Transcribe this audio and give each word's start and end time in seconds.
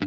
Hi, 0.00 0.06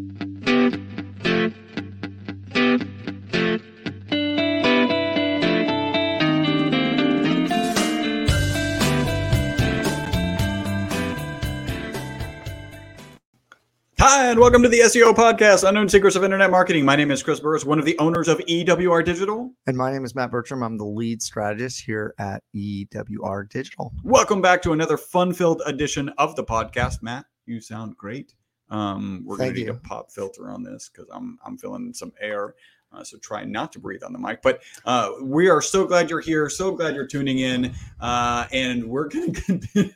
and 14.29 14.39
welcome 14.39 14.63
to 14.63 14.69
the 14.69 14.79
SEO 14.79 15.13
podcast, 15.13 15.67
Unknown 15.67 15.89
Secrets 15.89 16.15
of 16.15 16.23
Internet 16.23 16.51
Marketing. 16.51 16.85
My 16.85 16.95
name 16.95 17.11
is 17.11 17.21
Chris 17.21 17.41
Burris, 17.41 17.65
one 17.65 17.77
of 17.77 17.83
the 17.83 17.99
owners 17.99 18.29
of 18.29 18.37
EWR 18.39 19.03
Digital. 19.03 19.51
And 19.67 19.75
my 19.75 19.91
name 19.91 20.05
is 20.05 20.15
Matt 20.15 20.31
Bertram. 20.31 20.63
I'm 20.63 20.77
the 20.77 20.85
lead 20.85 21.21
strategist 21.21 21.81
here 21.81 22.15
at 22.17 22.41
EWR 22.55 23.49
Digital. 23.49 23.91
Welcome 24.05 24.41
back 24.41 24.61
to 24.61 24.71
another 24.71 24.95
fun-filled 24.95 25.61
edition 25.65 26.07
of 26.17 26.37
the 26.37 26.45
podcast. 26.45 27.03
Matt, 27.03 27.25
you 27.45 27.59
sound 27.59 27.97
great. 27.97 28.33
Um, 28.71 29.21
we're 29.25 29.37
going 29.37 29.53
to 29.53 29.59
need 29.59 29.69
a 29.69 29.75
pop 29.75 30.11
filter 30.11 30.49
on 30.49 30.63
this 30.63 30.89
because 30.89 31.09
I'm 31.13 31.37
I'm 31.45 31.57
feeling 31.57 31.93
some 31.93 32.13
air. 32.19 32.55
Uh, 32.93 33.03
so 33.03 33.17
try 33.17 33.45
not 33.45 33.71
to 33.71 33.79
breathe 33.79 34.03
on 34.03 34.11
the 34.11 34.19
mic. 34.19 34.41
But 34.41 34.63
uh, 34.83 35.11
we 35.21 35.47
are 35.47 35.61
so 35.61 35.85
glad 35.85 36.09
you're 36.09 36.19
here. 36.19 36.49
So 36.49 36.73
glad 36.73 36.93
you're 36.93 37.07
tuning 37.07 37.39
in. 37.39 37.73
Uh, 38.01 38.47
and 38.51 38.83
we're 38.83 39.07
going 39.07 39.33
to 39.33 39.41
continue. 39.41 39.93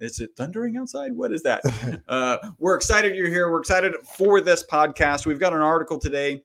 is 0.00 0.18
it 0.18 0.30
thundering 0.36 0.76
outside? 0.76 1.12
What 1.12 1.32
is 1.32 1.42
that? 1.42 1.62
Uh, 2.08 2.38
we're 2.58 2.74
excited 2.74 3.14
you're 3.14 3.28
here. 3.28 3.50
We're 3.50 3.60
excited 3.60 3.94
for 4.16 4.40
this 4.40 4.64
podcast. 4.66 5.26
We've 5.26 5.38
got 5.38 5.52
an 5.52 5.60
article 5.60 5.98
today. 5.98 6.42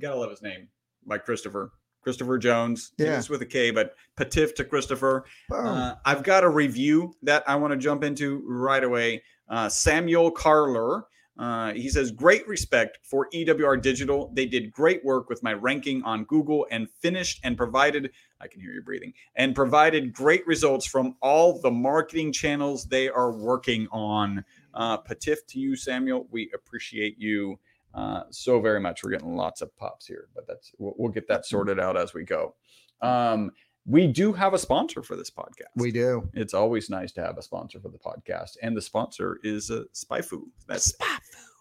Gotta 0.00 0.16
love 0.16 0.30
his 0.30 0.42
name 0.42 0.68
by 1.06 1.18
Christopher. 1.18 1.70
Christopher 2.02 2.38
Jones. 2.38 2.92
Yeah. 2.98 3.18
It's 3.18 3.30
with 3.30 3.42
a 3.42 3.46
K, 3.46 3.70
but 3.70 3.94
Patif 4.18 4.54
to 4.56 4.64
Christopher. 4.64 5.24
Uh, 5.50 5.94
I've 6.04 6.22
got 6.22 6.44
a 6.44 6.48
review 6.48 7.14
that 7.22 7.42
I 7.48 7.56
want 7.56 7.72
to 7.72 7.78
jump 7.78 8.04
into 8.04 8.42
right 8.46 8.84
away. 8.84 9.22
Uh, 9.48 9.68
Samuel 9.68 10.30
Carler. 10.30 11.04
Uh, 11.36 11.72
he 11.72 11.88
says, 11.88 12.12
Great 12.12 12.46
respect 12.46 12.98
for 13.02 13.28
EWR 13.34 13.82
Digital. 13.82 14.30
They 14.34 14.46
did 14.46 14.70
great 14.70 15.04
work 15.04 15.28
with 15.28 15.42
my 15.42 15.52
ranking 15.52 16.02
on 16.04 16.24
Google 16.24 16.66
and 16.70 16.88
finished 16.88 17.40
and 17.42 17.56
provided, 17.56 18.12
I 18.40 18.46
can 18.46 18.60
hear 18.60 18.70
you 18.70 18.82
breathing, 18.82 19.12
and 19.34 19.52
provided 19.52 20.12
great 20.12 20.46
results 20.46 20.86
from 20.86 21.16
all 21.20 21.60
the 21.60 21.72
marketing 21.72 22.32
channels 22.32 22.84
they 22.84 23.08
are 23.08 23.32
working 23.32 23.88
on. 23.90 24.44
Uh, 24.74 24.98
Patif 24.98 25.38
to 25.48 25.58
you, 25.58 25.74
Samuel. 25.74 26.28
We 26.30 26.52
appreciate 26.54 27.18
you 27.18 27.58
uh, 27.94 28.22
so 28.30 28.60
very 28.60 28.80
much. 28.80 29.02
We're 29.02 29.10
getting 29.10 29.36
lots 29.36 29.60
of 29.60 29.76
pops 29.76 30.06
here, 30.06 30.28
but 30.34 30.46
that's 30.46 30.72
we'll, 30.78 30.94
we'll 30.96 31.12
get 31.12 31.28
that 31.28 31.46
sorted 31.46 31.80
out 31.80 31.96
as 31.96 32.14
we 32.14 32.24
go. 32.24 32.54
Um, 33.00 33.50
we 33.86 34.06
do 34.06 34.32
have 34.32 34.54
a 34.54 34.58
sponsor 34.58 35.02
for 35.02 35.16
this 35.16 35.30
podcast. 35.30 35.72
We 35.76 35.90
do. 35.90 36.28
It's 36.32 36.54
always 36.54 36.88
nice 36.88 37.12
to 37.12 37.22
have 37.22 37.36
a 37.36 37.42
sponsor 37.42 37.80
for 37.80 37.88
the 37.88 37.98
podcast, 37.98 38.56
and 38.62 38.76
the 38.76 38.82
sponsor 38.82 39.38
is 39.42 39.70
uh, 39.70 39.84
SpyFu. 39.92 40.42
That's 40.66 40.94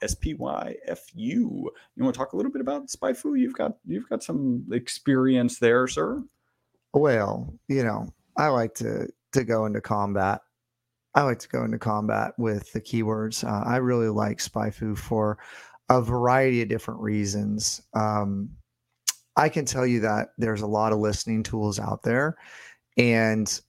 S 0.01 0.15
P 0.15 0.33
Y 0.33 0.75
F 0.85 1.01
U. 1.15 1.71
You 1.95 2.03
want 2.03 2.13
to 2.13 2.17
talk 2.17 2.33
a 2.33 2.37
little 2.37 2.51
bit 2.51 2.61
about 2.61 2.87
SpyFu? 2.87 3.39
You've 3.39 3.55
got 3.55 3.77
you've 3.85 4.07
got 4.09 4.23
some 4.23 4.65
experience 4.71 5.59
there, 5.59 5.87
sir. 5.87 6.23
Well, 6.93 7.53
you 7.67 7.83
know, 7.83 8.13
I 8.37 8.47
like 8.47 8.75
to 8.75 9.07
to 9.33 9.43
go 9.43 9.65
into 9.65 9.81
combat. 9.81 10.41
I 11.15 11.23
like 11.23 11.39
to 11.39 11.49
go 11.49 11.63
into 11.63 11.77
combat 11.77 12.33
with 12.37 12.71
the 12.73 12.81
keywords. 12.81 13.43
Uh, 13.43 13.63
I 13.67 13.77
really 13.77 14.09
like 14.09 14.39
SpyFu 14.39 14.97
for 14.97 15.37
a 15.89 16.01
variety 16.01 16.61
of 16.61 16.69
different 16.69 17.01
reasons. 17.01 17.81
Um, 17.93 18.49
I 19.35 19.49
can 19.49 19.65
tell 19.65 19.85
you 19.85 19.99
that 20.01 20.29
there's 20.37 20.61
a 20.61 20.67
lot 20.67 20.93
of 20.93 20.99
listening 20.99 21.43
tools 21.43 21.79
out 21.79 22.03
there, 22.03 22.37
and 22.97 23.61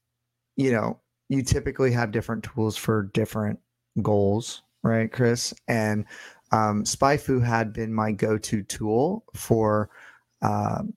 you 0.56 0.73
know, 0.73 1.01
you 1.29 1.43
typically 1.43 1.91
have 1.93 2.12
different 2.12 2.45
tools 2.45 2.77
for 2.77 3.11
different 3.15 3.59
goals, 4.03 4.62
right, 4.83 5.11
Chris? 5.11 5.55
And 5.69 6.05
um, 6.53 6.84
SpyFu 6.84 7.45
had 7.45 7.73
been 7.73 7.93
my 7.93 8.12
go-to 8.12 8.62
tool 8.62 9.25
for 9.34 9.91
um, 10.43 10.95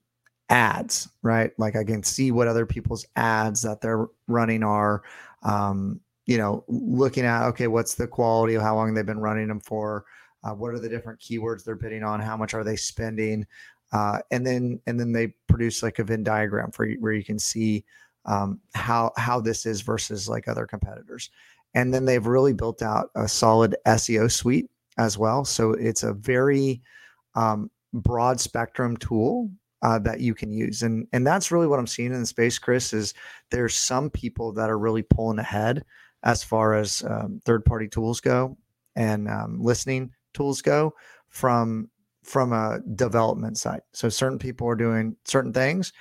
ads, 0.48 1.08
right? 1.22 1.50
Like 1.58 1.76
I 1.76 1.84
can 1.84 2.02
see 2.02 2.30
what 2.30 2.48
other 2.48 2.66
people's 2.66 3.06
ads 3.16 3.62
that 3.62 3.80
they're 3.80 4.06
running 4.26 4.62
are. 4.62 5.02
Um, 5.42 6.00
you 6.26 6.36
know, 6.36 6.64
looking 6.68 7.24
at 7.24 7.46
okay, 7.48 7.68
what's 7.68 7.94
the 7.94 8.06
quality 8.06 8.54
how 8.54 8.76
long 8.76 8.92
they've 8.94 9.06
been 9.06 9.20
running 9.20 9.48
them 9.48 9.60
for? 9.60 10.04
Uh, 10.44 10.50
what 10.50 10.72
are 10.72 10.78
the 10.78 10.88
different 10.88 11.18
keywords 11.20 11.64
they're 11.64 11.74
bidding 11.74 12.04
on? 12.04 12.20
How 12.20 12.36
much 12.36 12.54
are 12.54 12.62
they 12.62 12.76
spending? 12.76 13.46
Uh, 13.92 14.18
and 14.30 14.46
then 14.46 14.80
and 14.86 14.98
then 15.00 15.12
they 15.12 15.28
produce 15.46 15.82
like 15.82 15.98
a 15.98 16.04
Venn 16.04 16.22
diagram 16.22 16.70
for 16.70 16.88
where 17.00 17.12
you 17.12 17.24
can 17.24 17.38
see 17.38 17.84
um, 18.26 18.60
how 18.74 19.12
how 19.16 19.40
this 19.40 19.66
is 19.66 19.80
versus 19.80 20.28
like 20.28 20.48
other 20.48 20.66
competitors. 20.66 21.30
And 21.74 21.92
then 21.92 22.04
they've 22.04 22.26
really 22.26 22.52
built 22.52 22.82
out 22.82 23.10
a 23.14 23.28
solid 23.28 23.76
SEO 23.86 24.30
suite 24.30 24.70
as 24.98 25.16
well. 25.16 25.44
So 25.44 25.72
it's 25.72 26.02
a 26.02 26.12
very 26.12 26.82
um, 27.34 27.70
broad 27.92 28.40
spectrum 28.40 28.96
tool 28.96 29.50
uh, 29.82 29.98
that 30.00 30.20
you 30.20 30.34
can 30.34 30.52
use, 30.52 30.82
and 30.82 31.06
and 31.12 31.26
that's 31.26 31.52
really 31.52 31.66
what 31.66 31.78
I'm 31.78 31.86
seeing 31.86 32.12
in 32.12 32.20
the 32.20 32.26
space, 32.26 32.58
Chris. 32.58 32.92
Is 32.92 33.14
there's 33.50 33.74
some 33.74 34.10
people 34.10 34.52
that 34.52 34.70
are 34.70 34.78
really 34.78 35.02
pulling 35.02 35.38
ahead 35.38 35.84
as 36.24 36.42
far 36.42 36.74
as 36.74 37.04
um, 37.04 37.40
third 37.44 37.64
party 37.64 37.86
tools 37.86 38.20
go 38.20 38.56
and 38.96 39.28
um, 39.28 39.62
listening 39.62 40.10
tools 40.34 40.60
go 40.62 40.94
from 41.28 41.88
from 42.28 42.52
a 42.52 42.80
development 42.94 43.56
side. 43.56 43.80
So 43.94 44.10
certain 44.10 44.38
people 44.38 44.68
are 44.68 44.76
doing 44.76 45.16
certain 45.24 45.52
things 45.52 45.92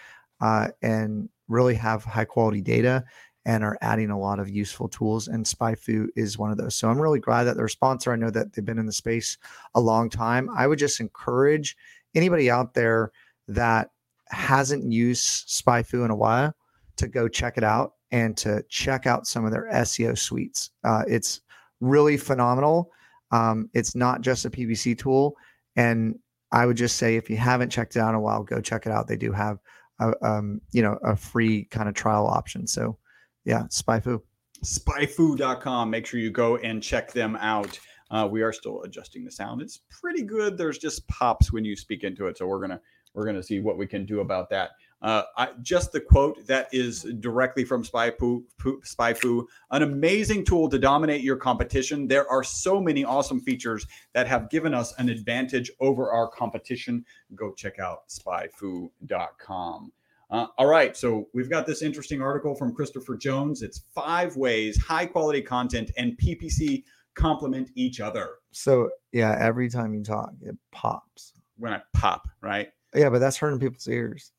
uh, 0.41 0.67
and 0.81 1.29
really 1.47 1.75
have 1.75 2.03
high 2.03 2.25
quality 2.25 2.61
data 2.61 3.05
and 3.45 3.63
are 3.63 3.77
adding 3.81 4.09
a 4.09 4.19
lot 4.19 4.39
of 4.39 4.49
useful 4.49 4.89
tools. 4.89 5.29
And 5.29 5.45
SpyFu 5.45 6.07
is 6.17 6.37
one 6.37 6.51
of 6.51 6.57
those. 6.57 6.75
So 6.75 6.89
I'm 6.89 7.01
really 7.01 7.21
glad 7.21 7.45
that 7.45 7.55
they're 7.55 7.65
a 7.65 7.69
sponsor. 7.69 8.11
I 8.11 8.17
know 8.17 8.29
that 8.29 8.51
they've 8.51 8.65
been 8.65 8.77
in 8.77 8.85
the 8.85 8.91
space 8.91 9.37
a 9.73 9.79
long 9.79 10.09
time. 10.09 10.49
I 10.49 10.67
would 10.67 10.79
just 10.79 10.99
encourage 10.99 11.77
anybody 12.13 12.51
out 12.51 12.73
there 12.73 13.13
that 13.47 13.91
hasn't 14.27 14.91
used 14.91 15.47
SpyFu 15.47 16.03
in 16.03 16.11
a 16.11 16.15
while 16.15 16.53
to 16.97 17.07
go 17.07 17.29
check 17.29 17.57
it 17.57 17.63
out 17.63 17.93
and 18.11 18.35
to 18.35 18.63
check 18.67 19.07
out 19.07 19.27
some 19.27 19.45
of 19.45 19.51
their 19.51 19.69
SEO 19.71 20.17
suites. 20.17 20.71
Uh, 20.83 21.03
it's 21.07 21.39
really 21.79 22.17
phenomenal. 22.17 22.91
Um, 23.31 23.69
it's 23.73 23.95
not 23.95 24.21
just 24.21 24.43
a 24.43 24.49
PPC 24.49 24.97
tool. 24.97 25.37
And 25.77 26.19
I 26.51 26.65
would 26.65 26.75
just 26.75 26.97
say 26.97 27.15
if 27.15 27.29
you 27.29 27.37
haven't 27.37 27.69
checked 27.69 27.95
it 27.95 27.99
out 27.99 28.09
in 28.09 28.15
a 28.15 28.19
while, 28.19 28.43
go 28.43 28.59
check 28.59 28.85
it 28.85 28.91
out. 28.91 29.07
They 29.07 29.15
do 29.15 29.31
have 29.31 29.59
a, 30.01 30.13
um, 30.25 30.59
you 30.71 30.81
know, 30.81 30.97
a 31.03 31.15
free 31.15 31.65
kind 31.65 31.87
of 31.87 31.95
trial 31.95 32.27
option. 32.27 32.67
So 32.67 32.97
yeah, 33.45 33.63
SpyFu. 33.69 34.21
Spyfu.com. 34.65 35.89
Make 35.89 36.05
sure 36.05 36.19
you 36.19 36.31
go 36.31 36.57
and 36.57 36.81
check 36.81 37.13
them 37.13 37.37
out. 37.37 37.79
Uh, 38.09 38.27
we 38.29 38.41
are 38.41 38.53
still 38.53 38.81
adjusting 38.83 39.23
the 39.23 39.31
sound. 39.31 39.61
It's 39.61 39.81
pretty 39.89 40.23
good. 40.23 40.57
There's 40.57 40.77
just 40.77 41.07
pops 41.07 41.51
when 41.51 41.63
you 41.63 41.75
speak 41.75 42.03
into 42.03 42.27
it. 42.27 42.37
So 42.37 42.47
we're 42.47 42.61
gonna 42.61 42.81
we're 43.13 43.25
gonna 43.25 43.43
see 43.43 43.59
what 43.59 43.77
we 43.77 43.85
can 43.85 44.05
do 44.05 44.21
about 44.21 44.49
that. 44.49 44.71
Uh, 45.01 45.23
I, 45.37 45.49
just 45.61 45.91
the 45.91 46.01
quote 46.01 46.45
that 46.47 46.69
is 46.71 47.03
directly 47.19 47.63
from 47.63 47.83
SpyFu, 47.83 48.43
SpyFu, 48.59 49.45
an 49.71 49.83
amazing 49.83 50.43
tool 50.43 50.69
to 50.69 50.79
dominate 50.79 51.21
your 51.21 51.35
competition. 51.35 52.07
There 52.07 52.29
are 52.29 52.43
so 52.43 52.81
many 52.81 53.03
awesome 53.03 53.39
features 53.39 53.85
that 54.13 54.27
have 54.27 54.49
given 54.49 54.73
us 54.73 54.93
an 54.97 55.09
advantage 55.09 55.69
over 55.79 56.11
our 56.11 56.27
competition. 56.27 57.05
Go 57.35 57.53
check 57.53 57.79
out 57.79 58.07
spyfu.com. 58.09 59.91
Uh, 60.29 60.47
all 60.57 60.67
right, 60.67 60.97
so 60.97 61.27
we've 61.33 61.49
got 61.49 61.65
this 61.65 61.81
interesting 61.81 62.21
article 62.21 62.53
from 62.53 62.73
Christopher 62.73 63.15
Jones. 63.15 63.61
It's 63.61 63.83
five 63.93 64.35
ways 64.35 64.77
high 64.77 65.05
quality 65.05 65.41
content 65.41 65.91
and 65.95 66.17
PPC 66.17 66.83
complement 67.15 67.69
each 67.75 68.01
other. 68.01 68.31
So 68.51 68.89
yeah, 69.11 69.37
every 69.39 69.69
time 69.69 69.93
you 69.93 70.03
talk, 70.03 70.31
it 70.41 70.57
pops. 70.71 71.33
When 71.57 71.71
I 71.71 71.81
pop, 71.93 72.27
right? 72.41 72.69
Yeah, 72.93 73.09
but 73.09 73.19
that's 73.19 73.37
hurting 73.37 73.59
people's 73.59 73.87
ears. 73.87 74.31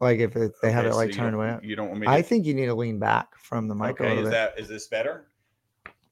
Like 0.00 0.18
if 0.18 0.34
it, 0.36 0.52
they 0.62 0.72
have 0.72 0.80
Okay, 0.84 0.88
it 0.88 0.92
so 0.92 0.96
like 0.98 1.08
you 1.08 1.14
turned 1.14 1.32
don't- 1.32 1.48
away. 1.48 1.58
You 1.62 1.76
don't 1.76 1.88
want 1.88 2.00
me 2.00 2.06
to 2.06 2.12
I 2.12 2.20
think 2.22 2.44
you 2.46 2.54
need 2.54 2.66
to 2.66 2.74
lean 2.74 2.98
back 2.98 3.36
from 3.38 3.68
the 3.68 3.74
mic 3.74 4.00
a 4.00 4.04
Okay, 4.04 4.08
little 4.08 4.18
is 4.24 4.24
bit. 4.26 4.30
that 4.32 4.58
is 4.58 4.68
this 4.68 4.86
better? 4.88 5.28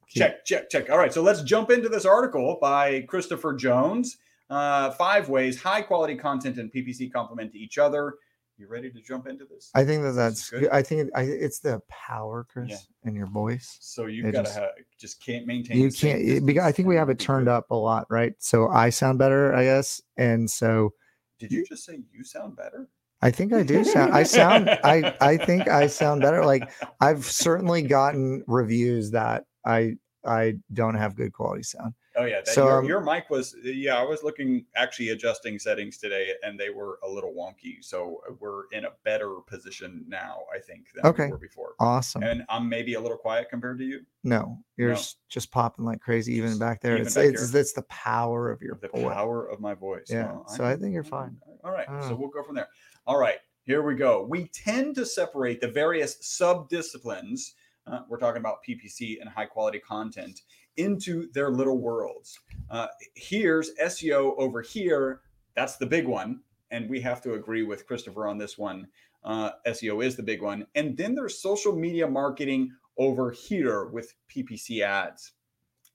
Check, 0.08 0.44
check, 0.44 0.68
check. 0.68 0.90
All 0.90 0.98
right, 0.98 1.12
so 1.12 1.22
let's 1.22 1.42
jump 1.42 1.70
into 1.70 1.88
this 1.88 2.04
article 2.04 2.58
by 2.60 3.00
Christopher 3.08 3.54
Jones. 3.54 4.18
Uh, 4.50 4.90
five 4.90 5.30
ways 5.30 5.60
high 5.60 5.80
quality 5.80 6.14
content 6.16 6.58
and 6.58 6.70
PPC 6.70 7.10
complement 7.10 7.54
each 7.54 7.78
other. 7.78 8.14
You 8.58 8.68
ready 8.68 8.90
to 8.90 9.00
jump 9.00 9.26
into 9.26 9.46
this? 9.46 9.70
I 9.74 9.84
think 9.84 10.02
that 10.02 10.12
that's. 10.12 10.50
good. 10.50 10.68
I 10.70 10.82
think 10.82 11.06
it, 11.06 11.10
I, 11.16 11.22
it's 11.22 11.60
the 11.60 11.80
power, 11.88 12.44
Chris, 12.48 12.86
in 13.04 13.14
your 13.14 13.26
voice. 13.26 13.78
So 13.80 14.04
you've 14.06 14.26
It 14.26 14.32
got 14.32 14.40
to 14.42 14.44
just- 14.44 14.58
have 14.58 14.70
just 14.98 15.24
can't 15.24 15.46
maintain. 15.46 15.78
You 15.78 15.88
the 15.90 15.96
same 15.96 16.12
can't. 16.18 16.28
it- 16.28 16.46
because 16.46 16.62
I 16.64 16.72
think 16.72 16.86
we 16.88 16.96
have 16.96 17.08
it 17.08 17.18
turned 17.18 17.48
up 17.48 17.70
a 17.70 17.74
lot, 17.74 18.06
right? 18.10 18.34
So 18.38 18.68
I 18.68 18.90
sound 18.90 19.18
better, 19.18 19.54
I 19.54 19.64
guess, 19.64 20.02
and 20.18 20.48
so 20.48 20.92
Did 21.38 21.50
you 21.50 21.64
just 21.64 21.84
say 21.86 22.00
you 22.12 22.22
sound 22.22 22.54
better? 22.54 22.88
I 23.22 23.30
think 23.30 23.52
I 23.52 23.62
do 23.62 23.84
sound. 23.84 24.12
I 24.12 24.24
sound. 24.24 24.68
I 24.84 25.14
I 25.20 25.36
think 25.36 25.68
I 25.68 25.86
sound 25.86 26.20
better. 26.22 26.44
Like 26.44 26.70
I've 27.00 27.24
certainly 27.24 27.82
gotten 27.82 28.42
reviews 28.46 29.10
that 29.12 29.44
I 29.64 29.96
I 30.24 30.54
don't 30.72 30.94
have 30.94 31.14
good 31.16 31.32
quality 31.32 31.62
sound. 31.62 31.94
Oh 32.14 32.24
yeah, 32.26 32.40
that, 32.44 32.48
So, 32.48 32.66
your, 32.66 32.78
um, 32.80 32.84
your 32.84 33.00
mic 33.00 33.30
was 33.30 33.56
yeah. 33.64 33.96
I 33.98 34.02
was 34.02 34.22
looking 34.22 34.66
actually 34.76 35.08
adjusting 35.10 35.58
settings 35.58 35.96
today, 35.96 36.32
and 36.42 36.60
they 36.60 36.68
were 36.68 36.98
a 37.02 37.08
little 37.08 37.32
wonky. 37.32 37.76
So 37.82 38.20
uh, 38.28 38.34
we're 38.38 38.64
in 38.72 38.84
a 38.84 38.90
better 39.02 39.36
position 39.46 40.04
now, 40.06 40.40
I 40.54 40.58
think, 40.58 40.88
than 40.94 41.06
Okay. 41.06 41.24
we 41.26 41.30
were 41.32 41.38
before. 41.38 41.72
Awesome. 41.80 42.22
And 42.22 42.44
I'm 42.50 42.68
maybe 42.68 42.94
a 42.94 43.00
little 43.00 43.16
quiet 43.16 43.48
compared 43.48 43.78
to 43.78 43.84
you. 43.84 44.00
no, 44.24 44.58
you're 44.76 44.90
No. 44.92 45.00
just 45.30 45.50
popping 45.50 45.86
like 45.86 46.00
crazy, 46.02 46.34
even 46.34 46.50
Just 46.50 46.60
back 46.60 46.82
there. 46.82 46.96
even 46.96 47.06
It's 47.06 47.14
back 47.14 47.24
it's, 47.24 47.54
it's 47.54 47.72
the 47.72 47.82
power 47.84 48.50
of 48.50 48.60
your 48.60 48.78
The 48.82 48.88
voice. 48.88 49.04
power 49.14 49.46
of 49.48 49.60
my 49.60 49.72
voice. 49.72 50.08
Yeah, 50.10 50.36
so 50.48 50.64
I 50.66 50.72
can- 50.72 50.80
think 50.82 50.92
you're 50.92 51.04
fine. 51.04 51.38
All 51.64 51.70
right, 51.72 51.88
I 51.88 51.92
don't 52.00 52.08
so 52.10 52.14
we'll 52.14 52.28
go 52.28 52.42
from 52.42 52.56
there. 52.56 52.68
All 53.04 53.18
right, 53.18 53.38
here 53.64 53.82
we 53.82 53.96
go. 53.96 54.22
We 54.22 54.46
tend 54.54 54.94
to 54.94 55.04
separate 55.04 55.60
the 55.60 55.66
various 55.66 56.18
sub 56.20 56.68
disciplines. 56.68 57.54
Uh, 57.84 58.02
we're 58.08 58.16
talking 58.16 58.38
about 58.38 58.62
PPC 58.62 59.20
and 59.20 59.28
high 59.28 59.46
quality 59.46 59.80
content 59.80 60.42
into 60.76 61.28
their 61.32 61.50
little 61.50 61.78
worlds. 61.78 62.38
Uh, 62.70 62.86
here's 63.16 63.74
SEO 63.82 64.38
over 64.38 64.62
here. 64.62 65.22
That's 65.56 65.78
the 65.78 65.86
big 65.86 66.06
one. 66.06 66.42
And 66.70 66.88
we 66.88 67.00
have 67.00 67.20
to 67.22 67.34
agree 67.34 67.64
with 67.64 67.88
Christopher 67.88 68.28
on 68.28 68.38
this 68.38 68.56
one. 68.56 68.86
Uh, 69.24 69.50
SEO 69.66 70.04
is 70.04 70.14
the 70.14 70.22
big 70.22 70.40
one. 70.40 70.64
And 70.76 70.96
then 70.96 71.16
there's 71.16 71.42
social 71.42 71.74
media 71.74 72.06
marketing 72.06 72.70
over 72.98 73.32
here 73.32 73.86
with 73.86 74.14
PPC 74.30 74.82
ads. 74.82 75.32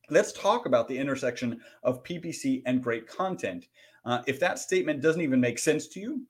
Let's 0.10 0.34
talk 0.34 0.66
about 0.66 0.90
the 0.90 0.98
intersection 0.98 1.62
of 1.84 2.04
PPC 2.04 2.64
and 2.66 2.84
great 2.84 3.08
content. 3.08 3.70
Uh, 4.04 4.24
if 4.28 4.42
that 4.42 4.60
statement 4.60 5.02
doesn't 5.02 5.22
even 5.22 5.40
make 5.40 5.58
sense 5.58 5.88
to 5.88 6.02
you, 6.02 6.26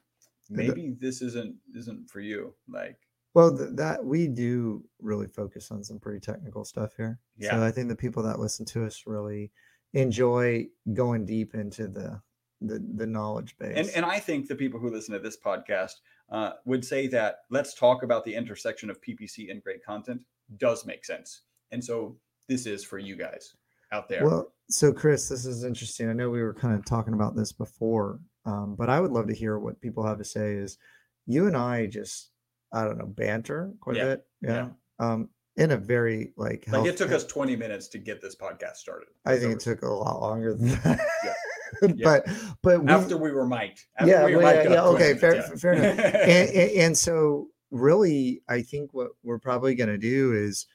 maybe 0.49 0.95
this 0.99 1.21
isn't 1.21 1.55
isn't 1.75 2.09
for 2.09 2.19
you. 2.19 2.53
Like, 2.67 2.97
Well, 3.33 3.55
th- 3.57 3.71
that 3.73 4.03
we 4.03 4.27
do 4.27 4.83
really 4.99 5.27
focus 5.27 5.71
on 5.71 5.83
some 5.83 5.99
pretty 5.99 6.19
technical 6.19 6.65
stuff 6.65 6.94
here. 6.95 7.19
Yeah. 7.38 7.51
So 7.51 7.63
I 7.63 7.71
think 7.71 7.89
the 7.89 7.95
people 7.95 8.23
that 8.23 8.39
listen 8.39 8.65
to 8.67 8.85
us 8.85 9.03
really 9.05 9.51
enjoy 9.94 10.67
going 10.94 11.25
deep 11.25 11.55
into 11.55 11.88
the 11.88 12.21
the, 12.61 12.83
the 12.95 13.05
knowledge 13.05 13.55
base. 13.59 13.77
and 13.77 13.89
and 13.95 14.05
I 14.05 14.19
think 14.19 14.47
the 14.47 14.55
people 14.55 14.79
who 14.79 14.89
listen 14.89 15.13
to 15.13 15.19
this 15.19 15.38
podcast 15.38 15.94
uh, 16.31 16.51
would 16.65 16.83
say 16.83 17.07
that 17.07 17.39
let's 17.50 17.73
talk 17.73 18.03
about 18.03 18.25
the 18.25 18.33
intersection 18.33 18.89
of 18.89 19.01
PPC 19.01 19.51
and 19.51 19.63
great 19.63 19.83
content 19.85 20.21
does 20.57 20.85
make 20.85 21.05
sense. 21.05 21.41
And 21.71 21.83
so 21.83 22.17
this 22.47 22.65
is 22.65 22.83
for 22.83 22.97
you 22.97 23.15
guys 23.15 23.53
out 23.91 24.09
there. 24.09 24.25
Well, 24.25 24.51
so 24.69 24.91
Chris, 24.91 25.29
this 25.29 25.45
is 25.45 25.63
interesting. 25.63 26.09
I 26.09 26.13
know 26.13 26.29
we 26.29 26.41
were 26.41 26.53
kind 26.53 26.73
of 26.73 26.85
talking 26.85 27.13
about 27.13 27.35
this 27.35 27.51
before, 27.51 28.19
um, 28.47 28.75
but 28.75 28.89
I 28.89 28.99
would 28.99 29.11
love 29.11 29.27
to 29.27 29.35
hear 29.35 29.59
what 29.59 29.79
people 29.81 30.03
have 30.05 30.17
to 30.17 30.23
say. 30.25 30.53
Is 30.55 30.77
you 31.27 31.45
and 31.47 31.55
I 31.55 31.85
just, 31.85 32.31
I 32.73 32.83
don't 32.85 32.97
know, 32.97 33.05
banter 33.05 33.71
quite 33.81 33.97
Yeah, 33.97 34.03
a 34.03 34.05
bit, 34.05 34.25
yeah, 34.41 34.49
yeah. 34.49 35.05
um, 35.13 35.29
in 35.57 35.71
a 35.71 35.77
very 35.77 36.33
like. 36.38 36.65
like 36.67 36.81
it 36.81 36.85
health- 36.85 36.95
took 36.97 37.11
us 37.11 37.25
20 37.25 37.55
minutes 37.55 37.88
to 37.89 37.97
get 37.99 38.21
this 38.21 38.35
podcast 38.35 38.77
started. 38.77 39.09
I 39.25 39.38
think 39.38 39.53
it 39.53 39.59
took 39.59 39.81
a 39.83 39.88
lot 39.88 40.19
longer 40.21 40.53
than 40.55 40.69
that. 40.69 40.99
Yeah. 41.81 41.89
but 42.01 42.25
but 42.63 42.81
we, 42.81 42.89
after 42.89 43.17
we 43.17 43.29
were 43.31 43.45
mic'd. 43.45 43.81
After 43.99 44.09
yeah, 44.09 44.25
we 44.25 44.35
were 44.38 44.41
well, 44.41 44.55
mic'd 44.55 44.69
yeah, 44.69 44.75
yeah, 44.75 44.83
okay, 44.85 45.13
fair, 45.15 45.31
minutes, 45.31 45.61
fair 45.61 45.73
enough. 45.73 46.00
and, 46.00 46.50
and, 46.50 46.71
and 46.71 46.97
so 46.97 47.50
really 47.71 48.41
i 48.47 48.61
think 48.61 48.93
what 48.93 49.09
we're 49.23 49.38
probably 49.38 49.75
going 49.75 49.89
to 49.89 49.97
do 49.97 50.31
is 50.31 50.65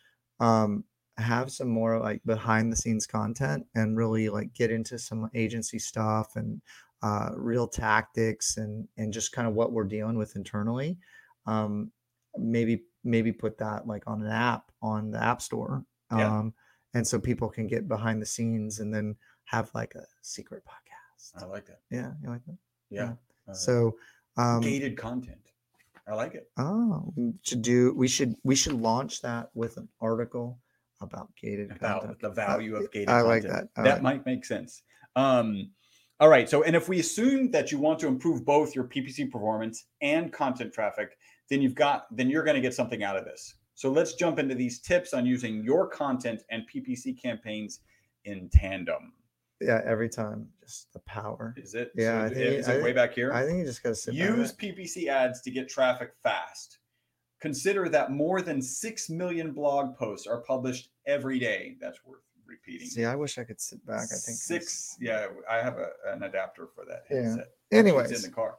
um 0.40 0.84
have 1.16 1.50
some 1.50 1.68
more 1.68 1.98
like 1.98 2.20
behind 2.26 2.70
the 2.70 2.76
scenes 2.76 3.06
content 3.06 3.64
and 3.74 3.96
really 3.96 4.28
like 4.28 4.52
get 4.52 4.70
into 4.70 4.98
some 4.98 5.30
agency 5.34 5.78
stuff 5.78 6.36
and 6.36 6.60
uh 7.02 7.30
real 7.36 7.66
tactics 7.66 8.56
and 8.56 8.86
and 8.96 9.12
just 9.12 9.32
kind 9.32 9.48
of 9.48 9.54
what 9.54 9.72
we're 9.72 9.84
dealing 9.84 10.16
with 10.16 10.36
internally 10.36 10.98
um 11.46 11.90
maybe 12.38 12.82
maybe 13.04 13.32
put 13.32 13.58
that 13.58 13.86
like 13.86 14.04
on 14.06 14.22
an 14.22 14.30
app 14.30 14.70
on 14.82 15.10
the 15.10 15.22
app 15.22 15.42
store 15.42 15.84
Yeah. 16.16 16.38
um 16.38 16.54
and 16.94 17.06
so 17.06 17.18
people 17.18 17.48
can 17.48 17.66
get 17.66 17.88
behind 17.88 18.20
the 18.22 18.26
scenes 18.26 18.78
and 18.80 18.94
then 18.94 19.16
have 19.44 19.70
like 19.74 19.94
a 19.94 20.04
secret 20.22 20.62
podcast 20.64 21.42
I 21.42 21.46
like 21.46 21.66
that. 21.66 21.80
yeah 21.90 22.12
you 22.22 22.28
like 22.28 22.44
that 22.46 22.56
Yeah. 22.90 23.12
Uh, 23.48 23.52
so 23.54 23.96
um 24.36 24.60
gated 24.60 24.96
content. 24.96 25.38
I 26.06 26.14
like 26.14 26.34
it. 26.34 26.50
Oh, 26.58 27.12
to 27.44 27.54
do. 27.56 27.94
We 27.94 28.08
should 28.08 28.34
we 28.42 28.56
should 28.56 28.72
launch 28.74 29.22
that 29.22 29.50
with 29.54 29.76
an 29.76 29.88
article 30.00 30.58
about 31.00 31.30
gated 31.40 31.70
about 31.70 32.00
content. 32.00 32.20
the 32.20 32.30
value 32.30 32.74
of 32.76 32.90
gated 32.90 33.08
I 33.08 33.20
like 33.20 33.42
content. 33.42 33.70
that. 33.76 33.80
I 33.80 33.84
that 33.84 33.94
like- 33.94 34.02
might 34.02 34.26
make 34.26 34.44
sense. 34.44 34.82
Um, 35.16 35.70
all 36.22 36.28
right. 36.28 36.48
So, 36.48 36.62
and 36.62 36.76
if 36.76 36.88
we 36.88 37.00
assume 37.00 37.50
that 37.50 37.72
you 37.72 37.80
want 37.80 37.98
to 37.98 38.06
improve 38.06 38.44
both 38.44 38.76
your 38.76 38.84
PPC 38.84 39.28
performance 39.28 39.86
and 40.02 40.32
content 40.32 40.72
traffic, 40.72 41.18
then 41.50 41.60
you've 41.60 41.74
got 41.74 42.06
then 42.14 42.30
you're 42.30 42.44
going 42.44 42.54
to 42.54 42.60
get 42.60 42.74
something 42.74 43.02
out 43.02 43.16
of 43.16 43.24
this. 43.24 43.56
So 43.74 43.90
let's 43.90 44.14
jump 44.14 44.38
into 44.38 44.54
these 44.54 44.78
tips 44.78 45.14
on 45.14 45.26
using 45.26 45.64
your 45.64 45.88
content 45.88 46.42
and 46.48 46.62
PPC 46.72 47.20
campaigns 47.20 47.80
in 48.24 48.48
tandem. 48.52 49.14
Yeah, 49.60 49.80
every 49.84 50.08
time, 50.08 50.46
just 50.60 50.92
the 50.92 51.00
power. 51.00 51.56
Is 51.56 51.74
it? 51.74 51.90
Yeah, 51.96 52.20
so 52.20 52.24
I 52.26 52.28
think- 52.28 52.38
is 52.38 52.68
I 52.68 52.74
it 52.74 52.84
way 52.84 52.92
back 52.92 53.14
here? 53.14 53.32
I 53.32 53.44
think 53.44 53.58
you 53.58 53.64
just 53.64 53.82
gotta 53.82 53.96
sit. 53.96 54.14
Use. 54.14 54.52
PPC 54.52 55.08
ads 55.08 55.40
to 55.40 55.50
get 55.50 55.68
traffic 55.68 56.12
fast. 56.22 56.78
Consider 57.40 57.88
that 57.88 58.12
more 58.12 58.42
than 58.42 58.62
6 58.62 59.10
million 59.10 59.50
blog 59.50 59.96
posts 59.96 60.28
are 60.28 60.42
published 60.42 60.90
every 61.04 61.40
day. 61.40 61.76
That's 61.80 61.98
worth 62.04 62.22
repeating. 62.52 62.88
See, 62.88 63.04
I 63.04 63.16
wish 63.16 63.38
I 63.38 63.44
could 63.44 63.60
sit 63.60 63.84
back. 63.84 64.04
I 64.04 64.16
think 64.16 64.38
six. 64.38 64.96
Yeah, 65.00 65.26
I 65.50 65.56
have 65.56 65.78
a, 65.78 65.88
an 66.12 66.22
adapter 66.22 66.68
for 66.74 66.84
that 66.84 67.04
Yeah. 67.10 67.22
headset. 67.22 67.48
Actually, 67.72 68.04
it's 68.04 68.24
in 68.24 68.30
the 68.30 68.34
car. 68.34 68.56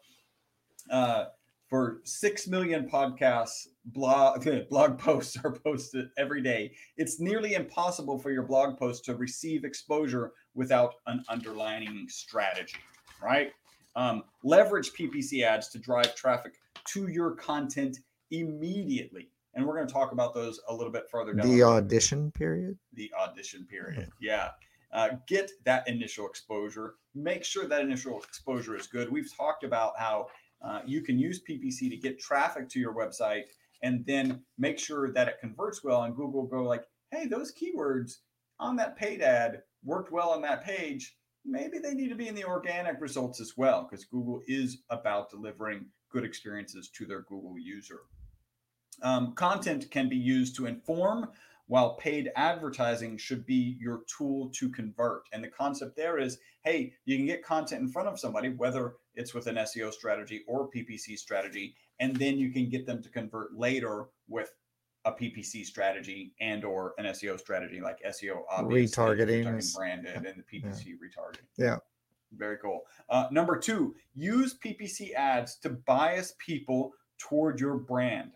Uh, 0.90 1.26
for 1.70 2.02
six 2.04 2.48
million 2.48 2.90
podcasts, 2.90 3.68
blog 3.86 4.46
blog 4.70 5.00
posts 5.00 5.38
are 5.44 5.52
posted 5.52 6.10
every 6.18 6.42
day. 6.42 6.74
It's 6.98 7.20
nearly 7.20 7.54
impossible 7.54 8.20
for 8.20 8.32
your 8.32 8.44
blog 8.44 8.78
post 8.78 9.06
to 9.06 9.16
receive 9.16 9.64
exposure 9.64 10.34
without 10.56 10.96
an 11.08 11.24
underlining 11.30 12.08
strategy, 12.10 12.78
right? 13.24 13.52
Um, 13.96 14.24
leverage 14.44 14.92
PPC 14.94 15.44
ads 15.44 15.70
to 15.70 15.80
drive 15.80 16.16
traffic 16.16 16.54
to 16.86 17.08
your 17.08 17.32
content 17.36 18.00
immediately, 18.32 19.30
and 19.54 19.66
we're 19.66 19.76
going 19.76 19.88
to 19.88 19.94
talk 19.94 20.12
about 20.12 20.34
those 20.34 20.60
a 20.70 20.74
little 20.74 20.92
bit 20.92 21.10
further 21.10 21.34
down. 21.34 21.50
the 21.50 21.64
audition 21.64 22.32
period. 22.32 22.78
the 22.94 23.12
audition 23.20 23.66
period. 23.66 24.10
Yeah. 24.20 24.52
Uh, 24.92 25.10
get 25.28 25.52
that 25.66 25.88
initial 25.88 26.28
exposure. 26.28 26.96
Make 27.16 27.44
sure 27.44 27.68
that 27.68 27.82
initial 27.82 28.20
exposure 28.20 28.76
is 28.76 28.86
good. 28.88 29.12
We've 29.12 29.32
talked 29.36 29.64
about 29.64 29.94
how 29.98 30.28
uh, 30.62 30.82
you 30.86 31.02
can 31.02 31.18
use 31.18 31.42
PPC 31.50 31.90
to 31.90 31.98
get 31.98 32.20
traffic 32.20 32.70
to 32.70 32.80
your 32.80 32.94
website 32.94 33.44
and 33.82 34.06
then 34.06 34.42
make 34.58 34.80
sure 34.80 35.12
that 35.12 35.28
it 35.28 35.40
converts 35.42 35.84
well. 35.84 36.04
And 36.04 36.16
Google 36.16 36.46
go 36.46 36.64
like, 36.64 36.84
hey, 37.12 37.28
those 37.28 37.54
keywords 37.54 38.18
on 38.60 38.76
that 38.78 38.96
paid 38.96 39.22
ad 39.22 39.64
worked 39.84 40.12
well 40.12 40.30
on 40.30 40.42
that 40.44 40.64
page. 40.64 41.16
Maybe 41.46 41.80
they 41.80 41.94
need 41.94 42.10
to 42.10 42.16
be 42.16 42.30
in 42.30 42.36
the 42.36 42.46
organic 42.46 43.02
results 43.02 43.42
as 43.42 43.54
well 43.58 43.88
because 43.90 44.06
Google 44.06 44.42
is 44.48 44.84
about 44.90 45.30
delivering 45.30 45.88
good 46.10 46.24
experiences 46.24 46.90
to 46.92 47.06
their 47.06 47.22
Google 47.24 47.58
user. 47.60 48.02
Um, 49.02 49.34
content 49.34 49.90
can 49.92 50.10
be 50.10 50.18
used 50.18 50.56
to 50.58 50.66
inform, 50.66 51.28
while 51.68 51.96
paid 51.96 52.30
advertising 52.36 53.18
should 53.18 53.46
be 53.46 53.78
your 53.80 54.02
tool 54.06 54.52
to 54.56 54.70
convert. 54.70 55.24
And 55.32 55.44
the 55.44 55.48
concept 55.48 55.96
there 55.96 56.20
is 56.20 56.38
hey, 56.64 56.94
you 57.06 57.18
can 57.18 57.26
get 57.26 57.44
content 57.44 57.82
in 57.82 57.90
front 57.90 58.08
of 58.08 58.20
somebody, 58.20 58.50
whether 58.50 58.94
it's 59.16 59.34
with 59.34 59.48
an 59.48 59.56
SEO 59.56 59.92
strategy 59.92 60.44
or 60.48 60.70
PPC 60.70 61.18
strategy, 61.18 61.76
and 62.00 62.16
then 62.16 62.38
you 62.38 62.52
can 62.52 62.70
get 62.70 62.86
them 62.86 63.02
to 63.04 63.10
convert 63.10 63.54
later 63.54 64.06
with 64.30 64.54
a 65.06 65.12
PPC 65.12 65.66
strategy 65.66 66.34
and 66.40 66.64
or 66.64 66.94
an 66.98 67.06
SEO 67.06 67.38
strategy 67.38 67.82
like 67.82 67.98
SEO 68.08 68.44
obvious, 68.50 68.96
Retargeting 68.96 69.76
branded 69.76 70.26
and 70.26 70.42
the 70.42 70.44
PPC 70.44 70.94
retargeting. 70.94 71.46
Yeah. 71.58 71.78
Very 72.32 72.58
cool. 72.58 72.82
Uh, 73.10 73.28
number 73.30 73.58
two, 73.58 73.96
use 74.16 74.58
PPC 74.58 75.14
ads 75.14 75.58
to 75.58 75.70
bias 75.70 76.34
people 76.40 76.94
toward 77.18 77.60
your 77.60 77.76
brand. 77.76 78.32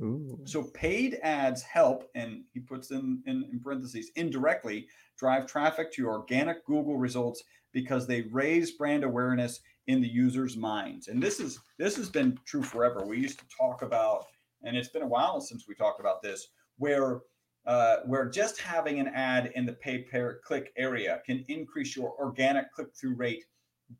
Ooh. 0.00 0.38
So 0.44 0.62
paid 0.62 1.18
ads 1.22 1.62
help, 1.62 2.08
and 2.14 2.42
he 2.52 2.60
puts 2.60 2.90
in, 2.90 3.22
in, 3.26 3.44
in 3.52 3.60
parentheses, 3.60 4.10
indirectly 4.16 4.88
drive 5.18 5.46
traffic 5.46 5.92
to 5.92 6.06
organic 6.06 6.64
Google 6.64 6.96
results 6.96 7.42
because 7.72 8.06
they 8.06 8.22
raise 8.22 8.72
brand 8.72 9.04
awareness 9.04 9.60
in 9.86 10.00
the 10.00 10.08
user's 10.08 10.56
minds. 10.56 11.08
And 11.08 11.22
this 11.22 11.40
is 11.40 11.58
this 11.78 11.96
has 11.96 12.08
been 12.08 12.38
true 12.46 12.62
forever. 12.62 13.04
We 13.04 13.18
used 13.18 13.38
to 13.40 13.44
talk 13.56 13.82
about, 13.82 14.24
and 14.62 14.76
it's 14.76 14.88
been 14.88 15.02
a 15.02 15.06
while 15.06 15.40
since 15.40 15.66
we 15.68 15.74
talked 15.74 16.00
about 16.00 16.22
this, 16.22 16.48
where 16.78 17.20
uh, 17.66 17.96
where 18.06 18.28
just 18.28 18.60
having 18.60 19.00
an 19.00 19.08
ad 19.08 19.52
in 19.54 19.66
the 19.66 19.74
pay 19.74 19.98
per 19.98 20.40
click 20.44 20.72
area 20.76 21.20
can 21.26 21.44
increase 21.48 21.94
your 21.94 22.14
organic 22.18 22.72
click 22.72 22.88
through 22.98 23.14
rate 23.14 23.44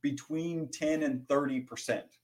between 0.02 0.68
10 0.72 1.02
and 1.02 1.28
30 1.28 1.60
percent. 1.60 2.16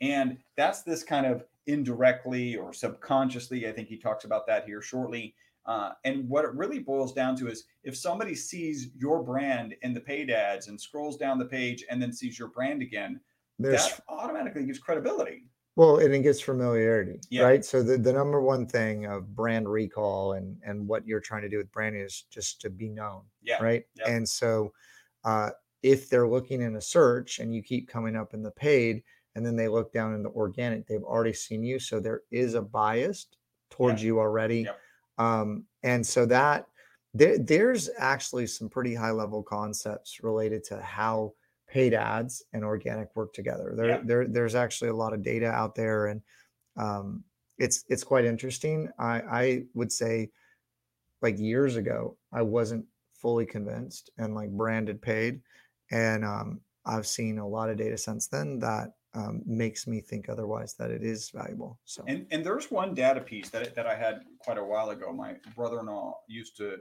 And 0.00 0.38
that's 0.56 0.82
this 0.82 1.02
kind 1.02 1.24
of 1.24 1.44
indirectly 1.66 2.56
or 2.56 2.72
subconsciously. 2.72 3.68
I 3.68 3.72
think 3.72 3.88
he 3.88 3.96
talks 3.96 4.24
about 4.24 4.46
that 4.46 4.64
here 4.64 4.82
shortly. 4.82 5.34
Uh, 5.66 5.92
and 6.04 6.28
what 6.28 6.44
it 6.44 6.52
really 6.54 6.78
boils 6.78 7.12
down 7.14 7.34
to 7.36 7.48
is 7.48 7.64
if 7.84 7.96
somebody 7.96 8.34
sees 8.34 8.90
your 8.96 9.22
brand 9.22 9.74
in 9.82 9.94
the 9.94 10.00
paid 10.00 10.30
ads 10.30 10.68
and 10.68 10.78
scrolls 10.78 11.16
down 11.16 11.38
the 11.38 11.44
page 11.46 11.84
and 11.88 12.00
then 12.02 12.12
sees 12.12 12.38
your 12.38 12.48
brand 12.48 12.82
again, 12.82 13.18
There's 13.58 13.86
that 13.86 14.02
automatically 14.08 14.66
gives 14.66 14.78
credibility. 14.78 15.44
Well, 15.76 15.98
and 15.98 16.14
it 16.14 16.20
gets 16.20 16.40
familiarity, 16.40 17.18
Yeah. 17.30 17.44
right? 17.44 17.64
So 17.64 17.82
the, 17.82 17.98
the 17.98 18.12
number 18.12 18.40
one 18.40 18.66
thing 18.66 19.06
of 19.06 19.34
brand 19.34 19.68
recall 19.68 20.34
and 20.34 20.56
and 20.64 20.86
what 20.86 21.06
you're 21.06 21.18
trying 21.20 21.42
to 21.42 21.48
do 21.48 21.56
with 21.56 21.72
branding 21.72 22.02
is 22.02 22.26
just 22.30 22.60
to 22.60 22.70
be 22.70 22.88
known, 22.88 23.22
Yeah. 23.42 23.60
right? 23.62 23.84
And 24.06 24.28
so 24.28 24.72
uh, 25.24 25.50
if 25.82 26.08
they're 26.08 26.28
looking 26.28 26.60
in 26.60 26.76
a 26.76 26.80
search 26.80 27.38
and 27.40 27.52
you 27.54 27.62
keep 27.62 27.88
coming 27.88 28.14
up 28.14 28.34
in 28.34 28.42
the 28.42 28.52
paid, 28.52 29.02
and 29.34 29.44
then 29.44 29.56
they 29.56 29.68
look 29.68 29.92
down 29.92 30.14
in 30.14 30.22
the 30.22 30.30
organic, 30.30 30.86
they've 30.86 31.02
already 31.02 31.32
seen 31.32 31.62
you, 31.62 31.78
so 31.78 32.00
there 32.00 32.22
is 32.30 32.54
a 32.54 32.62
bias 32.62 33.26
towards 33.70 34.02
you 34.02 34.18
already. 34.18 34.62
Yep. 34.62 34.78
Um, 35.18 35.64
and 35.82 36.06
so 36.06 36.26
that 36.26 36.66
there, 37.12 37.38
there's 37.38 37.90
actually 37.98 38.46
some 38.46 38.68
pretty 38.68 38.94
high 38.94 39.10
level 39.12 39.42
concepts 39.42 40.22
related 40.22 40.64
to 40.64 40.80
how 40.80 41.34
paid 41.68 41.94
ads 41.94 42.42
and 42.52 42.64
organic 42.64 43.14
work 43.16 43.32
together. 43.32 43.74
There, 43.76 43.88
Yeah. 43.88 44.00
there 44.04 44.26
there's 44.28 44.54
actually 44.54 44.90
a 44.90 44.94
lot 44.96 45.12
of 45.12 45.22
data 45.22 45.46
out 45.46 45.74
there, 45.74 46.06
and 46.06 46.22
um, 46.76 47.24
it's 47.58 47.84
it's 47.88 48.04
quite 48.04 48.24
interesting. 48.24 48.90
I 48.98 49.20
I 49.20 49.64
would 49.74 49.92
say, 49.92 50.30
like 51.22 51.38
years 51.38 51.76
ago, 51.76 52.16
I 52.32 52.42
wasn't 52.42 52.84
fully 53.14 53.46
convinced 53.46 54.10
and 54.18 54.34
like 54.34 54.50
branded 54.50 55.00
paid, 55.00 55.40
and 55.90 56.24
um, 56.24 56.60
I've 56.84 57.06
seen 57.06 57.38
a 57.38 57.48
lot 57.48 57.70
of 57.70 57.76
data 57.76 57.96
since 57.96 58.28
then 58.28 58.58
that 58.60 58.94
um, 59.14 59.42
makes 59.46 59.86
me 59.86 60.00
think 60.00 60.28
otherwise 60.28 60.74
that 60.74 60.90
it 60.90 61.02
is 61.02 61.30
valuable. 61.30 61.78
So 61.84 62.04
And 62.06 62.26
and 62.30 62.44
there's 62.44 62.70
one 62.70 62.94
data 62.94 63.20
piece 63.20 63.48
that 63.50 63.74
that 63.74 63.86
I 63.86 63.94
had 63.94 64.22
quite 64.38 64.58
a 64.58 64.64
while 64.64 64.90
ago. 64.90 65.12
My 65.12 65.36
brother-in-law 65.54 66.20
used 66.26 66.56
to 66.58 66.78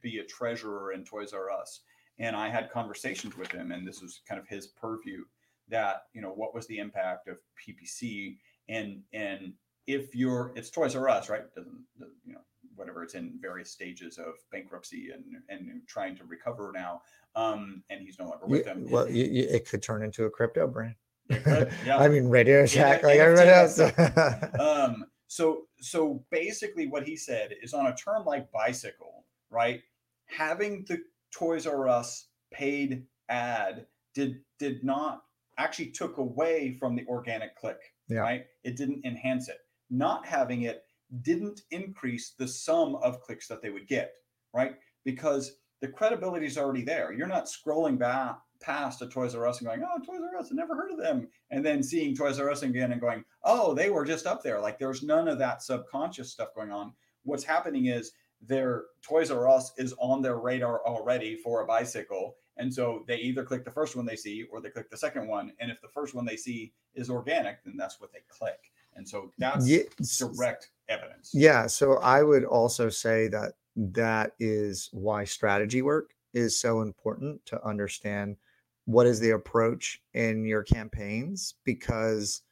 be 0.00 0.18
a 0.18 0.24
treasurer 0.24 0.92
in 0.92 1.04
Toys 1.04 1.32
R 1.32 1.50
Us, 1.50 1.80
and 2.18 2.36
I 2.36 2.48
had 2.48 2.70
conversations 2.70 3.36
with 3.36 3.50
him, 3.50 3.72
and 3.72 3.86
this 3.86 4.00
was 4.02 4.20
kind 4.28 4.40
of 4.40 4.46
his 4.46 4.68
purview. 4.68 5.24
That 5.68 6.02
you 6.12 6.20
know 6.20 6.30
what 6.30 6.54
was 6.54 6.66
the 6.66 6.78
impact 6.78 7.28
of 7.28 7.38
PPC, 7.56 8.36
and 8.68 9.02
and 9.12 9.54
if 9.86 10.14
you're 10.14 10.52
it's 10.54 10.70
Toys 10.70 10.94
R 10.94 11.08
Us, 11.08 11.28
right? 11.28 11.42
Doesn't 11.54 11.84
you 12.24 12.34
know 12.34 12.40
whatever 12.74 13.02
it's 13.02 13.14
in 13.14 13.38
various 13.40 13.70
stages 13.70 14.18
of 14.18 14.34
bankruptcy 14.50 15.10
and 15.12 15.24
and 15.48 15.82
trying 15.86 16.16
to 16.16 16.24
recover 16.24 16.70
now. 16.74 17.02
Um, 17.34 17.82
and 17.88 18.02
he's 18.02 18.18
no 18.18 18.26
longer 18.28 18.46
with 18.46 18.66
Yeah, 18.66 18.74
them. 18.74 18.90
well, 18.90 19.08
you, 19.08 19.24
you, 19.24 19.44
it 19.48 19.66
could 19.66 19.82
turn 19.82 20.02
into 20.02 20.24
a 20.26 20.30
crypto 20.30 20.66
brand. 20.66 20.94
yeah. 21.86 21.98
I 21.98 22.08
mean, 22.08 22.28
Radio 22.28 22.66
Shack, 22.66 23.02
like 23.02 23.18
NFT. 23.18 23.20
everybody 23.20 23.50
else. 23.50 23.78
um 24.60 25.04
so 25.28 25.62
so 25.80 26.22
basically 26.30 26.86
what 26.86 27.04
he 27.06 27.16
said 27.16 27.54
is 27.62 27.72
on 27.72 27.86
a 27.86 27.94
term 27.96 28.24
like 28.26 28.50
bicycle 28.52 29.24
right 29.50 29.80
having 30.26 30.84
the 30.88 30.98
toys 31.34 31.66
r 31.66 31.88
us 31.88 32.28
paid 32.52 33.04
ad 33.30 33.86
did 34.14 34.40
did 34.58 34.84
not 34.84 35.22
actually 35.58 35.86
took 35.86 36.18
away 36.18 36.76
from 36.78 36.94
the 36.94 37.04
organic 37.08 37.56
click 37.56 37.78
Yeah. 38.08 38.20
right 38.20 38.44
it 38.62 38.76
didn't 38.76 39.04
enhance 39.06 39.48
it 39.48 39.58
not 39.90 40.26
having 40.26 40.62
it 40.62 40.84
didn't 41.22 41.62
increase 41.70 42.34
the 42.38 42.46
sum 42.48 42.96
of 42.96 43.20
clicks 43.22 43.48
that 43.48 43.62
they 43.62 43.70
would 43.70 43.88
get 43.88 44.12
right 44.52 44.74
because 45.04 45.56
the 45.80 45.88
credibility 45.88 46.44
is 46.46 46.58
already 46.58 46.82
there 46.82 47.10
you're 47.12 47.26
not 47.26 47.46
scrolling 47.46 47.98
back 47.98 48.38
past 48.62 49.02
a 49.02 49.06
toys 49.06 49.34
r 49.34 49.46
us 49.46 49.58
and 49.58 49.66
going 49.66 49.82
oh 49.82 49.98
toys 50.04 50.20
r 50.32 50.40
us 50.40 50.50
i 50.50 50.54
never 50.54 50.74
heard 50.74 50.90
of 50.90 50.98
them 50.98 51.28
and 51.52 51.64
then 51.64 51.82
seeing 51.82 52.16
Toys 52.16 52.40
R 52.40 52.50
Us 52.50 52.62
again 52.62 52.92
and 52.92 53.00
going, 53.00 53.24
oh, 53.44 53.74
they 53.74 53.90
were 53.90 54.04
just 54.04 54.26
up 54.26 54.42
there. 54.42 54.58
Like 54.58 54.78
there's 54.78 55.02
none 55.02 55.28
of 55.28 55.38
that 55.38 55.62
subconscious 55.62 56.32
stuff 56.32 56.54
going 56.54 56.72
on. 56.72 56.92
What's 57.24 57.44
happening 57.44 57.86
is 57.86 58.12
their 58.40 58.84
Toys 59.02 59.30
R 59.30 59.48
Us 59.48 59.72
is 59.76 59.94
on 59.98 60.22
their 60.22 60.38
radar 60.38 60.84
already 60.86 61.36
for 61.36 61.62
a 61.62 61.66
bicycle. 61.66 62.36
And 62.56 62.72
so 62.72 63.04
they 63.06 63.16
either 63.16 63.44
click 63.44 63.64
the 63.64 63.70
first 63.70 63.96
one 63.96 64.06
they 64.06 64.16
see 64.16 64.44
or 64.50 64.60
they 64.60 64.70
click 64.70 64.90
the 64.90 64.96
second 64.96 65.28
one. 65.28 65.52
And 65.60 65.70
if 65.70 65.80
the 65.80 65.88
first 65.88 66.14
one 66.14 66.24
they 66.24 66.36
see 66.36 66.72
is 66.94 67.10
organic, 67.10 67.62
then 67.64 67.76
that's 67.76 68.00
what 68.00 68.12
they 68.12 68.20
click. 68.28 68.72
And 68.94 69.08
so 69.08 69.30
that's 69.38 69.68
Ye- 69.68 69.84
direct 70.18 70.70
evidence. 70.88 71.30
Yeah. 71.32 71.66
So 71.66 71.98
I 71.98 72.22
would 72.22 72.44
also 72.44 72.88
say 72.88 73.28
that 73.28 73.52
that 73.76 74.32
is 74.38 74.90
why 74.92 75.24
strategy 75.24 75.80
work 75.80 76.14
is 76.34 76.58
so 76.58 76.82
important 76.82 77.44
to 77.46 77.62
understand 77.66 78.36
what 78.84 79.06
is 79.06 79.20
the 79.20 79.30
approach 79.30 80.02
in 80.14 80.44
your 80.44 80.62
campaigns 80.62 81.54
because 81.64 82.42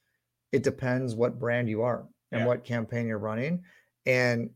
it 0.53 0.63
depends 0.63 1.15
what 1.15 1.39
brand 1.39 1.69
you 1.69 1.83
are 1.83 2.09
and 2.33 2.43
Yeah. 2.43 2.47
what 2.47 2.65
campaign 2.65 3.07
you're 3.07 3.19
running. 3.19 3.65
And, 4.07 4.51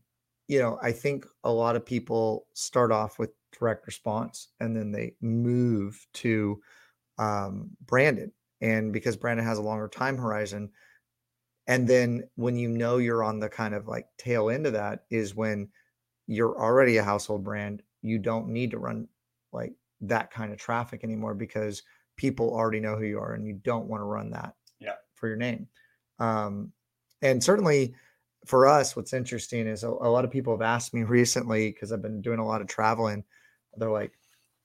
you 0.47 0.59
know, 0.59 0.79
I 0.81 0.91
think 0.91 1.25
a 1.43 1.51
lot 1.51 1.75
of 1.75 1.85
people 1.85 2.47
start 2.53 2.91
off 2.91 3.19
with 3.19 3.31
direct 3.57 3.87
response 3.87 4.49
and 4.59 4.75
then 4.75 4.91
they 4.91 5.15
move 5.21 6.05
to 6.15 6.61
um, 7.17 7.71
branded. 7.81 8.31
And 8.61 8.93
because 8.93 9.17
branded 9.17 9.45
has 9.45 9.57
a 9.57 9.63
longer 9.63 9.87
time 9.89 10.17
horizon, 10.17 10.71
and 11.67 11.87
then 11.87 12.29
when 12.35 12.57
you 12.57 12.69
know 12.69 12.97
you're 12.97 13.23
on 13.23 13.39
the 13.39 13.49
kind 13.49 13.73
of 13.73 13.87
like 13.87 14.07
tail 14.17 14.49
end 14.49 14.65
of 14.65 14.73
that 14.73 15.05
is 15.09 15.35
when 15.35 15.69
you're 16.27 16.59
already 16.59 16.97
a 16.97 17.03
household 17.03 17.43
brand 17.43 17.83
you 18.01 18.19
don't 18.19 18.49
need 18.49 18.71
to 18.71 18.79
run 18.79 19.07
like 19.51 19.73
that 20.01 20.31
kind 20.31 20.51
of 20.51 20.57
traffic 20.59 21.03
anymore 21.03 21.33
because 21.33 21.83
people 22.17 22.53
already 22.53 22.79
know 22.79 22.95
who 22.95 23.05
you 23.05 23.19
are 23.19 23.33
and 23.33 23.45
you 23.45 23.53
don't 23.63 23.87
want 23.87 24.01
to 24.01 24.05
run 24.05 24.29
that 24.31 24.53
Yeah. 24.79 24.95
for 25.15 25.27
your 25.27 25.37
name 25.37 25.67
um, 26.19 26.71
and 27.21 27.43
certainly 27.43 27.93
for 28.45 28.67
us 28.67 28.95
what's 28.95 29.13
interesting 29.13 29.67
is 29.67 29.83
a, 29.83 29.89
a 29.89 30.09
lot 30.09 30.23
of 30.25 30.31
people 30.31 30.53
have 30.53 30.61
asked 30.61 30.93
me 30.93 31.03
recently 31.19 31.71
because 31.71 31.91
i've 31.91 32.01
been 32.01 32.21
doing 32.21 32.39
a 32.39 32.45
lot 32.45 32.61
of 32.61 32.67
traveling 32.67 33.23
they're 33.77 33.89
like 33.91 34.11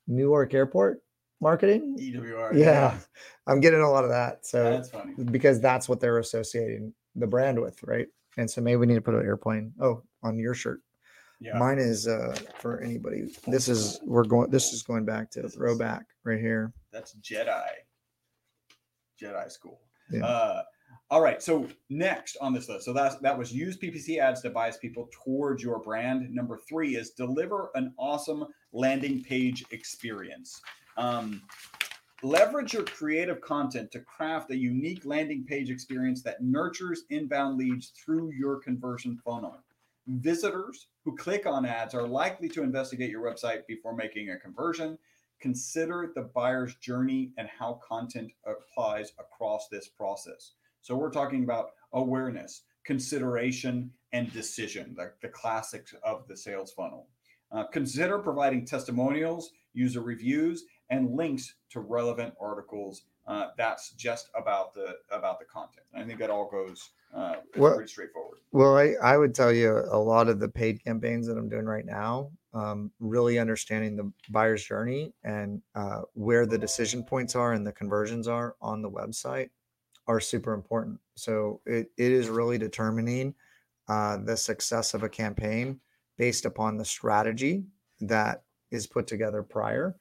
newark 0.07 0.53
airport 0.55 1.03
marketing 1.41 1.97
EWR. 1.99 2.53
yeah 2.55 2.99
i'm 3.47 3.61
getting 3.61 3.81
a 3.81 3.91
lot 3.91 4.05
of 4.05 4.11
that 4.11 4.45
so 4.47 4.63
That's 4.65 4.91
funny. 4.91 5.15
because 5.31 5.61
that's 5.61 5.89
what 5.89 5.99
they're 6.01 6.19
associating 6.19 6.93
the 7.17 7.27
brand 7.27 7.61
with, 7.61 7.83
right? 7.83 8.07
And 8.37 8.49
so 8.49 8.61
maybe 8.61 8.77
we 8.77 8.87
need 8.87 8.95
to 8.95 9.01
put 9.01 9.15
an 9.17 9.23
airplane. 9.27 9.73
Oh, 9.81 10.05
on 10.23 10.39
your 10.39 10.55
shirt. 10.55 10.81
Yeah. 11.41 11.59
Mine 11.59 11.79
is 11.79 12.07
uh 12.07 12.37
for 12.59 12.81
anybody. 12.81 13.33
This 13.47 13.69
is 13.69 13.99
we're 14.05 14.25
going. 14.25 14.51
This 14.51 14.73
is 14.73 14.83
going 14.83 15.05
back 15.07 15.31
to 15.33 15.43
This 15.43 15.53
is- 15.53 15.57
throwback 15.57 16.05
right 16.25 16.39
here. 16.41 16.73
That's 16.93 17.15
Jedi. 17.23 17.65
Jedi 19.21 19.51
school. 19.51 19.81
Yeah. 20.11 20.25
Uh, 20.25 20.63
all 21.11 21.21
right. 21.21 21.43
So 21.43 21.67
next 21.89 22.37
on 22.41 22.53
this 22.53 22.69
list, 22.69 22.85
so 22.85 22.93
that's 22.93 23.17
that 23.17 23.37
was 23.37 23.53
use 23.53 23.77
PPC 23.79 24.19
ads 24.19 24.43
to 24.43 24.51
bias 24.51 24.77
people 24.77 25.09
towards 25.13 25.63
your 25.63 25.79
brand. 25.81 26.29
Number 26.31 26.59
three 26.69 26.97
is 26.97 27.11
deliver 27.11 27.71
an 27.75 27.93
awesome 27.99 28.45
landing 28.73 29.23
page 29.23 29.65
experience. 29.71 30.61
Um, 30.97 31.43
leverage 32.23 32.75
your 32.75 32.85
creative 32.85 33.41
content 33.41 33.91
to 33.93 34.01
craft 34.01 34.51
a 34.51 34.57
unique 34.57 35.05
landing 35.07 35.45
page 35.45 35.71
experience 35.71 36.23
that 36.23 36.43
nurtures 36.43 37.05
inbound 37.11 37.57
leads 37.57 37.89
through 37.91 38.33
your 38.33 38.59
conversion 38.61 39.19
funnel. 39.25 39.57
Visitors 40.19 40.89
who 41.05 41.17
click 41.17 41.47
on 41.47 41.65
ads 41.65 41.95
are 41.95 42.07
likely 42.07 42.49
to 42.49 42.65
investigate 42.65 43.11
your 43.11 43.23
website 43.23 43.65
before 43.69 43.95
making 43.95 44.31
a 44.31 44.39
conversion. 44.39 44.99
Consider 45.41 46.11
the 46.17 46.23
buyer's 46.35 46.75
journey 46.77 47.31
and 47.39 47.49
how 47.49 47.81
content 47.87 48.33
applies 48.45 49.13
across 49.21 49.69
this 49.69 49.89
process. 49.89 50.55
So, 50.83 50.97
we're 50.97 51.13
talking 51.13 51.45
about 51.45 51.71
awareness, 51.93 52.63
consideration, 52.85 53.93
and 54.13 54.33
decision, 54.33 54.97
the, 54.97 55.13
the 55.23 55.29
classics 55.29 55.95
of 56.03 56.27
the 56.27 56.37
sales 56.37 56.73
funnel. 56.73 57.07
Uh, 57.53 57.65
consider 57.65 58.19
providing 58.19 58.67
testimonials, 58.67 59.53
user 59.75 60.01
reviews, 60.01 60.65
and 60.91 61.15
links 61.15 61.55
to 61.71 61.81
relevant 61.81 62.35
articles. 62.41 63.03
Uh, 63.31 63.51
that's 63.57 63.91
just 63.91 64.29
about 64.35 64.75
the 64.75 64.97
about 65.13 65.39
the 65.39 65.45
content. 65.45 65.87
I 65.95 66.03
think 66.03 66.19
that 66.19 66.31
all 66.31 66.51
goes 66.51 66.91
uh, 67.15 67.37
Well- 67.57 67.77
pretty 67.77 67.89
straightforward. 67.89 68.39
Well, 68.53 68.77
I, 68.77 68.95
I 69.01 69.17
would 69.17 69.33
tell 69.33 69.53
you 69.53 69.85
a 69.93 69.97
lot 69.97 70.29
of 70.29 70.41
the 70.41 70.49
paid 70.49 70.83
campaigns 70.83 71.29
that 71.29 71.39
I'm 71.39 71.49
doing 71.49 71.67
right 71.67 71.87
now, 71.87 72.33
um, 72.53 72.91
really 72.99 73.39
understanding 73.39 73.95
the 73.95 74.13
buyer's 74.31 74.65
journey 74.65 75.15
and 75.23 75.63
uh, 75.77 76.01
where 76.15 76.47
the 76.47 76.59
decision 76.59 77.05
points 77.05 77.37
are 77.37 77.53
and 77.53 77.65
the 77.65 77.71
conversions 77.71 78.27
are 78.27 78.57
on 78.61 78.83
the 78.83 78.91
website 78.91 79.51
are 80.09 80.19
super 80.19 80.53
important. 80.53 80.99
So 81.15 81.61
it, 81.65 81.93
it 81.97 82.11
is 82.11 82.29
really 82.29 82.59
determining 82.59 83.37
uh, 83.87 84.17
the 84.17 84.37
success 84.37 84.95
of 84.95 85.05
a 85.05 85.09
campaign 85.09 85.79
based 86.19 86.45
upon 86.45 86.77
the 86.77 86.85
strategy 86.85 87.63
that 88.01 88.43
is 88.73 88.89
put 88.89 89.07
together 89.07 89.45
prior. 89.45 89.95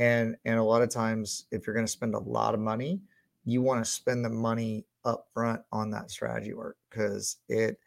And 0.00 0.36
and 0.46 0.58
a 0.58 0.62
lot 0.64 0.80
of 0.80 0.88
times, 0.88 1.44
if 1.52 1.66
you're 1.66 1.74
going 1.74 1.86
to 1.86 1.92
spend 1.92 2.14
a 2.14 2.18
lot 2.18 2.54
of 2.54 2.60
money, 2.60 3.02
you 3.44 3.60
want 3.60 3.84
to 3.84 3.90
spend 3.90 4.24
the 4.24 4.30
money 4.30 4.86
up 5.04 5.26
front 5.34 5.60
on 5.70 5.90
that 5.90 6.10
strategy 6.10 6.54
work 6.54 6.78
because 6.88 7.36
it 7.50 7.78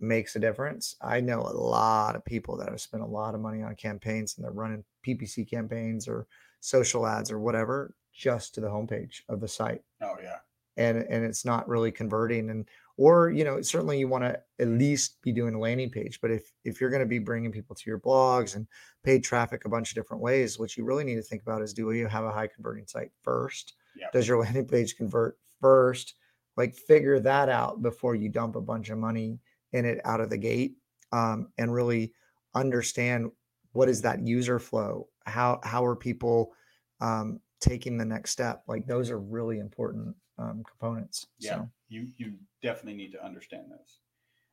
makes 0.00 0.34
a 0.34 0.40
difference. 0.40 0.96
I 1.00 1.20
know 1.20 1.40
a 1.40 1.54
lot 1.56 2.16
of 2.16 2.24
people 2.24 2.56
that 2.56 2.68
have 2.68 2.80
spent 2.80 3.04
a 3.04 3.06
lot 3.06 3.36
of 3.36 3.40
money 3.40 3.62
on 3.62 3.76
campaigns 3.76 4.36
and 4.36 4.44
they're 4.44 4.50
running 4.50 4.82
PPC 5.06 5.48
campaigns 5.48 6.08
or 6.08 6.26
social 6.58 7.06
ads 7.06 7.30
or 7.30 7.38
whatever 7.38 7.94
just 8.12 8.54
to 8.54 8.60
the 8.60 8.68
homepage 8.68 9.22
of 9.28 9.40
the 9.40 9.48
site 9.48 9.82
Oh 10.02 10.16
yeah, 10.22 10.38
and 10.76 10.98
and 10.98 11.24
it's 11.24 11.44
not 11.44 11.68
really 11.68 11.92
converting 11.92 12.50
and 12.50 12.68
or 12.96 13.30
you 13.30 13.44
know 13.44 13.60
certainly 13.62 13.98
you 13.98 14.08
want 14.08 14.24
to 14.24 14.38
at 14.60 14.68
least 14.68 15.20
be 15.22 15.32
doing 15.32 15.54
a 15.54 15.58
landing 15.58 15.90
page 15.90 16.20
but 16.20 16.30
if 16.30 16.52
if 16.64 16.80
you're 16.80 16.90
going 16.90 17.00
to 17.00 17.06
be 17.06 17.18
bringing 17.18 17.50
people 17.50 17.74
to 17.74 17.84
your 17.86 17.98
blogs 17.98 18.54
and 18.54 18.66
paid 19.02 19.24
traffic 19.24 19.64
a 19.64 19.68
bunch 19.68 19.90
of 19.90 19.94
different 19.94 20.22
ways 20.22 20.58
what 20.58 20.76
you 20.76 20.84
really 20.84 21.04
need 21.04 21.16
to 21.16 21.22
think 21.22 21.42
about 21.42 21.62
is 21.62 21.72
do 21.72 21.90
you 21.92 22.06
have 22.06 22.24
a 22.24 22.30
high 22.30 22.46
converting 22.46 22.86
site 22.86 23.10
first? 23.22 23.74
Does 24.12 24.28
your 24.28 24.40
landing 24.40 24.66
page 24.66 24.96
convert 24.96 25.38
first? 25.60 26.14
Like 26.56 26.74
figure 26.74 27.18
that 27.20 27.48
out 27.48 27.82
before 27.82 28.14
you 28.14 28.28
dump 28.28 28.56
a 28.56 28.60
bunch 28.60 28.90
of 28.90 28.98
money 28.98 29.38
in 29.72 29.84
it 29.84 30.00
out 30.04 30.20
of 30.20 30.30
the 30.30 30.36
gate 30.36 30.76
um, 31.12 31.48
and 31.58 31.72
really 31.72 32.12
understand 32.54 33.30
what 33.72 33.88
is 33.88 34.02
that 34.02 34.26
user 34.26 34.58
flow? 34.58 35.08
How 35.24 35.60
how 35.64 35.84
are 35.84 35.96
people 35.96 36.52
um, 37.00 37.40
taking 37.60 37.96
the 37.96 38.04
next 38.04 38.32
step? 38.32 38.62
Like 38.68 38.86
those 38.86 39.10
are 39.10 39.18
really 39.18 39.58
important 39.58 40.14
um, 40.38 40.62
components 40.68 41.26
Yeah, 41.38 41.56
so 41.56 41.70
you 41.92 42.08
you 42.16 42.34
definitely 42.62 42.94
need 42.94 43.12
to 43.12 43.24
understand 43.24 43.70
those. 43.70 43.98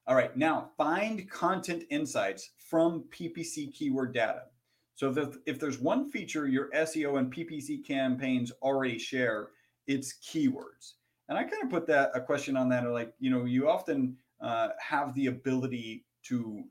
All 0.07 0.15
right, 0.15 0.35
now 0.35 0.69
find 0.77 1.29
content 1.29 1.83
insights 1.89 2.51
from 2.57 3.05
PPC 3.11 3.73
keyword 3.73 4.13
data. 4.13 4.43
So 4.95 5.13
if, 5.15 5.37
if 5.45 5.59
there's 5.59 5.79
one 5.79 6.09
feature 6.09 6.47
your 6.47 6.69
SEO 6.71 7.19
and 7.19 7.33
PPC 7.33 7.85
campaigns 7.85 8.51
already 8.61 8.99
share, 8.99 9.49
it's 9.87 10.15
keywords. 10.17 10.93
And 11.29 11.37
I 11.37 11.43
kind 11.43 11.63
of 11.63 11.69
put 11.69 11.87
that 11.87 12.11
a 12.13 12.19
question 12.19 12.57
on 12.57 12.69
that, 12.69 12.89
like 12.89 13.13
you 13.19 13.29
know, 13.29 13.45
you 13.45 13.69
often 13.69 14.17
uh, 14.41 14.69
have 14.79 15.13
the 15.13 15.27
ability 15.27 16.05
to 16.23 16.63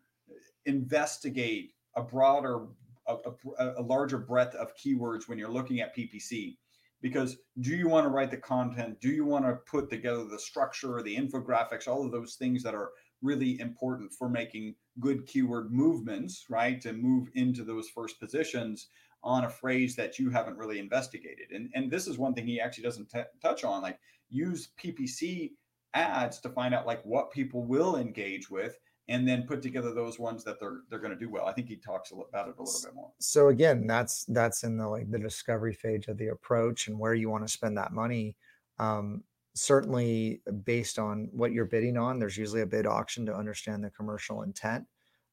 investigate 0.66 1.72
a 1.96 2.02
broader, 2.02 2.66
a, 3.06 3.16
a, 3.58 3.74
a 3.78 3.82
larger 3.82 4.18
breadth 4.18 4.54
of 4.56 4.76
keywords 4.76 5.28
when 5.28 5.38
you're 5.38 5.48
looking 5.48 5.80
at 5.80 5.96
PPC 5.96 6.56
because 7.00 7.36
do 7.60 7.70
you 7.76 7.88
want 7.88 8.04
to 8.04 8.10
write 8.10 8.30
the 8.30 8.36
content? 8.36 9.00
Do 9.00 9.08
you 9.08 9.24
want 9.24 9.44
to 9.44 9.54
put 9.70 9.90
together 9.90 10.24
the 10.24 10.38
structure 10.38 11.00
the 11.02 11.16
infographics 11.16 11.86
all 11.86 12.04
of 12.04 12.12
those 12.12 12.34
things 12.34 12.62
that 12.62 12.74
are 12.74 12.90
really 13.22 13.58
important 13.60 14.12
for 14.12 14.28
making 14.28 14.74
good 15.00 15.26
keyword 15.26 15.72
movements 15.72 16.46
right 16.48 16.80
to 16.80 16.92
move 16.92 17.28
into 17.34 17.64
those 17.64 17.88
first 17.88 18.20
positions 18.20 18.88
on 19.22 19.44
a 19.44 19.50
phrase 19.50 19.96
that 19.96 20.18
you 20.18 20.30
haven't 20.30 20.58
really 20.58 20.78
investigated? 20.78 21.50
And 21.52 21.70
and 21.74 21.90
this 21.90 22.06
is 22.06 22.18
one 22.18 22.34
thing 22.34 22.46
he 22.46 22.60
actually 22.60 22.84
doesn't 22.84 23.10
t- 23.10 23.22
touch 23.42 23.64
on 23.64 23.82
like 23.82 23.98
use 24.30 24.68
ppc 24.82 25.52
ads 25.94 26.38
to 26.40 26.50
find 26.50 26.74
out 26.74 26.86
like 26.86 27.02
what 27.04 27.30
people 27.30 27.64
will 27.64 27.96
engage 27.96 28.50
with 28.50 28.78
and 29.08 29.26
then 29.26 29.44
put 29.44 29.62
together 29.62 29.92
those 29.92 30.18
ones 30.18 30.44
that 30.44 30.60
they're 30.60 30.80
they're 30.88 30.98
going 30.98 31.12
to 31.12 31.18
do 31.18 31.30
well. 31.30 31.46
I 31.46 31.52
think 31.52 31.68
he 31.68 31.76
talks 31.76 32.10
about 32.12 32.48
it 32.48 32.54
a 32.58 32.62
little 32.62 32.80
bit 32.84 32.94
more. 32.94 33.10
so 33.18 33.48
again 33.48 33.86
that's 33.86 34.24
that's 34.26 34.64
in 34.64 34.76
the 34.76 34.86
like 34.86 35.10
the 35.10 35.18
discovery 35.18 35.72
phase 35.72 36.08
of 36.08 36.18
the 36.18 36.28
approach 36.28 36.88
and 36.88 36.98
where 36.98 37.14
you 37.14 37.30
want 37.30 37.46
to 37.46 37.52
spend 37.52 37.76
that 37.78 37.92
money. 37.92 38.36
Um, 38.78 39.24
certainly 39.54 40.40
based 40.64 41.00
on 41.00 41.28
what 41.32 41.50
you're 41.52 41.64
bidding 41.64 41.96
on 41.96 42.20
there's 42.20 42.36
usually 42.36 42.60
a 42.60 42.66
bid 42.66 42.86
auction 42.86 43.26
to 43.26 43.34
understand 43.34 43.82
the 43.82 43.90
commercial 43.90 44.42
intent. 44.42 44.84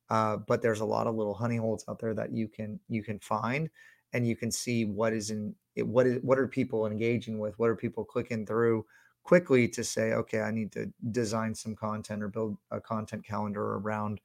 Uh, 0.09 0.37
but 0.37 0.61
there's 0.61 0.81
a 0.81 0.85
lot 0.85 1.07
of 1.07 1.15
little 1.15 1.33
honey 1.33 1.57
holes 1.57 1.83
out 1.89 1.99
there 1.99 2.13
that 2.13 2.31
you 2.31 2.47
can 2.47 2.79
you 2.87 3.03
can 3.03 3.19
find 3.19 3.69
and 4.13 4.27
you 4.27 4.35
can 4.35 4.51
see 4.51 4.85
what 4.85 5.13
is 5.13 5.29
in 5.31 5.53
it, 5.75 5.85
what 5.85 6.07
is 6.07 6.19
what 6.23 6.39
are 6.39 6.47
people 6.47 6.87
engaging 6.87 7.37
with? 7.39 7.57
What 7.59 7.69
are 7.69 7.75
people 7.75 8.05
clicking 8.05 8.45
through 8.45 8.85
quickly 9.25 9.67
to 9.67 9.83
say 9.83 10.13
okay 10.13 10.39
i 10.41 10.51
need 10.51 10.71
to 10.71 10.89
design 11.11 11.53
some 11.53 11.75
content 11.75 12.21
or 12.23 12.27
build 12.27 12.55
a 12.71 12.79
content 12.79 13.25
calendar 13.25 13.77
around 13.77 14.21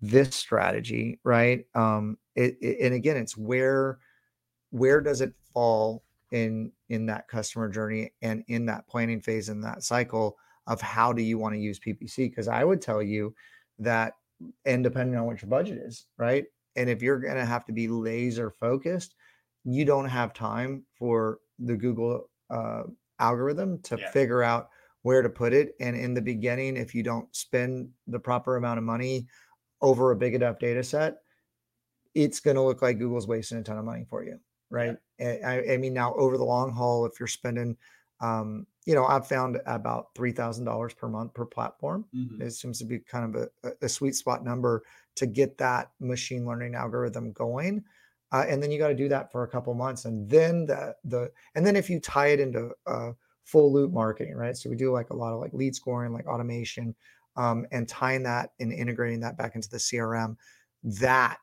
this 0.00 0.34
strategy 0.34 1.18
right? 1.24 1.66
Um 1.74 2.16
it, 2.34 2.56
it 2.60 2.78
and 2.80 2.94
again 2.94 3.16
it's 3.16 3.36
where 3.36 3.98
where 4.70 5.00
does 5.00 5.20
it 5.20 5.32
fall 5.52 6.04
in 6.30 6.70
in 6.88 7.06
that 7.06 7.28
customer 7.28 7.68
journey 7.68 8.12
and 8.22 8.44
in 8.48 8.66
that 8.66 8.86
planning 8.86 9.20
phase 9.20 9.48
in 9.48 9.60
that 9.62 9.82
cycle 9.82 10.36
of 10.66 10.80
how 10.80 11.12
do 11.12 11.22
you 11.22 11.38
want 11.38 11.54
to 11.54 11.60
use 11.60 11.80
ppc 11.80 12.16
because 12.16 12.48
i 12.48 12.62
would 12.62 12.82
tell 12.82 13.02
you 13.02 13.34
that 13.78 14.14
and 14.64 14.84
depending 14.84 15.16
on 15.16 15.24
what 15.26 15.40
your 15.40 15.48
budget 15.48 15.78
is 15.78 16.06
right? 16.18 16.44
And 16.78 16.90
if 16.90 17.00
you're 17.00 17.18
going 17.18 17.36
to 17.36 17.46
have 17.46 17.64
to 17.66 17.72
be 17.72 17.88
laser 17.88 18.50
focused 18.50 19.14
you 19.64 19.84
don't 19.84 20.08
have 20.08 20.32
time 20.32 20.84
for 20.98 21.38
the 21.58 21.76
google 21.76 22.28
uh, 22.50 22.82
algorithm 23.18 23.80
to 23.82 23.98
Yeah. 23.98 24.10
figure 24.12 24.42
out 24.42 24.70
where 25.02 25.22
to 25.22 25.30
put 25.30 25.52
it 25.52 25.74
and 25.80 25.96
in 25.96 26.14
the 26.14 26.22
beginning 26.22 26.76
if 26.76 26.94
you 26.94 27.02
don't 27.02 27.34
spend 27.34 27.90
the 28.06 28.18
proper 28.18 28.56
amount 28.56 28.78
of 28.78 28.84
money 28.84 29.26
over 29.82 30.10
a 30.10 30.16
big 30.16 30.34
enough 30.34 30.58
data 30.58 30.82
set 30.84 31.18
it's 32.14 32.40
going 32.40 32.56
to 32.56 32.62
look 32.62 32.82
like 32.82 32.98
google's 32.98 33.26
wasting 33.28 33.58
a 33.58 33.62
ton 33.62 33.78
of 33.78 33.84
money 33.84 34.04
for 34.08 34.24
you 34.24 34.38
right 34.70 34.96
I 35.20 35.76
mean 35.78 35.94
now 35.94 36.14
over 36.14 36.36
the 36.36 36.44
long 36.44 36.72
haul 36.72 37.06
if 37.06 37.18
you're 37.20 37.26
spending 37.26 37.76
um, 38.20 38.66
you 38.86 38.94
know 38.94 39.04
i've 39.06 39.28
found 39.28 39.60
about 39.66 40.14
$3000 40.14 40.94
per 40.94 41.08
month 41.08 41.34
per 41.34 41.44
platform 41.46 42.06
Mhm. 42.12 42.40
it 42.40 42.50
seems 42.52 42.78
to 42.78 42.84
be 42.84 42.98
kind 42.98 43.34
of 43.36 43.48
a- 43.64 43.72
a 43.82 43.88
sweet 43.88 44.14
spot 44.14 44.44
number 44.44 44.84
to 45.16 45.26
get 45.26 45.58
that 45.58 45.92
machine 46.00 46.44
learning 46.46 46.74
algorithm 46.74 47.32
going 47.32 47.84
uh, 48.36 48.44
and 48.48 48.62
then 48.62 48.70
you 48.70 48.78
got 48.78 48.88
to 48.88 48.94
do 48.94 49.08
that 49.08 49.32
for 49.32 49.44
a 49.44 49.48
couple 49.48 49.72
months 49.74 50.04
and 50.04 50.28
then 50.28 50.66
the 50.66 50.94
the 51.04 51.30
and 51.54 51.66
then 51.66 51.76
if 51.76 51.88
you 51.88 51.98
tie 51.98 52.28
it 52.28 52.40
into 52.40 52.70
uh, 52.86 53.12
full 53.44 53.72
loop 53.72 53.92
marketing 53.92 54.34
right 54.34 54.56
so 54.56 54.68
we 54.68 54.76
do 54.76 54.92
like 54.92 55.10
a 55.10 55.16
lot 55.16 55.32
of 55.32 55.40
like 55.40 55.52
lead 55.52 55.74
scoring 55.74 56.12
like 56.12 56.26
automation 56.26 56.94
um, 57.36 57.66
and 57.72 57.88
tying 57.88 58.22
that 58.22 58.50
and 58.60 58.72
integrating 58.72 59.20
that 59.20 59.36
back 59.36 59.54
into 59.54 59.68
the 59.70 59.76
crm 59.76 60.36
that 60.82 61.38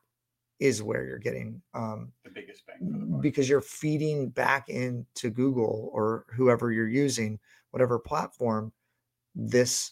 is 0.59 0.81
where 0.81 1.05
you're 1.05 1.19
getting 1.19 1.61
um, 1.73 2.11
the 2.23 2.29
biggest 2.29 2.65
bang 2.65 2.77
for 2.79 2.97
the 2.97 3.21
because 3.21 3.49
you're 3.49 3.59
feeding 3.59 4.29
back 4.29 4.69
into 4.69 5.29
Google 5.29 5.89
or 5.91 6.25
whoever 6.33 6.71
you're 6.71 6.87
using, 6.87 7.39
whatever 7.71 7.99
platform, 7.99 8.71
this 9.35 9.91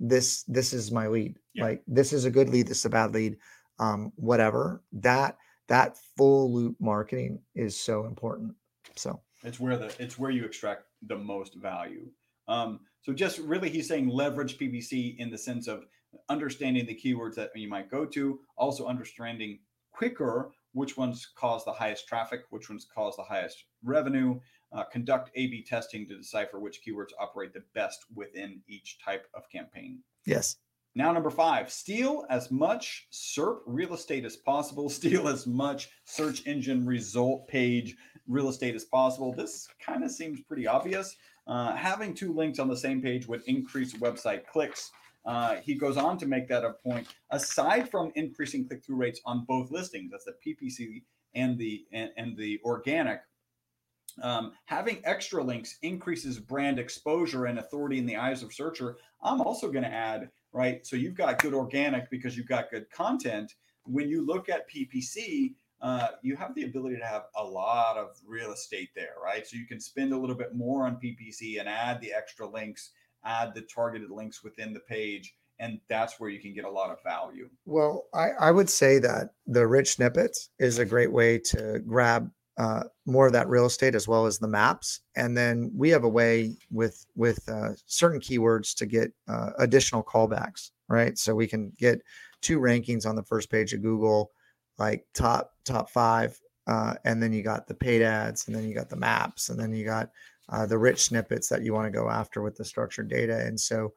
this 0.00 0.44
this 0.44 0.72
is 0.72 0.92
my 0.92 1.08
lead. 1.08 1.36
Yeah. 1.54 1.64
Like 1.64 1.82
this 1.86 2.12
is 2.12 2.24
a 2.24 2.30
good 2.30 2.48
lead, 2.48 2.66
this 2.68 2.78
is 2.78 2.84
a 2.86 2.90
bad 2.90 3.12
lead, 3.12 3.36
um, 3.78 4.12
whatever. 4.16 4.82
That 4.92 5.36
that 5.68 5.96
full 6.16 6.52
loop 6.52 6.76
marketing 6.80 7.40
is 7.54 7.78
so 7.78 8.06
important. 8.06 8.54
So 8.94 9.20
It's 9.42 9.60
where 9.60 9.76
the 9.76 9.94
it's 9.98 10.18
where 10.18 10.30
you 10.30 10.44
extract 10.44 10.84
the 11.02 11.16
most 11.16 11.56
value. 11.56 12.06
Um, 12.48 12.80
so 13.02 13.12
just 13.12 13.38
really, 13.38 13.68
he's 13.68 13.88
saying 13.88 14.08
leverage 14.08 14.58
PPC 14.58 15.16
in 15.18 15.30
the 15.30 15.38
sense 15.38 15.68
of 15.68 15.84
understanding 16.28 16.86
the 16.86 16.94
keywords 16.94 17.34
that 17.34 17.50
you 17.54 17.68
might 17.68 17.90
go 17.90 18.04
to, 18.06 18.40
also 18.56 18.86
understanding 18.86 19.58
quicker 19.92 20.50
which 20.72 20.96
ones 20.96 21.26
cause 21.34 21.64
the 21.64 21.72
highest 21.72 22.06
traffic, 22.06 22.42
which 22.50 22.68
ones 22.68 22.86
cause 22.94 23.16
the 23.16 23.22
highest 23.22 23.64
revenue. 23.82 24.38
Uh, 24.72 24.84
conduct 24.84 25.30
A/B 25.34 25.62
testing 25.62 26.06
to 26.06 26.16
decipher 26.18 26.58
which 26.58 26.80
keywords 26.86 27.12
operate 27.18 27.54
the 27.54 27.62
best 27.74 28.04
within 28.14 28.60
each 28.68 28.98
type 29.02 29.26
of 29.34 29.48
campaign. 29.48 30.00
yes, 30.26 30.56
Now, 30.96 31.12
number 31.12 31.28
five, 31.28 31.70
steal 31.70 32.24
as 32.30 32.50
much 32.50 33.06
SERP 33.12 33.58
real 33.66 33.92
estate 33.92 34.24
as 34.24 34.34
possible. 34.34 34.88
Steal 34.96 35.28
as 35.28 35.46
much 35.46 35.90
search 36.06 36.46
engine 36.46 36.86
result 36.86 37.46
page 37.48 37.94
real 38.26 38.48
estate 38.48 38.74
as 38.74 38.86
possible. 38.86 39.34
This 39.34 39.68
kind 39.78 40.02
of 40.02 40.10
seems 40.10 40.40
pretty 40.40 40.66
obvious. 40.66 41.14
Uh, 41.46 41.76
having 41.76 42.14
two 42.14 42.32
links 42.32 42.58
on 42.58 42.66
the 42.66 42.76
same 42.76 43.02
page 43.02 43.28
would 43.28 43.42
increase 43.46 43.92
website 43.92 44.46
clicks. 44.46 44.90
Uh, 45.26 45.56
he 45.56 45.74
goes 45.74 45.98
on 45.98 46.16
to 46.16 46.24
make 46.24 46.48
that 46.48 46.64
a 46.64 46.72
point. 46.82 47.06
Aside 47.30 47.90
from 47.90 48.10
increasing 48.14 48.66
click-through 48.66 48.96
rates 48.96 49.20
on 49.26 49.44
both 49.46 49.70
listings, 49.70 50.12
that's 50.12 50.24
the 50.24 50.34
PPC 50.46 51.02
and 51.34 51.58
the 51.58 51.84
and, 51.92 52.08
and 52.16 52.38
the 52.38 52.58
organic. 52.64 53.20
Um, 54.22 54.52
having 54.64 55.02
extra 55.04 55.44
links 55.44 55.76
increases 55.82 56.38
brand 56.38 56.78
exposure 56.78 57.44
and 57.44 57.58
authority 57.58 57.98
in 57.98 58.06
the 58.06 58.16
eyes 58.16 58.42
of 58.42 58.54
searcher. 58.54 58.96
I'm 59.22 59.42
also 59.42 59.70
going 59.70 59.84
to 59.84 59.92
add 59.92 60.30
right? 60.52 60.86
So 60.86 60.96
you've 60.96 61.14
got 61.14 61.40
good 61.40 61.54
organic 61.54 62.10
because 62.10 62.36
you've 62.36 62.48
got 62.48 62.70
good 62.70 62.90
content. 62.90 63.54
When 63.84 64.08
you 64.08 64.24
look 64.26 64.48
at 64.48 64.70
PPC, 64.70 65.54
uh, 65.80 66.08
you 66.22 66.36
have 66.36 66.54
the 66.54 66.64
ability 66.64 66.96
to 66.96 67.04
have 67.04 67.24
a 67.36 67.44
lot 67.44 67.96
of 67.96 68.16
real 68.26 68.52
estate 68.52 68.90
there, 68.96 69.14
right? 69.22 69.46
So 69.46 69.56
you 69.56 69.66
can 69.66 69.80
spend 69.80 70.12
a 70.12 70.18
little 70.18 70.36
bit 70.36 70.54
more 70.54 70.86
on 70.86 70.96
PPC 70.96 71.60
and 71.60 71.68
add 71.68 72.00
the 72.00 72.12
extra 72.12 72.46
links, 72.46 72.92
add 73.24 73.54
the 73.54 73.62
targeted 73.62 74.10
links 74.10 74.42
within 74.42 74.72
the 74.72 74.80
page, 74.80 75.34
and 75.58 75.80
that's 75.88 76.18
where 76.18 76.30
you 76.30 76.40
can 76.40 76.54
get 76.54 76.64
a 76.64 76.70
lot 76.70 76.90
of 76.90 77.02
value. 77.02 77.48
Well, 77.64 78.06
I, 78.14 78.30
I 78.40 78.50
would 78.50 78.70
say 78.70 78.98
that 79.00 79.30
the 79.46 79.66
rich 79.66 79.92
snippets 79.92 80.50
is 80.58 80.78
a 80.78 80.84
great 80.84 81.12
way 81.12 81.38
to 81.38 81.80
grab 81.86 82.30
uh, 82.58 82.84
more 83.04 83.26
of 83.26 83.32
that 83.34 83.48
real 83.48 83.66
estate 83.66 83.94
as 83.94 84.08
well 84.08 84.26
as 84.26 84.38
the 84.38 84.48
maps. 84.48 85.00
And 85.14 85.36
then 85.36 85.70
we 85.74 85.90
have 85.90 86.04
a 86.04 86.08
way 86.08 86.56
with 86.70 87.04
with 87.14 87.46
uh, 87.48 87.70
certain 87.86 88.20
keywords 88.20 88.74
to 88.76 88.86
get 88.86 89.12
uh, 89.28 89.50
additional 89.58 90.02
callbacks, 90.02 90.70
right? 90.88 91.18
So 91.18 91.34
we 91.34 91.46
can 91.46 91.72
get 91.78 92.00
two 92.40 92.58
rankings 92.58 93.06
on 93.06 93.16
the 93.16 93.22
first 93.22 93.50
page 93.50 93.74
of 93.74 93.82
Google, 93.82 94.30
like 94.78 95.06
top 95.14 95.52
top 95.64 95.90
five, 95.90 96.38
uh, 96.66 96.94
and 97.04 97.22
then 97.22 97.32
you 97.32 97.42
got 97.42 97.66
the 97.66 97.74
paid 97.74 98.02
ads, 98.02 98.46
and 98.46 98.56
then 98.56 98.66
you 98.68 98.74
got 98.74 98.88
the 98.88 98.96
maps, 98.96 99.50
and 99.50 99.60
then 99.60 99.74
you 99.74 99.84
got 99.84 100.10
uh, 100.48 100.64
the 100.64 100.78
rich 100.78 101.04
snippets 101.04 101.48
that 101.48 101.62
you 101.62 101.74
want 101.74 101.86
to 101.86 101.98
go 101.98 102.08
after 102.08 102.42
with 102.42 102.56
the 102.56 102.64
structured 102.64 103.08
data. 103.08 103.44
And 103.44 103.58
so 103.60 103.92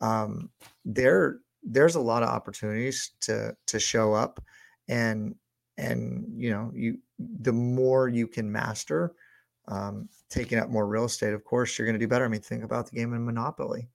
um, 0.00 0.50
there 0.84 1.38
there's 1.62 1.94
a 1.94 2.00
lot 2.00 2.22
of 2.22 2.28
opportunities 2.28 3.12
to 3.22 3.56
to 3.68 3.78
show 3.78 4.12
up 4.12 4.42
and 4.88 5.34
and 5.78 6.24
you 6.34 6.50
know 6.50 6.70
you 6.74 6.98
the 7.18 7.52
more 7.52 8.08
you 8.08 8.26
can 8.26 8.50
master 8.50 9.14
um, 9.68 10.08
taking 10.28 10.58
up 10.58 10.68
more 10.68 10.86
real 10.86 11.04
estate 11.04 11.32
of 11.32 11.44
course 11.44 11.78
you're 11.78 11.86
going 11.86 11.98
to 11.98 12.04
do 12.04 12.08
better 12.08 12.24
i 12.24 12.28
mean 12.28 12.40
think 12.40 12.64
about 12.64 12.88
the 12.88 12.96
game 12.96 13.12
of 13.12 13.20
monopoly 13.20 13.88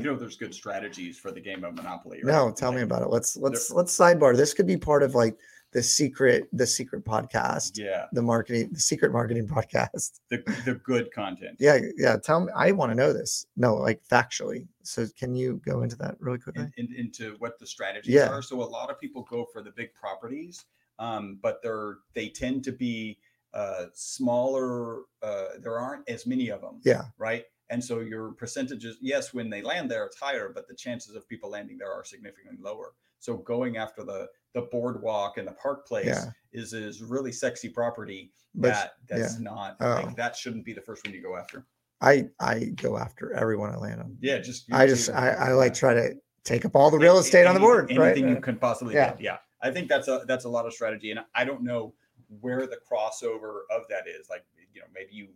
You 0.00 0.06
know, 0.06 0.16
there's 0.16 0.38
good 0.38 0.54
strategies 0.54 1.18
for 1.18 1.32
the 1.32 1.40
game 1.40 1.64
of 1.64 1.74
Monopoly. 1.74 2.22
Right? 2.24 2.32
no 2.32 2.50
tell 2.50 2.72
me 2.72 2.80
about 2.80 3.02
it 3.02 3.08
let's 3.08 3.36
let's 3.36 3.70
let's 3.70 3.94
sidebar 3.94 4.34
this 4.34 4.54
could 4.54 4.66
be 4.66 4.78
part 4.78 5.02
of 5.02 5.14
like 5.14 5.36
the 5.72 5.82
secret 5.82 6.48
the 6.52 6.66
secret 6.66 7.04
podcast, 7.04 7.78
Yeah, 7.78 8.06
the 8.12 8.22
marketing 8.22 8.70
the 8.72 8.80
secret 8.80 9.12
marketing 9.12 9.46
podcast. 9.48 10.20
the 10.28 10.38
the 10.64 10.74
good 10.84 11.10
content. 11.12 11.56
Yeah, 11.58 11.78
yeah. 11.96 12.16
Tell 12.16 12.40
me, 12.40 12.52
I 12.54 12.72
want 12.72 12.90
to 12.92 12.94
know 12.96 13.12
this. 13.12 13.46
No, 13.56 13.74
like 13.76 14.02
factually. 14.10 14.66
So 14.82 15.06
can 15.18 15.34
you 15.34 15.60
go 15.64 15.82
into 15.82 15.96
that 15.96 16.16
really 16.20 16.38
quickly? 16.38 16.64
in, 16.76 16.88
in, 16.88 16.94
into 16.96 17.36
what 17.38 17.58
the 17.58 17.66
strategies 17.66 18.14
Yeah. 18.14 18.28
are. 18.28 18.42
So 18.42 18.60
a 18.62 18.64
lot 18.64 18.90
of 18.90 19.00
people 19.00 19.22
go 19.22 19.46
for 19.52 19.62
the 19.62 19.70
big 19.70 19.94
properties, 19.94 20.64
um, 20.98 21.38
but 21.42 21.62
they're 21.62 21.98
they 22.14 22.28
tend 22.28 22.64
to 22.64 22.72
be 22.72 23.18
uh, 23.54 23.86
smaller. 23.94 25.02
Uh, 25.22 25.58
there 25.60 25.78
aren't 25.78 26.08
as 26.08 26.26
many 26.26 26.48
of 26.50 26.60
them. 26.60 26.80
Yeah. 26.84 27.02
Right. 27.18 27.44
And 27.70 27.82
so 27.82 28.00
your 28.00 28.32
percentages, 28.32 28.98
yes, 29.00 29.32
when 29.32 29.48
they 29.48 29.62
land 29.62 29.90
there, 29.90 30.04
it's 30.04 30.18
higher, 30.20 30.50
but 30.54 30.68
the 30.68 30.74
chances 30.74 31.14
of 31.16 31.26
people 31.26 31.48
landing 31.50 31.78
there 31.78 31.90
are 31.90 32.04
significantly 32.04 32.58
lower. 32.60 32.92
So 33.18 33.36
going 33.38 33.78
after 33.78 34.04
the 34.04 34.28
the 34.54 34.62
boardwalk 34.62 35.38
and 35.38 35.46
the 35.48 35.52
park 35.52 35.86
place 35.86 36.06
Yeah. 36.06 36.30
is 36.52 36.72
is 36.72 37.02
really 37.02 37.32
sexy 37.32 37.68
property 37.68 38.32
But 38.54 38.68
that 38.68 38.92
that's 39.08 39.38
not 39.38 39.76
Oh. 39.80 40.02
like 40.04 40.16
that 40.16 40.36
shouldn't 40.36 40.64
be 40.64 40.72
the 40.72 40.80
first 40.82 41.04
one 41.06 41.14
you 41.14 41.22
go 41.22 41.36
after. 41.36 41.66
I 42.00 42.28
I 42.40 42.64
go 42.76 42.98
after 42.98 43.32
everyone 43.32 43.70
I 43.70 43.76
land 43.76 44.00
on. 44.00 44.16
Yeah, 44.20 44.38
just 44.38 44.70
I 44.72 44.86
just 44.86 45.08
I, 45.10 45.30
I 45.30 45.52
like 45.52 45.72
try 45.74 45.94
to 45.94 46.14
take 46.44 46.64
up 46.64 46.74
all 46.76 46.90
the 46.90 46.98
real 46.98 47.18
estate 47.18 47.46
on 47.46 47.54
the 47.54 47.60
board, 47.60 47.84
anything, 47.90 47.98
right? 48.00 48.16
You 48.16 48.36
uh, 48.36 48.40
can 48.40 48.56
possibly 48.58 48.94
Yeah. 48.94 49.10
get. 49.10 49.20
Yeah. 49.20 49.38
I 49.62 49.70
think 49.70 49.88
that's 49.88 50.08
a 50.08 50.24
that's 50.26 50.44
a 50.44 50.48
lot 50.48 50.66
of 50.66 50.72
strategy. 50.74 51.10
And 51.12 51.20
I 51.34 51.44
don't 51.44 51.62
know 51.62 51.94
where 52.40 52.66
the 52.66 52.78
crossover 52.90 53.60
of 53.70 53.82
that 53.88 54.08
is. 54.08 54.28
Like, 54.28 54.44
you 54.74 54.80
know, 54.80 54.86
maybe 54.92 55.14
you 55.14 55.28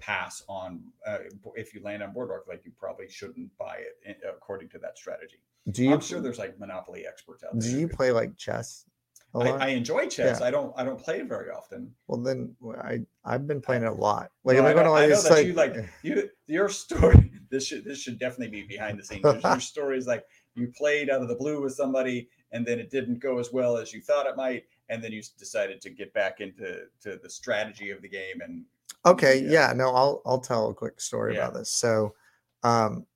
pass 0.00 0.42
on 0.48 0.80
uh, 1.06 1.18
if 1.54 1.74
you 1.74 1.82
land 1.82 2.02
on 2.02 2.12
boardwalk, 2.12 2.44
like 2.48 2.62
you 2.64 2.72
probably 2.78 3.08
shouldn't 3.08 3.56
buy 3.58 3.76
it 3.76 3.96
in- 4.04 4.28
according 4.28 4.68
to 4.70 4.78
that 4.78 4.96
strategy. 4.98 5.40
Do 5.70 5.84
you 5.84 5.92
I'm 5.92 6.00
sure 6.00 6.20
there's 6.20 6.38
like 6.38 6.58
monopoly 6.58 7.06
experts 7.06 7.44
out 7.44 7.50
there. 7.52 7.70
do 7.70 7.78
you 7.78 7.86
play 7.88 8.10
like 8.12 8.36
chess? 8.36 8.86
I? 9.32 9.50
I 9.50 9.66
enjoy 9.68 10.08
chess. 10.08 10.40
Yeah. 10.40 10.46
I 10.46 10.50
don't 10.50 10.72
I 10.76 10.82
don't 10.82 10.98
play 10.98 11.20
it 11.20 11.28
very 11.28 11.50
often. 11.50 11.92
well, 12.08 12.18
then 12.20 12.56
I 12.82 13.00
I've 13.24 13.46
been 13.46 13.60
playing 13.60 13.82
it 13.84 13.88
a 13.88 13.92
lot. 13.92 14.30
Like 14.42 14.56
No, 14.56 14.64
I 14.64 14.70
I'm 14.70 14.74
going 14.74 14.86
to 14.86 14.90
know- 14.90 14.96
I 14.96 15.00
like, 15.02 15.10
know 15.10 15.22
that 15.22 15.30
like, 15.30 15.46
you 15.46 15.52
like 15.52 15.76
you 16.02 16.28
your 16.46 16.68
story. 16.68 17.26
This 17.50 17.66
should 17.66 17.84
this 17.84 17.98
should 18.00 18.20
definitely 18.20 18.60
be 18.60 18.62
behind 18.68 18.96
the 18.96 19.02
scenes. 19.04 19.24
Your- 19.24 19.36
Your 19.40 19.58
story 19.74 19.98
is 19.98 20.06
like 20.06 20.24
you 20.54 20.68
played 20.76 21.10
out 21.10 21.20
of 21.20 21.26
the 21.28 21.34
blue 21.34 21.60
with 21.60 21.72
somebody, 21.74 22.28
and 22.52 22.64
then 22.64 22.78
it 22.78 22.90
didn't 22.90 23.18
go 23.18 23.38
as 23.40 23.52
well 23.52 23.76
as 23.76 23.92
you 23.92 24.00
thought 24.00 24.26
it 24.26 24.36
might, 24.36 24.64
and 24.88 25.02
then 25.02 25.10
you 25.10 25.20
decided 25.36 25.80
to 25.80 25.90
get 25.90 26.12
back 26.14 26.40
into 26.40 26.82
to 27.02 27.18
the 27.20 27.28
strategy 27.28 27.90
of 27.90 28.02
the 28.02 28.08
game. 28.08 28.40
And 28.40 28.64
Okay, 29.06 29.40
Yeah. 29.42 29.68
yeah, 29.68 29.72
no, 29.74 29.94
I'll 29.94 30.22
I'll 30.26 30.40
tell 30.40 30.68
a 30.70 30.74
quick 30.74 31.00
story 31.00 31.34
Yeah. 31.34 31.44
about 31.46 31.54
this. 31.54 31.72
So, 31.72 32.14
um, 32.62 33.06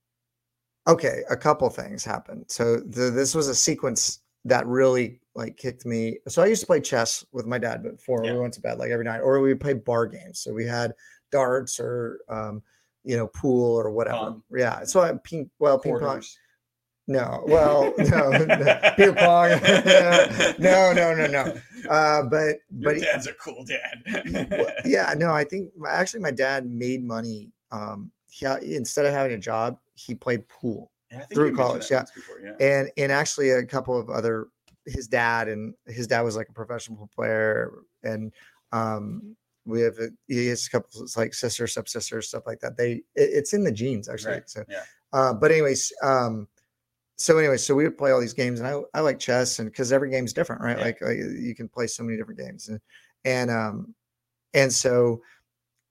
okay, 0.87 1.23
a 1.31 1.37
couple 1.37 1.69
things 1.71 2.05
happened. 2.05 2.45
So 2.49 2.77
the, 2.77 3.11
this 3.11 3.35
was 3.35 3.49
a 3.49 3.55
sequence 3.55 4.21
that 4.45 4.67
really 4.67 5.21
like 5.35 5.57
kicked 5.57 5.85
me. 5.87 6.19
So 6.29 6.43
I 6.43 6.47
used 6.47 6.61
to 6.61 6.67
play 6.67 6.81
chess 6.81 7.25
with 7.33 7.47
my 7.47 7.59
dad 7.59 7.83
before 7.83 8.25
Yeah. 8.25 8.33
we 8.35 8.39
went 8.39 8.55
to 8.55 8.61
bed, 8.61 8.79
like 8.79 8.91
every 8.91 9.05
night, 9.05 9.21
or 9.21 9.41
we 9.41 9.49
would 9.49 9.61
play 9.61 9.75
bar 9.75 10.07
games. 10.07 10.41
So 10.41 10.53
we 10.53 10.67
had 10.67 10.93
darts 11.33 11.81
or 11.81 12.21
um, 12.29 12.63
you 13.03 13.17
know, 13.17 13.27
pool 13.27 13.75
or 13.79 13.91
whatever. 13.91 14.17
Pong. 14.17 14.43
Yeah. 14.57 14.85
So 14.85 15.01
I 15.03 15.13
ping 15.23 15.51
well 15.59 15.79
ping 15.79 15.99
pong. 15.99 16.23
No, 17.07 17.45
well, 17.47 17.93
no, 17.99 18.31
no, 18.31 18.81
beer 18.97 19.13
pong. 19.13 19.51
no, 20.59 20.93
no, 20.93 21.15
no, 21.15 21.27
no. 21.27 21.55
Uh, 21.89 22.23
but 22.23 22.57
Your 22.71 22.95
but 22.95 23.01
dad's 23.01 23.27
a 23.27 23.35
cool 23.35 23.65
dad. 23.65 24.81
yeah, 24.85 25.13
no, 25.17 25.31
I 25.33 25.45
think 25.45 25.71
actually 25.87 26.21
my 26.21 26.31
dad 26.31 26.67
made 26.67 27.05
money. 27.05 27.51
Um, 27.71 28.11
he, 28.31 28.47
instead 28.75 29.05
of 29.05 29.13
having 29.13 29.33
a 29.33 29.39
job, 29.39 29.79
he 29.95 30.15
played 30.15 30.49
pool, 30.49 30.91
Yeah, 31.11 31.19
I 31.19 31.21
think 31.21 31.35
through 31.35 31.57
college, 31.57 31.91
yeah. 31.91 32.05
Before, 32.15 32.41
yeah. 32.43 32.53
and 32.59 32.91
and 32.97 33.13
actually 33.13 33.51
a 33.51 33.65
couple 33.65 33.99
of 33.99 34.09
other 34.09 34.49
his 34.87 35.07
dad 35.07 35.49
and 35.49 35.75
his 35.87 36.07
dad 36.07 36.23
was 36.23 36.37
like 36.37 36.49
a 36.49 36.53
professional 36.53 36.97
pool 36.97 37.11
player, 37.15 37.71
and 38.03 38.33
um, 38.73 39.37
we 39.67 39.83
have 39.83 39.99
a, 39.99 40.09
he 40.27 40.47
has 40.49 40.67
a 40.67 40.71
couple 40.71 41.03
it's 41.03 41.17
like 41.17 41.35
sisters, 41.35 41.73
stepsisters, 41.73 42.29
stuff 42.29 42.45
like 42.47 42.61
that. 42.61 42.77
They 42.77 42.93
it, 42.93 43.03
it's 43.15 43.53
in 43.53 43.63
the 43.63 43.73
genes 43.73 44.09
actually. 44.09 44.33
Right, 44.35 44.49
So, 44.49 44.65
yeah. 44.69 44.83
uh, 45.13 45.35
but 45.35 45.53
anyways, 45.53 45.93
um, 46.03 46.49
so 47.17 47.39
anyway, 47.39 47.57
so 47.57 47.75
we 47.75 47.85
would 47.85 47.97
play 47.97 48.11
all 48.11 48.21
these 48.21 48.35
games, 48.35 48.61
and 48.61 48.69
I 48.69 48.81
I 48.93 49.01
like 49.01 49.19
chess, 49.19 49.59
and 49.59 49.71
because 49.71 49.93
every 49.93 50.11
game's 50.11 50.33
different, 50.33 50.63
right? 50.63 50.79
Yeah. 50.79 50.85
Like, 50.85 51.01
like 51.01 51.17
you 51.17 51.55
can 51.57 51.69
play 51.69 51.87
so 51.87 52.03
many 52.03 52.17
different 52.17 52.41
games, 52.41 52.69
and 52.69 52.81
and 53.25 53.51
um, 53.51 53.95
and 54.53 54.73
so 54.73 55.23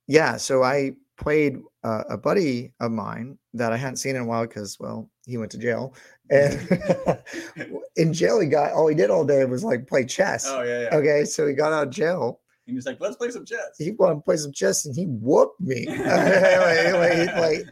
yeah, 0.07 0.37
so 0.37 0.63
I 0.63 0.93
played 1.17 1.57
uh, 1.83 2.03
a 2.09 2.17
buddy 2.17 2.73
of 2.79 2.91
mine 2.91 3.37
that 3.53 3.71
I 3.71 3.77
hadn't 3.77 3.97
seen 3.97 4.15
in 4.15 4.21
a 4.21 4.25
while 4.25 4.45
because 4.45 4.77
well, 4.79 5.09
he 5.25 5.37
went 5.37 5.51
to 5.51 5.57
jail, 5.57 5.93
and 6.29 6.59
in 7.95 8.13
jail 8.13 8.39
he 8.39 8.47
got 8.47 8.73
all 8.73 8.87
he 8.87 8.95
did 8.95 9.09
all 9.09 9.25
day 9.25 9.45
was 9.45 9.63
like 9.63 9.87
play 9.87 10.05
chess. 10.05 10.45
Oh 10.47 10.63
yeah, 10.63 10.81
yeah. 10.81 10.95
Okay, 10.95 11.25
so 11.25 11.47
he 11.47 11.53
got 11.53 11.71
out 11.71 11.87
of 11.87 11.93
jail. 11.93 12.41
And 12.65 12.77
he's 12.77 12.85
like, 12.85 13.01
let's 13.01 13.17
play 13.17 13.29
some 13.29 13.45
chess. 13.45 13.75
He 13.77 13.91
wanted 13.91 14.15
to 14.15 14.21
play 14.21 14.37
some 14.37 14.53
chess, 14.53 14.85
and 14.85 14.95
he 14.95 15.05
whooped 15.05 15.59
me. 15.59 15.85
like, 15.89 16.93
like, 16.93 17.35
like, 17.35 17.65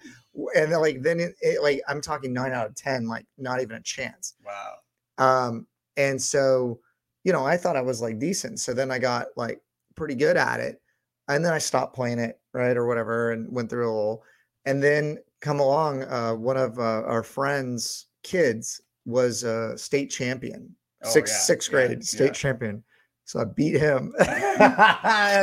and 0.55 0.71
then, 0.71 0.79
like 0.81 1.01
then 1.01 1.19
it, 1.19 1.35
it 1.41 1.61
like 1.61 1.81
I'm 1.87 2.01
talking 2.01 2.33
nine 2.33 2.51
out 2.53 2.67
of 2.67 2.75
ten, 2.75 3.07
like 3.07 3.25
not 3.37 3.61
even 3.61 3.77
a 3.77 3.81
chance. 3.81 4.35
Wow. 4.45 4.75
Um, 5.17 5.67
and 5.97 6.21
so, 6.21 6.79
you 7.23 7.33
know, 7.33 7.45
I 7.45 7.57
thought 7.57 7.75
I 7.75 7.81
was 7.81 8.01
like 8.01 8.19
decent. 8.19 8.59
So 8.59 8.73
then 8.73 8.91
I 8.91 8.99
got 8.99 9.27
like 9.35 9.61
pretty 9.95 10.15
good 10.15 10.37
at 10.37 10.59
it. 10.59 10.81
And 11.27 11.45
then 11.45 11.53
I 11.53 11.59
stopped 11.59 11.95
playing 11.95 12.19
it, 12.19 12.39
right? 12.53 12.75
Or 12.75 12.87
whatever, 12.87 13.31
and 13.31 13.51
went 13.51 13.69
through 13.69 13.85
a 13.85 13.93
little. 13.93 14.23
And 14.65 14.81
then 14.81 15.17
come 15.39 15.59
along, 15.59 16.03
uh, 16.03 16.33
one 16.33 16.57
of 16.57 16.77
uh, 16.79 17.03
our 17.03 17.23
friends' 17.23 18.07
kids 18.23 18.81
was 19.05 19.43
a 19.43 19.77
state 19.77 20.09
champion, 20.09 20.75
Oh, 21.03 21.09
sixth, 21.09 21.33
yeah, 21.33 21.39
sixth 21.39 21.69
yeah, 21.69 21.87
grade 21.87 22.05
state 22.05 22.25
yeah. 22.25 22.31
champion. 22.31 22.83
So 23.25 23.39
I 23.39 23.45
beat 23.45 23.79
him. 23.79 24.13
and 24.19 24.29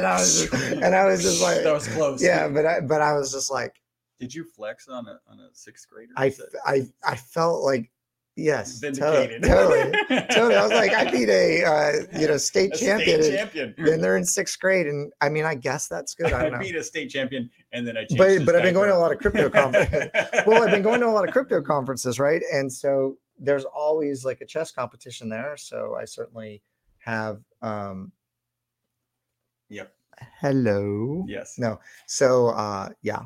I 0.07 0.16
was 0.18 0.48
just, 0.51 0.72
and 0.72 0.94
I 0.94 1.05
was 1.07 1.22
just 1.22 1.42
like, 1.42 1.62
that 1.62 1.72
was 1.72 1.88
close. 1.88 2.22
yeah, 2.22 2.48
but 2.48 2.66
I, 2.66 2.81
but 2.81 3.01
I 3.01 3.12
was 3.14 3.33
just 3.33 3.51
like, 3.51 3.74
Did 4.18 4.35
you 4.35 4.44
flex 4.44 4.88
on 4.88 5.07
a 5.07 5.20
on 5.28 5.40
a 5.40 5.48
sixth 5.52 5.88
grader? 5.88 6.12
I, 6.16 6.26
Is 6.26 6.40
f- 6.40 6.46
that- 6.52 6.61
I, 6.66 6.87
I 7.12 7.16
felt 7.16 7.62
like, 7.62 7.90
yes, 8.37 8.81
totally, 8.81 9.26
vindicated. 9.28 9.42
totally. 9.44 10.26
totally. 10.31 10.54
I 10.57 10.62
was 10.62 10.72
like, 10.72 10.92
I 10.92 11.11
beat 11.11 11.28
a 11.28 11.64
uh, 12.12 12.18
you 12.18 12.26
know 12.28 12.37
state 12.37 12.74
A 12.74 12.78
champion, 12.78 13.22
State 13.22 13.31
and 13.38 13.52
champion. 13.52 13.74
then 13.78 14.00
they're 14.00 14.16
in 14.16 14.24
sixth 14.24 14.59
grade, 14.59 14.87
and 14.87 15.12
I 15.20 15.28
mean, 15.28 15.44
I 15.44 15.54
guess 15.54 15.87
that's 15.88 16.14
good. 16.14 16.33
I 16.33 16.46
I 16.54 16.59
beat 16.59 16.74
a 16.74 16.83
state 16.83 17.11
champion, 17.11 17.48
and 17.72 17.87
then 17.87 17.96
I 17.96 18.00
changed. 18.07 18.18
But 18.18 18.44
but 18.46 18.57
I've 18.57 18.62
been 18.62 18.74
going 18.74 18.88
to 18.88 18.96
a 18.96 18.98
lot 18.98 19.12
of 19.12 19.18
crypto 19.18 19.48
conferences. 19.50 20.11
well, 20.46 20.62
I've 20.62 20.70
been 20.70 20.83
going 20.83 21.00
to 21.00 21.07
a 21.07 21.11
lot 21.14 21.26
of 21.26 21.33
crypto 21.33 21.62
conferences, 21.62 22.18
right? 22.18 22.42
And 22.52 22.72
so 22.72 23.16
there's 23.38 23.64
always 23.64 24.24
like 24.24 24.40
a 24.40 24.46
chess 24.46 24.72
competition 24.72 25.28
there. 25.28 25.57
So 25.57 25.94
I 26.00 26.04
certainly 26.04 26.62
have. 26.98 27.40
um 27.62 28.11
Yep. 29.70 29.92
Hello. 30.40 31.24
Yes. 31.28 31.54
No. 31.59 31.78
So 32.07 32.48
uh 32.48 32.88
yeah. 33.02 33.20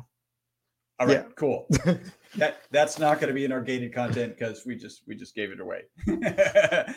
All 0.99 1.07
right. 1.07 1.13
yeah. 1.17 1.23
Cool. 1.35 1.67
That 2.37 2.63
that's 2.71 2.97
not 2.97 3.19
going 3.19 3.27
to 3.27 3.33
be 3.35 3.45
in 3.45 3.51
our 3.51 3.61
gated 3.61 3.93
content 3.93 4.35
because 4.35 4.65
we 4.65 4.75
just 4.75 5.03
we 5.05 5.13
just 5.13 5.35
gave 5.35 5.51
it 5.51 5.59
away. 5.59 5.83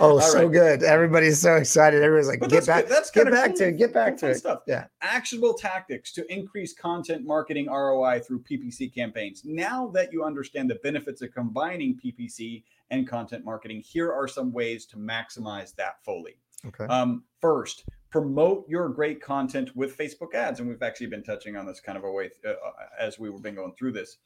Oh, 0.01 0.13
All 0.13 0.21
so 0.23 0.45
right. 0.45 0.51
good. 0.53 0.83
Everybody's 0.83 1.39
so 1.43 1.57
excited. 1.57 2.03
Everybody's 2.03 2.29
like, 2.29 2.41
But 2.41 2.49
get 2.49 2.65
back, 2.67 2.87
good. 2.87 2.93
That's 2.97 3.11
get 3.11 3.31
back 3.31 3.49
cool- 3.51 3.57
to 3.59 3.69
it, 3.69 3.77
get 3.77 3.93
back 3.93 4.13
cool 4.13 4.19
to 4.21 4.31
it. 4.31 4.37
stuff. 4.37 4.63
Yeah. 4.67 4.87
actionable 5.03 5.53
tactics 5.53 6.13
to 6.15 6.33
increase 6.33 6.73
content 6.73 7.27
marketing 7.27 7.67
ROI 7.67 8.21
through 8.21 8.45
PPC 8.51 8.95
campaigns. 8.95 9.43
Now 9.45 9.89
that 9.89 10.11
you 10.11 10.25
understand 10.25 10.71
the 10.71 10.77
benefits 10.77 11.21
of 11.21 11.33
combining 11.35 12.01
PPC 12.03 12.65
and 12.91 13.07
content 13.07 13.45
marketing, 13.45 13.83
here 13.85 14.11
are 14.11 14.27
some 14.29 14.53
ways 14.53 14.87
to 14.87 14.97
maximize 14.97 15.75
that 15.75 16.03
fully. 16.03 16.39
Okay. 16.67 16.85
Um, 16.87 17.25
first, 17.43 17.85
promote 18.11 18.69
your 18.69 18.89
great 18.89 19.21
content 19.21 19.75
with 19.75 19.97
Facebook 19.97 20.35
ads, 20.35 20.61
and 20.61 20.69
we've 20.69 20.83
actually 20.83 21.09
been 21.09 21.23
touching 21.23 21.57
on 21.57 21.67
this 21.67 21.81
kind 21.81 21.99
of 21.99 22.05
a 22.05 22.11
way 22.11 22.31
uh, 22.45 22.51
uh, 22.51 22.55
as 22.99 23.19
we 23.19 23.31
were 23.31 23.41
been 23.41 23.55
going 23.55 23.75
through 23.79 23.93
this. 23.93 24.19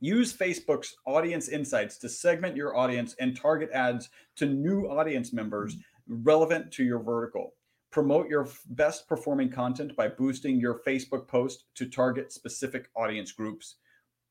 Use 0.00 0.36
Facebook's 0.36 0.96
audience 1.06 1.48
insights 1.48 1.98
to 1.98 2.08
segment 2.08 2.56
your 2.56 2.76
audience 2.76 3.16
and 3.18 3.36
target 3.36 3.70
ads 3.72 4.10
to 4.36 4.46
new 4.46 4.86
audience 4.86 5.32
members 5.32 5.76
relevant 6.06 6.72
to 6.72 6.84
your 6.84 7.00
vertical. 7.00 7.54
Promote 7.90 8.28
your 8.28 8.48
best 8.70 9.08
performing 9.08 9.50
content 9.50 9.96
by 9.96 10.08
boosting 10.08 10.60
your 10.60 10.80
Facebook 10.86 11.26
post 11.26 11.64
to 11.74 11.86
target 11.86 12.32
specific 12.32 12.90
audience 12.94 13.32
groups. 13.32 13.76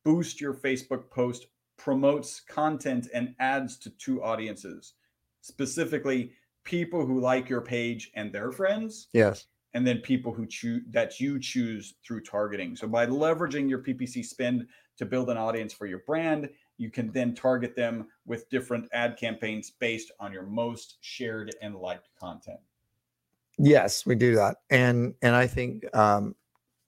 Boost 0.06 0.40
your 0.40 0.54
Facebook 0.54 1.10
post 1.10 1.48
promotes 1.78 2.40
content 2.40 3.08
and 3.14 3.36
ads 3.40 3.78
to 3.80 3.90
two 3.92 4.24
audiences, 4.24 4.94
specifically 5.42 6.32
people 6.68 7.06
who 7.06 7.22
like 7.22 7.48
your 7.48 7.62
page 7.62 8.12
and 8.16 8.32
their 8.32 8.52
friends, 8.52 9.08
yes. 9.14 9.48
and 9.74 9.88
then 9.88 10.00
people 10.00 10.34
who 10.34 10.46
choose 10.46 10.84
that 10.90 11.18
you 11.18 11.40
choose 11.40 11.96
through 12.06 12.22
targeting. 12.22 12.76
So 12.76 12.88
by 12.88 13.06
leveraging 13.08 13.70
your 13.70 13.80
PPC 13.80 14.26
spend 14.26 14.68
to 14.98 15.06
build 15.06 15.30
an 15.30 15.38
audience 15.38 15.72
for 15.72 15.88
your 15.88 16.00
brand, 16.06 16.50
you 16.78 16.92
can 16.92 17.10
then 17.14 17.34
target 17.34 17.74
them 17.76 18.08
with 18.26 18.50
different 18.50 18.90
ad 18.92 19.16
campaigns 19.18 19.72
based 19.80 20.12
on 20.20 20.34
your 20.34 20.44
most 20.44 20.98
shared 21.00 21.56
and 21.62 21.74
liked 21.76 22.10
content. 22.20 22.60
Yes, 23.58 24.06
we 24.06 24.16
do 24.16 24.36
that. 24.36 24.58
And 24.70 25.16
and 25.22 25.36
I 25.36 25.48
think 25.48 25.84
um 25.96 26.36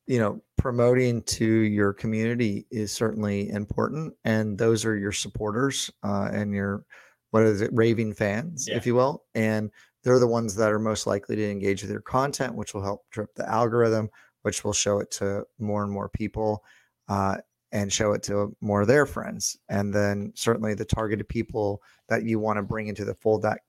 you 0.07 0.19
know, 0.19 0.41
promoting 0.57 1.21
to 1.21 1.45
your 1.45 1.93
community 1.93 2.65
is 2.69 2.91
certainly 2.91 3.49
important 3.49 4.13
and 4.25 4.57
those 4.57 4.83
are 4.83 4.97
your 4.97 5.13
supporters 5.13 5.89
uh 6.03 6.29
and 6.33 6.53
your 6.53 6.83
what 7.31 7.43
is 7.43 7.61
it 7.61 7.71
raving 7.73 8.13
fans 8.13 8.67
Yeah. 8.67 8.77
if 8.77 8.85
you 8.85 8.95
will 8.95 9.23
and 9.35 9.71
they're 10.03 10.19
the 10.19 10.27
ones 10.27 10.55
that 10.55 10.71
are 10.71 10.79
most 10.79 11.07
likely 11.07 11.35
to 11.35 11.51
engage 11.51 11.81
with 11.81 11.91
your 11.91 12.01
content, 12.01 12.55
which 12.55 12.73
will 12.73 12.81
help 12.81 13.09
trip 13.11 13.33
the 13.35 13.47
algorithm, 13.47 14.09
which 14.43 14.63
will 14.63 14.73
show 14.73 14.99
it 14.99 15.11
to 15.11 15.43
more 15.57 15.83
and 15.83 15.91
more 15.91 16.09
people 16.09 16.63
uh, 17.09 17.37
and 17.71 17.91
show 17.91 18.13
it 18.13 18.23
to 18.23 18.55
more 18.61 18.81
of 18.81 18.87
their 18.87 19.05
friends. 19.05 19.57
And 19.67 19.93
then 19.93 20.31
certainly 20.35 20.73
the 20.73 20.85
targeted 20.85 21.27
people 21.27 21.81
that 22.07 22.23
you 22.23 22.39
want 22.39 22.57
to 22.57 22.63
bring 22.63 22.87
into 22.87 23.05
the 23.05 23.15
fold 23.15 23.41
that 23.43 23.59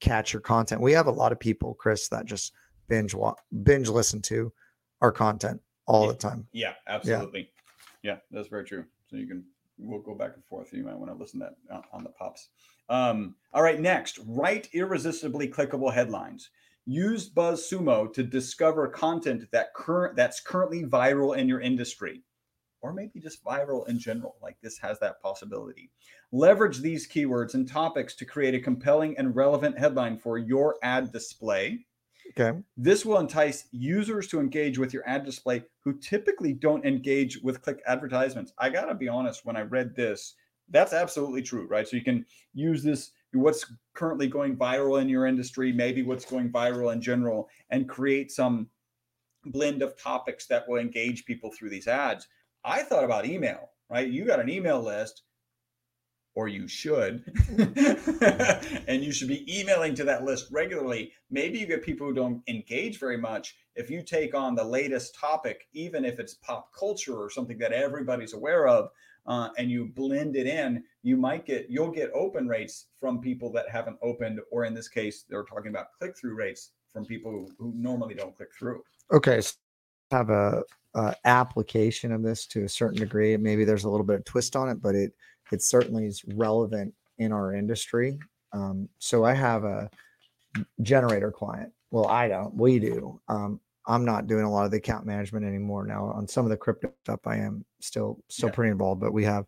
catch 0.00 0.32
your 0.32 0.42
content. 0.42 0.80
We 0.80 0.92
have 0.92 1.06
a 1.06 1.12
lot 1.12 1.32
of 1.32 1.40
people, 1.40 1.74
Chris, 1.74 2.08
that 2.08 2.26
just 2.26 2.52
binge 2.88 3.14
watch, 3.14 3.38
binge 3.62 3.88
listen 3.88 4.20
to 4.22 4.52
our 5.00 5.12
content 5.12 5.60
all 5.86 6.06
yeah. 6.06 6.12
the 6.12 6.18
time. 6.18 6.46
Yeah, 6.52 6.72
absolutely. 6.88 7.50
Yeah. 8.02 8.12
yeah, 8.12 8.18
that's 8.30 8.48
very 8.48 8.64
true. 8.64 8.84
So 9.08 9.16
you 9.16 9.26
can 9.26 9.44
we'll 9.78 10.00
go 10.00 10.14
back 10.14 10.32
and 10.34 10.44
forth. 10.44 10.72
You 10.72 10.84
might 10.84 10.98
want 10.98 11.10
to 11.10 11.16
listen 11.16 11.40
to 11.40 11.50
that 11.68 11.82
on 11.92 12.04
the 12.04 12.10
pops. 12.10 12.48
Um, 12.88 13.34
all 13.52 13.62
right, 13.62 13.80
next, 13.80 14.18
write 14.26 14.68
irresistibly 14.72 15.48
clickable 15.48 15.92
headlines. 15.92 16.50
Use 16.86 17.28
BuzzSumo 17.28 18.12
to 18.12 18.22
discover 18.22 18.86
content 18.88 19.44
that 19.50 19.74
current 19.74 20.14
that's 20.14 20.40
currently 20.40 20.84
viral 20.84 21.36
in 21.36 21.48
your 21.48 21.60
industry, 21.60 22.22
or 22.80 22.92
maybe 22.92 23.18
just 23.18 23.44
viral 23.44 23.88
in 23.88 23.98
general. 23.98 24.36
Like 24.40 24.56
this 24.62 24.78
has 24.78 25.00
that 25.00 25.20
possibility. 25.20 25.90
Leverage 26.30 26.78
these 26.78 27.08
keywords 27.08 27.54
and 27.54 27.68
topics 27.68 28.14
to 28.16 28.24
create 28.24 28.54
a 28.54 28.60
compelling 28.60 29.18
and 29.18 29.34
relevant 29.34 29.76
headline 29.76 30.16
for 30.16 30.38
your 30.38 30.76
ad 30.82 31.10
display. 31.10 31.84
Okay. 32.30 32.58
This 32.76 33.06
will 33.06 33.18
entice 33.18 33.66
users 33.72 34.28
to 34.28 34.40
engage 34.40 34.78
with 34.78 34.92
your 34.92 35.08
ad 35.08 35.24
display 35.24 35.64
who 35.80 35.98
typically 35.98 36.52
don't 36.52 36.84
engage 36.84 37.38
with 37.42 37.62
click 37.62 37.80
advertisements. 37.86 38.52
I 38.58 38.68
got 38.68 38.86
to 38.86 38.94
be 38.94 39.08
honest, 39.08 39.44
when 39.44 39.56
I 39.56 39.62
read 39.62 39.94
this, 39.94 40.34
that's 40.68 40.92
absolutely 40.92 41.42
true, 41.42 41.66
right? 41.66 41.86
So 41.86 41.96
you 41.96 42.02
can 42.02 42.26
use 42.52 42.82
this, 42.82 43.12
what's 43.32 43.72
currently 43.94 44.26
going 44.26 44.56
viral 44.56 45.00
in 45.00 45.08
your 45.08 45.26
industry, 45.26 45.72
maybe 45.72 46.02
what's 46.02 46.24
going 46.24 46.50
viral 46.50 46.92
in 46.92 47.00
general, 47.00 47.48
and 47.70 47.88
create 47.88 48.32
some 48.32 48.68
blend 49.46 49.80
of 49.82 49.96
topics 49.96 50.46
that 50.46 50.68
will 50.68 50.78
engage 50.78 51.24
people 51.24 51.52
through 51.52 51.70
these 51.70 51.86
ads. 51.86 52.26
I 52.64 52.82
thought 52.82 53.04
about 53.04 53.26
email, 53.26 53.70
right? 53.88 54.08
You 54.08 54.24
got 54.24 54.40
an 54.40 54.50
email 54.50 54.82
list 54.82 55.22
or 56.36 56.46
you 56.48 56.68
should. 56.68 57.24
and 58.86 59.02
you 59.02 59.10
should 59.10 59.26
be 59.26 59.60
emailing 59.60 59.94
to 59.94 60.04
that 60.04 60.22
list 60.22 60.48
regularly. 60.52 61.12
Maybe 61.30 61.58
you 61.58 61.66
get 61.66 61.82
people 61.82 62.06
who 62.06 62.14
don't 62.14 62.42
engage 62.46 63.00
very 63.00 63.16
much. 63.16 63.56
If 63.74 63.90
you 63.90 64.02
take 64.02 64.34
on 64.34 64.54
the 64.54 64.62
latest 64.62 65.16
topic, 65.18 65.66
even 65.72 66.04
if 66.04 66.20
it's 66.20 66.34
pop 66.34 66.70
culture 66.78 67.16
or 67.16 67.30
something 67.30 67.58
that 67.58 67.72
everybody's 67.72 68.34
aware 68.34 68.68
of, 68.68 68.90
uh, 69.26 69.48
and 69.58 69.70
you 69.70 69.86
blend 69.86 70.36
it 70.36 70.46
in, 70.46 70.84
you 71.02 71.16
might 71.16 71.46
get 71.46 71.66
you'll 71.68 71.90
get 71.90 72.10
open 72.14 72.46
rates 72.46 72.86
from 73.00 73.18
people 73.20 73.50
that 73.50 73.68
haven't 73.68 73.98
opened, 74.02 74.38
or 74.52 74.64
in 74.64 74.74
this 74.74 74.88
case, 74.88 75.24
they're 75.28 75.42
talking 75.42 75.70
about 75.70 75.86
click 75.98 76.16
through 76.16 76.36
rates 76.36 76.70
from 76.92 77.04
people 77.04 77.32
who, 77.32 77.48
who 77.58 77.72
normally 77.74 78.14
don't 78.14 78.36
click 78.36 78.50
through. 78.56 78.82
Okay, 79.12 79.40
so 79.40 79.54
have 80.12 80.30
a, 80.30 80.62
a 80.94 81.14
application 81.24 82.12
of 82.12 82.22
this 82.22 82.46
to 82.46 82.62
a 82.62 82.68
certain 82.68 82.98
degree. 82.98 83.36
Maybe 83.36 83.64
there's 83.64 83.84
a 83.84 83.90
little 83.90 84.06
bit 84.06 84.20
of 84.20 84.24
twist 84.24 84.54
on 84.54 84.68
it, 84.68 84.80
but 84.80 84.94
it 84.94 85.12
it 85.52 85.62
certainly 85.62 86.06
is 86.06 86.24
relevant 86.34 86.94
in 87.18 87.32
our 87.32 87.54
industry. 87.54 88.18
Um, 88.52 88.88
so 88.98 89.24
I 89.24 89.34
have 89.34 89.64
a 89.64 89.90
generator 90.82 91.30
client. 91.30 91.72
Well, 91.90 92.08
I 92.08 92.28
don't. 92.28 92.54
We 92.54 92.78
do. 92.78 93.20
Um, 93.28 93.60
I'm 93.86 94.04
not 94.04 94.26
doing 94.26 94.44
a 94.44 94.50
lot 94.50 94.64
of 94.64 94.70
the 94.70 94.78
account 94.78 95.06
management 95.06 95.46
anymore 95.46 95.86
now. 95.86 96.06
On 96.06 96.26
some 96.26 96.44
of 96.44 96.50
the 96.50 96.56
crypto 96.56 96.92
stuff, 97.04 97.20
I 97.26 97.36
am 97.36 97.64
still 97.80 98.18
still 98.28 98.48
yeah. 98.48 98.54
pretty 98.54 98.70
involved, 98.72 99.00
but 99.00 99.12
we 99.12 99.24
have 99.24 99.46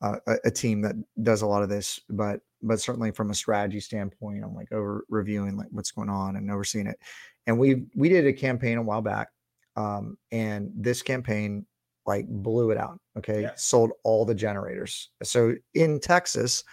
uh, 0.00 0.16
a, 0.26 0.36
a, 0.46 0.50
team 0.50 0.80
that 0.82 0.96
does 1.22 1.42
a 1.42 1.46
lot 1.46 1.62
of 1.62 1.68
this. 1.68 2.00
But 2.08 2.40
but 2.62 2.80
certainly 2.80 3.10
from 3.10 3.30
a 3.30 3.34
strategy 3.34 3.80
standpoint, 3.80 4.42
I'm 4.42 4.54
like 4.54 4.72
over 4.72 5.04
reviewing 5.08 5.56
like 5.56 5.68
what's 5.70 5.90
going 5.90 6.08
on 6.08 6.36
and 6.36 6.50
overseeing 6.50 6.86
it. 6.86 6.98
And 7.46 7.58
we 7.58 7.84
we 7.94 8.08
did 8.08 8.26
a 8.26 8.32
campaign 8.32 8.78
a 8.78 8.82
while 8.82 9.02
back, 9.02 9.28
um, 9.76 10.16
and 10.32 10.72
this 10.74 11.02
campaign 11.02 11.66
like 12.06 12.26
blew 12.28 12.70
it 12.70 12.78
out. 12.78 13.00
Okay. 13.18 13.42
Yeah. 13.42 13.52
Sold 13.56 13.92
all 14.02 14.24
the 14.24 14.34
generators. 14.34 15.10
So 15.22 15.54
in 15.74 16.00
Texas, 16.00 16.64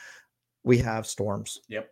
we 0.63 0.77
have 0.79 1.05
storms. 1.05 1.61
Yep. 1.69 1.89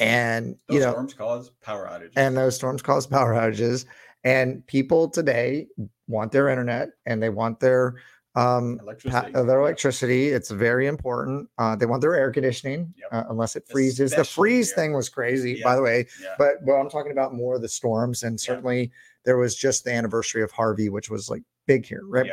And 0.00 0.56
those 0.68 0.74
you 0.74 0.80
know 0.80 0.92
storms 0.92 1.14
cause 1.14 1.50
power 1.62 1.88
outages. 1.88 2.12
And 2.16 2.36
those 2.36 2.54
storms 2.54 2.82
cause 2.82 3.06
power 3.06 3.34
outages. 3.34 3.84
And 4.24 4.66
people 4.66 5.08
today 5.08 5.66
want 6.06 6.32
their 6.32 6.48
internet 6.48 6.90
and 7.06 7.22
they 7.22 7.30
want 7.30 7.60
their 7.60 7.96
um 8.34 8.78
electricity. 8.80 9.32
Pa- 9.32 9.42
their 9.42 9.60
electricity. 9.60 10.28
It's 10.28 10.50
very 10.50 10.86
important. 10.86 11.48
Uh, 11.58 11.74
they 11.74 11.86
want 11.86 12.00
their 12.00 12.14
air 12.14 12.30
conditioning 12.30 12.94
yep. 12.96 13.08
uh, 13.10 13.24
unless 13.30 13.56
it 13.56 13.64
freezes. 13.68 14.12
Especially 14.12 14.22
the 14.22 14.24
freeze 14.24 14.72
thing 14.72 14.92
was 14.92 15.08
crazy, 15.08 15.54
yeah. 15.54 15.64
by 15.64 15.74
the 15.74 15.82
way. 15.82 16.06
Yeah. 16.22 16.34
But 16.38 16.56
well, 16.62 16.80
I'm 16.80 16.90
talking 16.90 17.12
about 17.12 17.34
more 17.34 17.56
of 17.56 17.62
the 17.62 17.68
storms, 17.68 18.22
and 18.22 18.38
certainly 18.38 18.80
yeah. 18.80 18.86
there 19.24 19.38
was 19.38 19.56
just 19.56 19.84
the 19.84 19.92
anniversary 19.92 20.42
of 20.42 20.52
Harvey, 20.52 20.88
which 20.88 21.10
was 21.10 21.28
like 21.28 21.42
big 21.66 21.86
here, 21.86 22.02
right? 22.06 22.30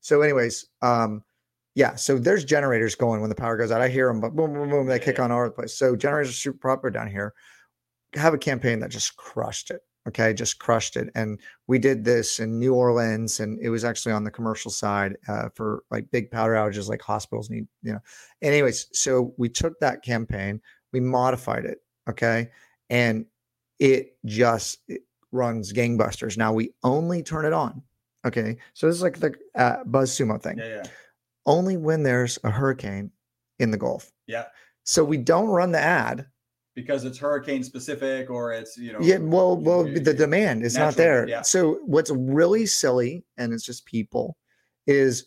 So, 0.00 0.22
anyways, 0.22 0.66
um, 0.82 1.22
yeah, 1.78 1.94
so 1.94 2.18
there's 2.18 2.44
generators 2.44 2.96
going 2.96 3.20
when 3.20 3.30
the 3.30 3.36
power 3.36 3.56
goes 3.56 3.70
out. 3.70 3.80
I 3.80 3.88
hear 3.88 4.08
them, 4.08 4.20
but 4.20 4.34
boom, 4.34 4.52
boom, 4.52 4.68
boom, 4.68 4.88
they 4.88 4.98
kick 4.98 5.20
on 5.20 5.30
all 5.30 5.38
over 5.38 5.48
the 5.48 5.54
place. 5.54 5.78
So 5.78 5.94
generators 5.94 6.30
are 6.30 6.32
super 6.32 6.58
popular 6.58 6.90
down 6.90 7.08
here. 7.08 7.34
Have 8.14 8.34
a 8.34 8.38
campaign 8.38 8.80
that 8.80 8.90
just 8.90 9.16
crushed 9.16 9.70
it. 9.70 9.82
Okay, 10.08 10.34
just 10.34 10.58
crushed 10.58 10.96
it. 10.96 11.08
And 11.14 11.38
we 11.68 11.78
did 11.78 12.04
this 12.04 12.40
in 12.40 12.58
New 12.58 12.74
Orleans, 12.74 13.38
and 13.38 13.60
it 13.60 13.68
was 13.68 13.84
actually 13.84 14.10
on 14.10 14.24
the 14.24 14.30
commercial 14.32 14.72
side 14.72 15.16
uh, 15.28 15.50
for 15.54 15.84
like 15.92 16.10
big 16.10 16.32
power 16.32 16.54
outages, 16.54 16.88
like 16.88 17.00
hospitals 17.00 17.48
need, 17.48 17.68
you 17.82 17.92
know. 17.92 18.00
Anyways, 18.42 18.88
so 18.92 19.32
we 19.38 19.48
took 19.48 19.78
that 19.78 20.02
campaign, 20.02 20.60
we 20.92 20.98
modified 20.98 21.64
it. 21.64 21.78
Okay, 22.10 22.48
and 22.90 23.24
it 23.78 24.16
just 24.24 24.78
it 24.88 25.02
runs 25.30 25.72
gangbusters. 25.72 26.36
Now 26.36 26.52
we 26.52 26.72
only 26.82 27.22
turn 27.22 27.44
it 27.44 27.52
on 27.52 27.82
Okay, 28.26 28.56
so 28.74 28.86
this 28.86 28.96
is 28.96 29.02
like 29.02 29.18
the 29.18 29.34
uh, 29.54 29.84
BuzzSumo 29.84 30.42
thing. 30.42 30.58
Yeah, 30.58 30.66
yeah. 30.66 30.82
Only 31.46 31.76
when 31.76 32.02
there's 32.02 32.38
a 32.44 32.50
hurricane 32.50 33.10
in 33.58 33.70
the 33.70 33.78
Gulf. 33.78 34.10
Yeah. 34.26 34.46
So 34.84 35.04
we 35.04 35.16
don't 35.16 35.48
run 35.48 35.72
the 35.72 35.80
ad 35.80 36.26
because 36.74 37.04
it's 37.04 37.18
hurricane 37.18 37.62
specific 37.62 38.30
or 38.30 38.52
it's 38.52 38.76
you 38.76 38.92
know. 38.92 38.98
Yeah, 39.00 39.18
well, 39.18 39.56
well, 39.56 39.84
the 39.84 40.14
demand 40.14 40.62
is 40.64 40.74
natural, 40.74 40.86
not 40.86 40.96
there. 40.96 41.28
Yeah. 41.28 41.42
So 41.42 41.80
what's 41.84 42.10
really 42.10 42.66
silly, 42.66 43.24
and 43.36 43.52
it's 43.52 43.64
just 43.64 43.84
people, 43.86 44.36
is 44.86 45.26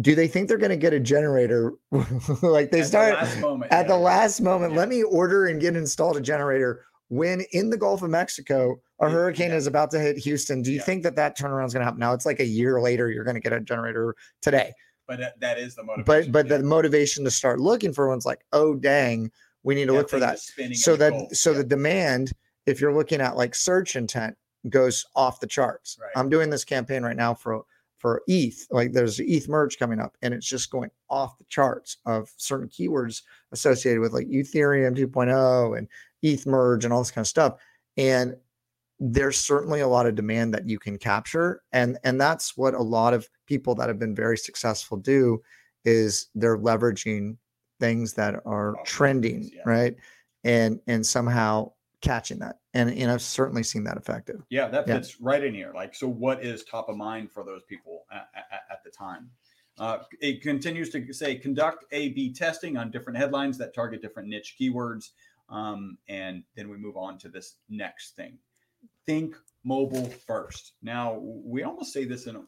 do 0.00 0.14
they 0.14 0.26
think 0.26 0.48
they're 0.48 0.58
going 0.58 0.70
to 0.70 0.76
get 0.76 0.92
a 0.92 1.00
generator 1.00 1.72
like 2.42 2.70
they 2.70 2.80
at 2.80 2.86
start 2.86 3.28
the 3.30 3.40
moment, 3.40 3.72
at 3.72 3.84
yeah. 3.84 3.88
the 3.88 3.96
last 3.96 4.40
moment 4.40 4.72
yeah. 4.72 4.78
let 4.78 4.88
me 4.88 5.02
order 5.02 5.46
and 5.46 5.60
get 5.60 5.76
installed 5.76 6.16
a 6.16 6.20
generator 6.20 6.84
when 7.08 7.42
in 7.52 7.70
the 7.70 7.76
Gulf 7.76 8.02
of 8.02 8.10
Mexico, 8.10 8.80
a 9.00 9.08
hurricane 9.08 9.50
yeah. 9.50 9.56
is 9.56 9.66
about 9.66 9.90
to 9.90 10.00
hit 10.00 10.16
Houston. 10.18 10.62
Do 10.62 10.70
you 10.70 10.78
yeah. 10.78 10.84
think 10.84 11.02
that 11.02 11.16
that 11.16 11.36
turnaround 11.36 11.66
is 11.66 11.72
going 11.72 11.80
to 11.80 11.84
happen? 11.84 12.00
Now 12.00 12.12
it's 12.12 12.26
like 12.26 12.40
a 12.40 12.46
year 12.46 12.80
later, 12.80 13.10
you're 13.10 13.24
going 13.24 13.34
to 13.34 13.40
get 13.40 13.52
a 13.52 13.60
generator 13.60 14.14
today. 14.40 14.72
But 15.06 15.34
that 15.40 15.58
is 15.58 15.74
the 15.74 15.84
motivation. 15.84 16.32
But 16.32 16.46
but 16.46 16.50
yeah. 16.50 16.58
the 16.58 16.64
motivation 16.64 17.24
to 17.24 17.30
start 17.30 17.60
looking 17.60 17.92
for 17.92 18.08
one's 18.08 18.24
like, 18.24 18.44
oh 18.52 18.74
dang, 18.74 19.30
we 19.62 19.74
need 19.74 19.86
to 19.86 19.92
look 19.92 20.08
for 20.08 20.18
that. 20.20 20.38
So 20.74 20.96
that 20.96 21.10
gold. 21.10 21.36
so 21.36 21.52
the 21.52 21.64
demand, 21.64 22.32
if 22.66 22.80
you're 22.80 22.94
looking 22.94 23.20
at 23.20 23.36
like 23.36 23.54
search 23.54 23.96
intent, 23.96 24.36
goes 24.68 25.04
off 25.14 25.40
the 25.40 25.46
charts. 25.46 25.98
Right. 26.00 26.10
I'm 26.16 26.30
doing 26.30 26.50
this 26.50 26.64
campaign 26.64 27.02
right 27.02 27.16
now 27.16 27.34
for 27.34 27.64
for 27.98 28.22
ETH. 28.26 28.66
Like 28.70 28.92
there's 28.92 29.20
ETH 29.20 29.48
merge 29.48 29.78
coming 29.78 30.00
up, 30.00 30.16
and 30.22 30.32
it's 30.32 30.46
just 30.46 30.70
going 30.70 30.90
off 31.10 31.38
the 31.38 31.44
charts 31.44 31.98
of 32.06 32.30
certain 32.36 32.68
keywords 32.68 33.22
associated 33.52 34.00
with 34.00 34.12
like 34.12 34.26
Ethereum 34.28 34.96
2.0 34.96 35.78
and 35.78 35.88
ETH 36.22 36.46
merge 36.46 36.84
and 36.84 36.92
all 36.92 37.00
this 37.00 37.10
kind 37.10 37.24
of 37.24 37.28
stuff. 37.28 37.54
And 37.96 38.36
there's 39.00 39.38
certainly 39.38 39.80
a 39.80 39.88
lot 39.88 40.06
of 40.06 40.14
demand 40.14 40.54
that 40.54 40.68
you 40.68 40.78
can 40.78 40.98
capture. 40.98 41.62
And, 41.72 41.98
and 42.04 42.20
that's 42.20 42.56
what 42.56 42.74
a 42.74 42.82
lot 42.82 43.14
of 43.14 43.28
people 43.46 43.74
that 43.74 43.88
have 43.88 43.98
been 43.98 44.14
very 44.14 44.38
successful 44.38 44.96
do 44.96 45.42
is 45.84 46.28
they're 46.34 46.58
leveraging 46.58 47.36
things 47.80 48.14
that 48.14 48.36
are 48.46 48.76
trending, 48.86 49.50
yeah. 49.52 49.62
right? 49.66 49.96
And 50.44 50.80
and 50.86 51.04
somehow 51.04 51.72
catching 52.00 52.38
that. 52.38 52.60
And 52.72 52.90
and 52.90 53.10
I've 53.10 53.20
certainly 53.20 53.62
seen 53.62 53.84
that 53.84 53.96
effective. 53.96 54.42
Yeah, 54.48 54.68
that 54.68 54.86
fits 54.86 55.16
yeah. 55.18 55.28
right 55.28 55.42
in 55.42 55.54
here. 55.54 55.72
Like, 55.74 55.94
so 55.94 56.06
what 56.06 56.44
is 56.44 56.64
top 56.64 56.88
of 56.88 56.96
mind 56.96 57.32
for 57.32 57.44
those 57.44 57.62
people 57.64 58.04
at, 58.12 58.28
at, 58.36 58.62
at 58.70 58.84
the 58.84 58.90
time? 58.90 59.30
Uh, 59.78 59.98
it 60.20 60.40
continues 60.40 60.90
to 60.90 61.12
say 61.12 61.34
conduct 61.34 61.84
A 61.90 62.10
B 62.10 62.32
testing 62.32 62.76
on 62.76 62.90
different 62.90 63.18
headlines 63.18 63.58
that 63.58 63.74
target 63.74 64.00
different 64.00 64.28
niche 64.28 64.54
keywords. 64.60 65.10
Um, 65.48 65.98
and 66.08 66.44
then 66.56 66.68
we 66.70 66.76
move 66.76 66.96
on 66.96 67.18
to 67.18 67.28
this 67.28 67.56
next 67.68 68.16
thing 68.16 68.38
think 69.06 69.36
mobile 69.64 70.08
first. 70.26 70.72
Now, 70.82 71.18
we 71.22 71.62
almost 71.62 71.92
say 71.92 72.04
this 72.04 72.26
in 72.26 72.44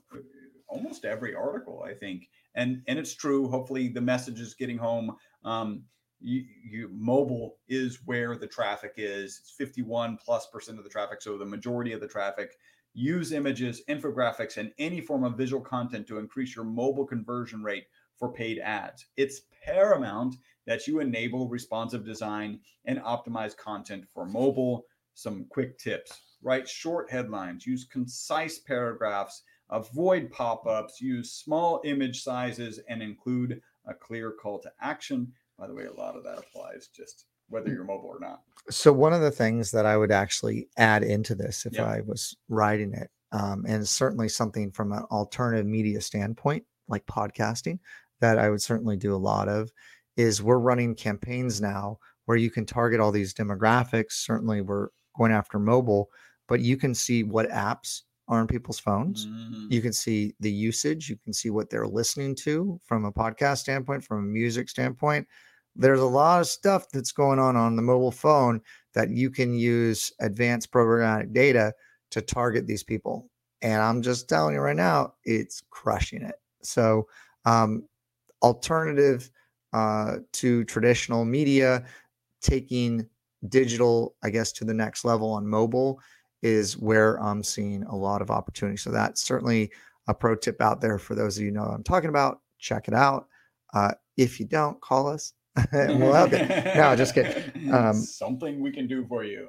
almost 0.68 1.04
every 1.04 1.34
article, 1.34 1.84
I 1.86 1.94
think, 1.94 2.28
and 2.54 2.82
and 2.86 2.98
it's 2.98 3.14
true. 3.14 3.48
Hopefully, 3.48 3.88
the 3.88 4.00
message 4.00 4.40
is 4.40 4.54
getting 4.54 4.78
home. 4.78 5.16
Um, 5.44 5.84
you, 6.20 6.44
you, 6.64 6.90
mobile 6.92 7.58
is 7.68 8.00
where 8.04 8.36
the 8.36 8.46
traffic 8.46 8.94
is. 8.96 9.38
It's 9.42 9.50
51 9.58 10.18
plus 10.24 10.46
percent 10.46 10.78
of 10.78 10.84
the 10.84 10.90
traffic, 10.90 11.20
so 11.22 11.36
the 11.38 11.44
majority 11.44 11.92
of 11.92 12.00
the 12.00 12.08
traffic. 12.08 12.52
Use 12.98 13.32
images, 13.32 13.82
infographics, 13.90 14.56
and 14.56 14.72
any 14.78 15.02
form 15.02 15.22
of 15.22 15.36
visual 15.36 15.62
content 15.62 16.06
to 16.06 16.18
increase 16.18 16.56
your 16.56 16.64
mobile 16.64 17.04
conversion 17.04 17.62
rate 17.62 17.84
for 18.18 18.32
paid 18.32 18.58
ads. 18.58 19.04
It's 19.18 19.42
paramount 19.62 20.36
that 20.66 20.86
you 20.86 21.00
enable 21.00 21.48
responsive 21.48 22.06
design 22.06 22.60
and 22.86 22.98
optimize 23.00 23.56
content 23.56 24.04
for 24.14 24.24
mobile. 24.24 24.86
some 25.12 25.46
quick 25.48 25.78
tips. 25.78 26.25
Write 26.42 26.68
short 26.68 27.10
headlines, 27.10 27.66
use 27.66 27.84
concise 27.84 28.58
paragraphs, 28.58 29.42
avoid 29.70 30.30
pop 30.30 30.66
ups, 30.66 31.00
use 31.00 31.32
small 31.32 31.80
image 31.84 32.22
sizes, 32.22 32.78
and 32.88 33.02
include 33.02 33.60
a 33.86 33.94
clear 33.94 34.30
call 34.32 34.58
to 34.60 34.70
action. 34.80 35.32
By 35.58 35.66
the 35.66 35.74
way, 35.74 35.84
a 35.84 35.92
lot 35.92 36.16
of 36.16 36.24
that 36.24 36.38
applies 36.38 36.88
just 36.88 37.26
whether 37.48 37.70
you're 37.70 37.84
mobile 37.84 38.08
or 38.08 38.20
not. 38.20 38.42
So, 38.70 38.92
one 38.92 39.12
of 39.12 39.20
the 39.20 39.30
things 39.30 39.70
that 39.70 39.86
I 39.86 39.96
would 39.96 40.10
actually 40.12 40.68
add 40.76 41.02
into 41.02 41.34
this 41.34 41.64
if 41.66 41.74
Yeah. 41.74 41.86
I 41.86 42.00
was 42.00 42.36
writing 42.48 42.92
it, 42.94 43.10
um, 43.32 43.64
and 43.66 43.86
certainly 43.88 44.28
something 44.28 44.70
from 44.72 44.92
an 44.92 45.04
alternative 45.04 45.66
media 45.66 46.00
standpoint, 46.00 46.64
like 46.88 47.06
podcasting, 47.06 47.78
that 48.20 48.38
I 48.38 48.50
would 48.50 48.62
certainly 48.62 48.96
do 48.96 49.14
a 49.14 49.16
lot 49.16 49.48
of, 49.48 49.72
is 50.16 50.42
we're 50.42 50.58
running 50.58 50.94
campaigns 50.94 51.60
now 51.60 51.98
where 52.24 52.36
you 52.36 52.50
can 52.50 52.66
target 52.66 52.98
all 53.00 53.12
these 53.12 53.32
demographics. 53.32 54.12
Certainly, 54.12 54.62
we're 54.62 54.88
going 55.16 55.32
after 55.32 55.58
mobile, 55.58 56.10
but 56.48 56.60
you 56.60 56.76
can 56.76 56.94
see 56.94 57.22
what 57.24 57.48
apps 57.50 58.02
are 58.28 58.40
on 58.40 58.46
people's 58.46 58.78
phones. 58.78 59.28
Mhm. 59.28 59.70
You 59.70 59.82
can 59.82 59.92
see 59.92 60.34
the 60.40 60.50
usage. 60.50 61.08
You 61.08 61.16
can 61.16 61.32
see 61.32 61.50
what 61.50 61.70
they're 61.70 61.86
listening 61.88 62.34
to 62.36 62.80
from 62.84 63.04
a 63.04 63.12
podcast 63.12 63.58
standpoint, 63.58 64.04
from 64.04 64.18
a 64.18 64.22
music 64.22 64.68
standpoint. 64.68 65.26
There's 65.74 66.00
a 66.00 66.04
lot 66.06 66.40
of 66.40 66.46
stuff 66.46 66.88
that's 66.90 67.12
going 67.12 67.38
on 67.38 67.56
on 67.56 67.76
the 67.76 67.82
mobile 67.82 68.10
phone 68.12 68.62
that 68.94 69.10
you 69.10 69.30
can 69.30 69.54
use 69.54 70.12
advanced 70.20 70.70
programmatic 70.72 71.32
data 71.32 71.74
to 72.10 72.22
target 72.22 72.66
these 72.66 72.82
people. 72.82 73.30
And 73.62 73.82
I'm 73.82 74.02
just 74.02 74.28
telling 74.28 74.54
you 74.54 74.60
right 74.60 74.76
now, 74.76 75.14
it's 75.24 75.62
crushing 75.70 76.22
it. 76.22 76.36
So, 76.62 77.08
um, 77.44 77.84
alternative 78.42 79.30
uh, 79.72 80.18
to 80.32 80.64
traditional 80.64 81.24
media, 81.24 81.84
taking 82.40 83.08
digital, 83.48 84.14
I 84.22 84.30
guess, 84.30 84.52
to 84.52 84.64
the 84.64 84.74
next 84.74 85.04
level 85.04 85.32
on 85.32 85.46
mobile 85.46 86.00
is 86.42 86.76
where 86.76 87.20
I'm 87.22 87.42
seeing 87.42 87.82
a 87.84 87.96
lot 87.96 88.22
of 88.22 88.30
opportunity. 88.30 88.76
So 88.76 88.90
that's 88.90 89.22
certainly 89.22 89.70
a 90.08 90.14
pro 90.14 90.36
tip 90.36 90.60
out 90.60 90.80
there 90.80 90.98
for 90.98 91.14
those 91.14 91.36
of 91.38 91.44
you 91.44 91.50
know 91.50 91.62
what 91.62 91.74
I'm 91.74 91.82
talking 91.82 92.10
about. 92.10 92.40
Check 92.58 92.88
it 92.88 92.94
out. 92.94 93.26
Uh, 93.74 93.92
if 94.16 94.38
you 94.38 94.46
don't, 94.46 94.80
call 94.80 95.08
us 95.08 95.32
we'll 95.72 96.12
help 96.12 96.32
you. 96.32 96.46
No, 96.74 96.94
just 96.96 97.14
kidding. 97.14 97.44
Um, 97.72 97.94
Something 97.94 98.60
we 98.60 98.70
can 98.70 98.86
do 98.86 99.04
for 99.06 99.24
you. 99.24 99.48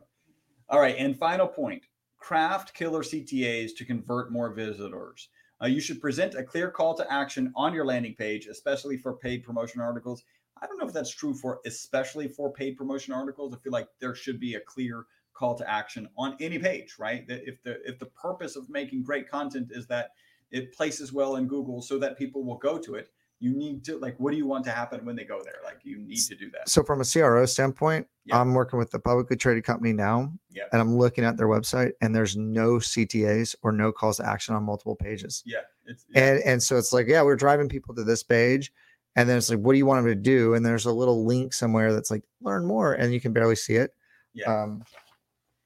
All 0.69 0.79
right, 0.79 0.95
and 0.97 1.17
final 1.17 1.47
point: 1.47 1.83
craft 2.17 2.73
killer 2.73 3.03
CTAs 3.03 3.71
to 3.77 3.85
convert 3.85 4.31
more 4.31 4.53
visitors. 4.53 5.29
Uh, 5.61 5.67
you 5.67 5.79
should 5.79 6.01
present 6.01 6.35
a 6.35 6.43
clear 6.43 6.69
call 6.69 6.95
to 6.95 7.11
action 7.11 7.51
on 7.55 7.73
your 7.73 7.85
landing 7.85 8.15
page, 8.17 8.47
especially 8.47 8.97
for 8.97 9.17
paid 9.17 9.43
promotion 9.43 9.81
articles. 9.81 10.23
I 10.61 10.67
don't 10.67 10.77
know 10.79 10.87
if 10.87 10.93
that's 10.93 11.11
true 11.13 11.33
for 11.33 11.59
especially 11.65 12.27
for 12.27 12.51
paid 12.51 12.77
promotion 12.77 13.13
articles. 13.13 13.53
I 13.53 13.57
feel 13.57 13.71
like 13.73 13.87
there 13.99 14.15
should 14.15 14.39
be 14.39 14.55
a 14.55 14.59
clear 14.59 15.05
call 15.33 15.55
to 15.55 15.69
action 15.69 16.07
on 16.17 16.35
any 16.39 16.57
page, 16.59 16.95
right? 16.99 17.27
That 17.27 17.47
if 17.47 17.61
the 17.63 17.79
if 17.87 17.99
the 17.99 18.07
purpose 18.07 18.55
of 18.55 18.69
making 18.69 19.03
great 19.03 19.29
content 19.29 19.69
is 19.71 19.87
that 19.87 20.11
it 20.51 20.73
places 20.73 21.11
well 21.13 21.35
in 21.35 21.47
Google 21.47 21.81
so 21.81 21.99
that 21.99 22.17
people 22.17 22.43
will 22.43 22.57
go 22.57 22.77
to 22.79 22.95
it, 22.95 23.09
you 23.39 23.55
need 23.55 23.83
to 23.85 23.97
like 23.99 24.19
what 24.19 24.31
do 24.31 24.37
you 24.37 24.47
want 24.47 24.63
to 24.65 24.71
happen 24.71 25.05
when 25.05 25.15
they 25.15 25.25
go 25.25 25.41
there? 25.43 25.57
Like 25.63 25.79
you 25.83 25.99
need 25.99 26.17
to 26.21 26.35
do 26.35 26.49
that. 26.51 26.69
So, 26.69 26.83
from 26.83 27.01
a 27.01 27.05
CRO 27.05 27.45
standpoint, 27.45 28.07
Yeah. 28.25 28.41
I'm 28.41 28.53
working 28.53 28.79
with 28.79 28.89
the 28.91 28.99
publicly 28.99 29.35
traded 29.37 29.63
company 29.63 29.93
now, 29.93 30.33
Yeah. 30.49 30.63
and 30.71 30.81
I'm 30.81 30.97
looking 30.97 31.23
at 31.23 31.37
their 31.37 31.47
website, 31.47 31.91
and 32.01 32.15
there's 32.15 32.35
no 32.35 32.79
CTAs 32.79 33.55
or 33.61 33.71
no 33.71 33.91
calls 33.91 34.17
to 34.17 34.25
action 34.27 34.55
on 34.55 34.63
multiple 34.63 34.95
pages. 34.95 35.43
Yeah, 35.45 35.57
it's 35.85 36.05
And 36.15 36.39
and 36.43 36.63
so 36.63 36.77
it's 36.77 36.91
like, 36.93 37.07
yeah, 37.07 37.21
we're 37.21 37.35
driving 37.35 37.69
people 37.69 37.93
to 37.95 38.03
this 38.03 38.23
page, 38.23 38.73
and 39.17 39.27
then 39.27 39.37
it's 39.37 39.49
like, 39.49 39.59
what 39.59 39.73
do 39.73 39.79
you 39.79 39.85
want 39.85 40.05
them 40.05 40.13
to 40.13 40.15
do? 40.15 40.53
And 40.53 40.63
there's 40.63 40.85
a 40.85 40.91
little 40.91 41.25
link 41.25 41.51
somewhere 41.51 41.91
that's 41.91 42.11
like, 42.11 42.23
learn 42.39 42.65
more, 42.65 42.93
and 42.93 43.11
you 43.11 43.19
can 43.19 43.33
barely 43.33 43.55
see 43.55 43.75
it. 43.75 43.91
yeah. 44.33 44.45
Um, 44.45 44.83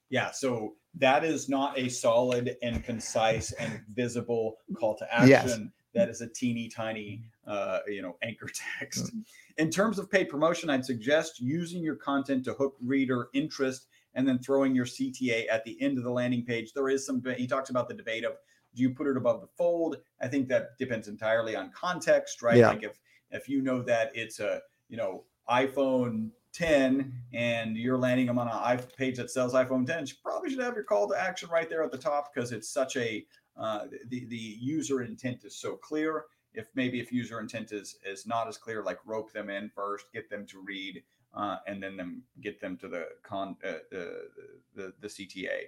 Yeah, 0.08 0.30
so 0.30 0.74
that 0.98 1.22
is 1.22 1.48
not 1.48 1.78
a 1.78 1.88
solid 1.88 2.56
and 2.62 2.82
concise 2.82 3.52
and 3.52 3.80
visible 3.94 4.56
call 4.74 4.96
to 4.96 5.14
action. 5.14 5.28
Yes. 5.28 5.60
That 5.94 6.08
is 6.08 6.22
a 6.22 6.28
teeny 6.28 6.68
tiny, 6.68 7.24
uh, 7.46 7.80
you 7.86 8.00
know, 8.00 8.16
anchor 8.22 8.48
text. 8.80 9.06
Mm-hmm. 9.06 9.20
In 9.58 9.70
terms 9.70 9.98
of 9.98 10.10
paid 10.10 10.30
promotion, 10.30 10.70
I'd 10.70 10.86
suggest 10.86 11.38
using 11.38 11.82
your 11.82 11.96
content 11.96 12.44
to 12.46 12.54
hook 12.54 12.76
reader 12.82 13.28
interest 13.34 13.88
and 14.14 14.26
then 14.26 14.38
throwing 14.38 14.74
your 14.74 14.86
CTA 14.86 15.44
at 15.50 15.62
the 15.64 15.80
end 15.82 15.98
of 15.98 16.04
the 16.04 16.10
landing 16.10 16.44
page. 16.44 16.72
There 16.72 16.88
is 16.88 17.04
some, 17.04 17.22
he 17.36 17.46
talks 17.46 17.68
about 17.68 17.88
the 17.88 17.94
debate 17.94 18.24
of 18.24 18.32
do 18.74 18.82
you 18.82 18.94
put 18.94 19.06
it 19.06 19.18
above 19.18 19.42
the 19.42 19.48
fold? 19.58 19.98
I 20.22 20.28
think 20.28 20.48
that 20.48 20.78
depends 20.78 21.08
entirely 21.08 21.54
on 21.54 21.70
context, 21.72 22.40
right? 22.40 22.56
Yeah. 22.56 22.68
Like 22.68 22.82
if 22.82 22.98
if 23.32 23.48
you 23.48 23.62
know 23.62 23.82
that 23.82 24.10
it's 24.14 24.40
a 24.40 24.60
you 24.88 24.96
know 24.96 25.24
iPhone 25.50 26.30
10 26.52 27.12
and 27.32 27.76
you're 27.76 27.98
landing 27.98 28.26
them 28.26 28.38
on 28.38 28.48
i- 28.48 28.76
page 28.96 29.16
that 29.16 29.30
sells 29.30 29.54
iPhone 29.54 29.86
10, 29.86 30.06
you 30.06 30.12
probably 30.22 30.50
should 30.50 30.60
have 30.60 30.74
your 30.74 30.84
call 30.84 31.08
to 31.08 31.20
action 31.20 31.48
right 31.50 31.68
there 31.68 31.82
at 31.82 31.90
the 31.90 31.98
top 31.98 32.32
because 32.32 32.52
it's 32.52 32.68
such 32.68 32.96
a 32.96 33.24
uh, 33.56 33.84
the 34.08 34.24
the 34.26 34.36
user 34.60 35.02
intent 35.02 35.44
is 35.44 35.56
so 35.56 35.76
clear. 35.76 36.24
If 36.54 36.66
maybe 36.74 37.00
if 37.00 37.12
user 37.12 37.40
intent 37.40 37.72
is 37.72 37.96
is 38.04 38.26
not 38.26 38.48
as 38.48 38.56
clear, 38.58 38.82
like 38.82 38.98
rope 39.04 39.32
them 39.32 39.50
in 39.50 39.70
first, 39.74 40.06
get 40.12 40.30
them 40.30 40.46
to 40.46 40.62
read, 40.62 41.02
uh, 41.34 41.56
and 41.66 41.82
then 41.82 41.96
them 41.96 42.22
get 42.40 42.60
them 42.60 42.76
to 42.78 42.88
the 42.88 43.08
con 43.22 43.56
uh, 43.64 43.78
the, 43.90 44.28
the 44.74 44.92
the 45.00 45.08
CTA. 45.08 45.64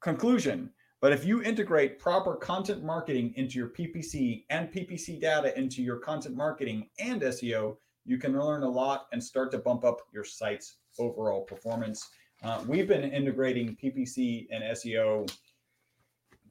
Conclusion. 0.00 0.70
But 1.00 1.12
if 1.12 1.24
you 1.24 1.42
integrate 1.42 1.98
proper 1.98 2.36
content 2.36 2.82
marketing 2.82 3.34
into 3.36 3.58
your 3.58 3.68
PPC 3.68 4.44
and 4.48 4.72
PPC 4.72 5.20
data 5.20 5.56
into 5.58 5.82
your 5.82 5.96
content 5.96 6.36
marketing 6.36 6.88
and 6.98 7.20
SEO, 7.20 7.76
you 8.06 8.18
can 8.18 8.38
learn 8.38 8.62
a 8.62 8.68
lot 8.68 9.06
and 9.12 9.22
start 9.22 9.50
to 9.50 9.58
bump 9.58 9.84
up 9.84 10.00
your 10.12 10.24
site's 10.24 10.76
overall 10.98 11.42
performance. 11.42 12.08
Uh, 12.42 12.62
we've 12.66 12.88
been 12.88 13.04
integrating 13.04 13.76
PPC 13.76 14.46
and 14.50 14.62
SEO 14.64 15.30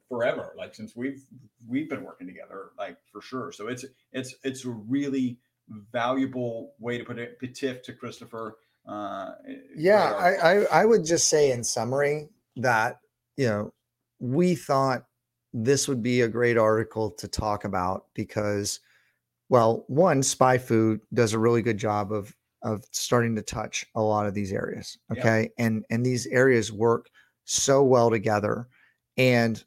forever, 0.08 0.54
like 0.56 0.74
since 0.74 0.94
we've 0.94 1.24
we've 1.68 1.88
been 1.88 2.04
working 2.04 2.26
together, 2.26 2.70
like 2.78 2.98
for 3.12 3.20
sure. 3.20 3.52
So 3.52 3.68
it's 3.68 3.84
it's 4.12 4.34
it's 4.44 4.64
a 4.64 4.70
really 4.70 5.38
valuable 5.92 6.74
way 6.78 6.98
to 6.98 7.04
put 7.04 7.18
it. 7.18 7.38
Petit 7.40 7.78
to 7.84 7.92
Christopher. 7.92 8.58
Uh, 8.86 9.32
yeah, 9.74 10.12
I. 10.12 10.34
I 10.34 10.64
I 10.64 10.84
would 10.84 11.04
just 11.04 11.28
say 11.28 11.50
in 11.50 11.64
summary 11.64 12.28
that 12.56 13.00
you 13.36 13.46
know 13.46 13.72
we 14.18 14.54
thought 14.54 15.06
this 15.52 15.88
would 15.88 16.02
be 16.02 16.20
a 16.20 16.28
great 16.28 16.58
article 16.58 17.10
to 17.10 17.28
talk 17.28 17.64
about 17.64 18.06
because, 18.14 18.80
well, 19.48 19.84
one, 19.88 20.20
SpyFu 20.20 21.00
does 21.14 21.32
a 21.32 21.38
really 21.38 21.62
good 21.62 21.78
job 21.78 22.12
of 22.12 22.34
of 22.62 22.84
starting 22.90 23.36
to 23.36 23.42
touch 23.42 23.86
a 23.94 24.02
lot 24.02 24.26
of 24.26 24.34
these 24.34 24.52
areas. 24.52 24.98
Yeah. 25.12 25.20
Okay, 25.20 25.50
and 25.58 25.84
and 25.90 26.04
these 26.04 26.26
areas 26.26 26.72
work 26.72 27.08
so 27.44 27.82
well 27.82 28.10
together, 28.10 28.68
and 29.16 29.62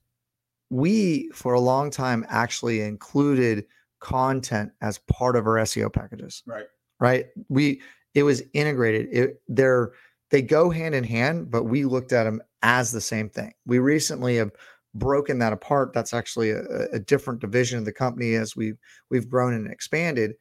we 0.70 1.30
for 1.34 1.54
a 1.54 1.60
long 1.60 1.90
time 1.90 2.26
actually 2.30 2.82
included 2.82 3.66
content 4.00 4.72
as 4.82 4.98
part 5.00 5.36
of 5.36 5.46
our 5.46 5.56
SEO 5.56 5.92
packages 5.92 6.44
right. 6.46 6.66
right 7.00 7.28
we 7.50 7.82
it 8.14 8.24
was 8.24 8.42
integrated 8.54 9.08
it 9.12 9.42
they're 9.48 9.92
they 10.32 10.42
go 10.42 10.70
hand 10.70 10.96
in 10.96 11.04
hand 11.04 11.50
but 11.52 11.64
we 11.64 11.86
looked 11.86 12.12
at 12.14 12.24
them 12.26 12.42
as 12.62 12.92
the 12.92 13.02
same 13.02 13.30
thing. 13.30 13.54
We 13.66 13.80
recently 13.80 14.36
have 14.38 14.52
broken 14.96 15.40
that 15.40 15.54
apart. 15.54 15.94
That's 15.94 16.14
actually 16.14 16.52
a, 16.52 16.64
a 16.92 17.00
different 17.00 17.40
division 17.42 17.80
of 17.80 17.86
the 17.86 17.94
company 17.94 18.34
as 18.36 18.56
we've 18.56 18.78
we've 19.10 19.30
grown 19.30 19.54
and 19.54 19.72
expanded. 19.72 20.34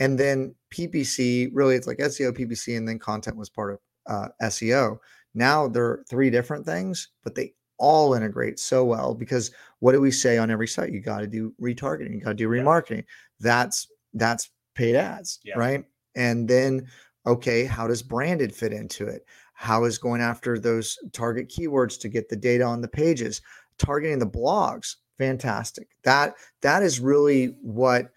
And 0.00 0.18
then 0.18 0.54
ppc 0.74 1.50
really 1.52 1.76
it's 1.76 1.86
like 1.86 1.98
seo 1.98 2.32
ppc 2.32 2.76
and 2.76 2.88
then 2.88 2.98
content 2.98 3.36
was 3.36 3.50
part 3.50 3.72
of 3.74 3.78
uh, 4.06 4.28
seo 4.44 4.96
now 5.34 5.68
they're 5.68 6.02
three 6.08 6.30
different 6.30 6.64
things 6.66 7.10
but 7.22 7.34
they 7.34 7.54
all 7.78 8.14
integrate 8.14 8.58
so 8.58 8.84
well 8.84 9.14
because 9.14 9.50
what 9.80 9.92
do 9.92 10.00
we 10.00 10.10
say 10.12 10.38
on 10.38 10.50
every 10.52 10.68
site? 10.68 10.92
You 10.92 11.00
got 11.00 11.18
to 11.18 11.26
do 11.26 11.52
retargeting 11.60 12.14
you 12.14 12.20
got 12.20 12.30
to 12.30 12.34
do 12.34 12.52
Yeah. 12.52 12.62
remarketing. 12.62 13.04
That's 13.40 13.88
that's 14.14 14.50
paid 14.74 14.94
ads 14.94 15.40
Yeah. 15.42 15.58
right? 15.58 15.84
And 16.14 16.46
then 16.48 16.86
okay 17.26 17.64
how 17.64 17.86
does 17.86 18.02
branded 18.02 18.54
fit 18.54 18.72
into 18.72 19.06
it? 19.06 19.24
How 19.54 19.84
is 19.84 19.98
going 19.98 20.20
after 20.20 20.58
those 20.58 20.98
target 21.12 21.48
keywords 21.48 21.98
to 22.00 22.08
get 22.08 22.28
the 22.28 22.36
data 22.36 22.64
on 22.64 22.80
the 22.80 22.88
pages? 22.88 23.40
Targeting 23.78 24.18
the 24.18 24.26
blogs 24.26 24.96
fantastic. 25.18 25.88
That 26.02 26.34
that 26.62 26.82
is 26.82 27.00
really 27.00 27.54
what 27.62 28.10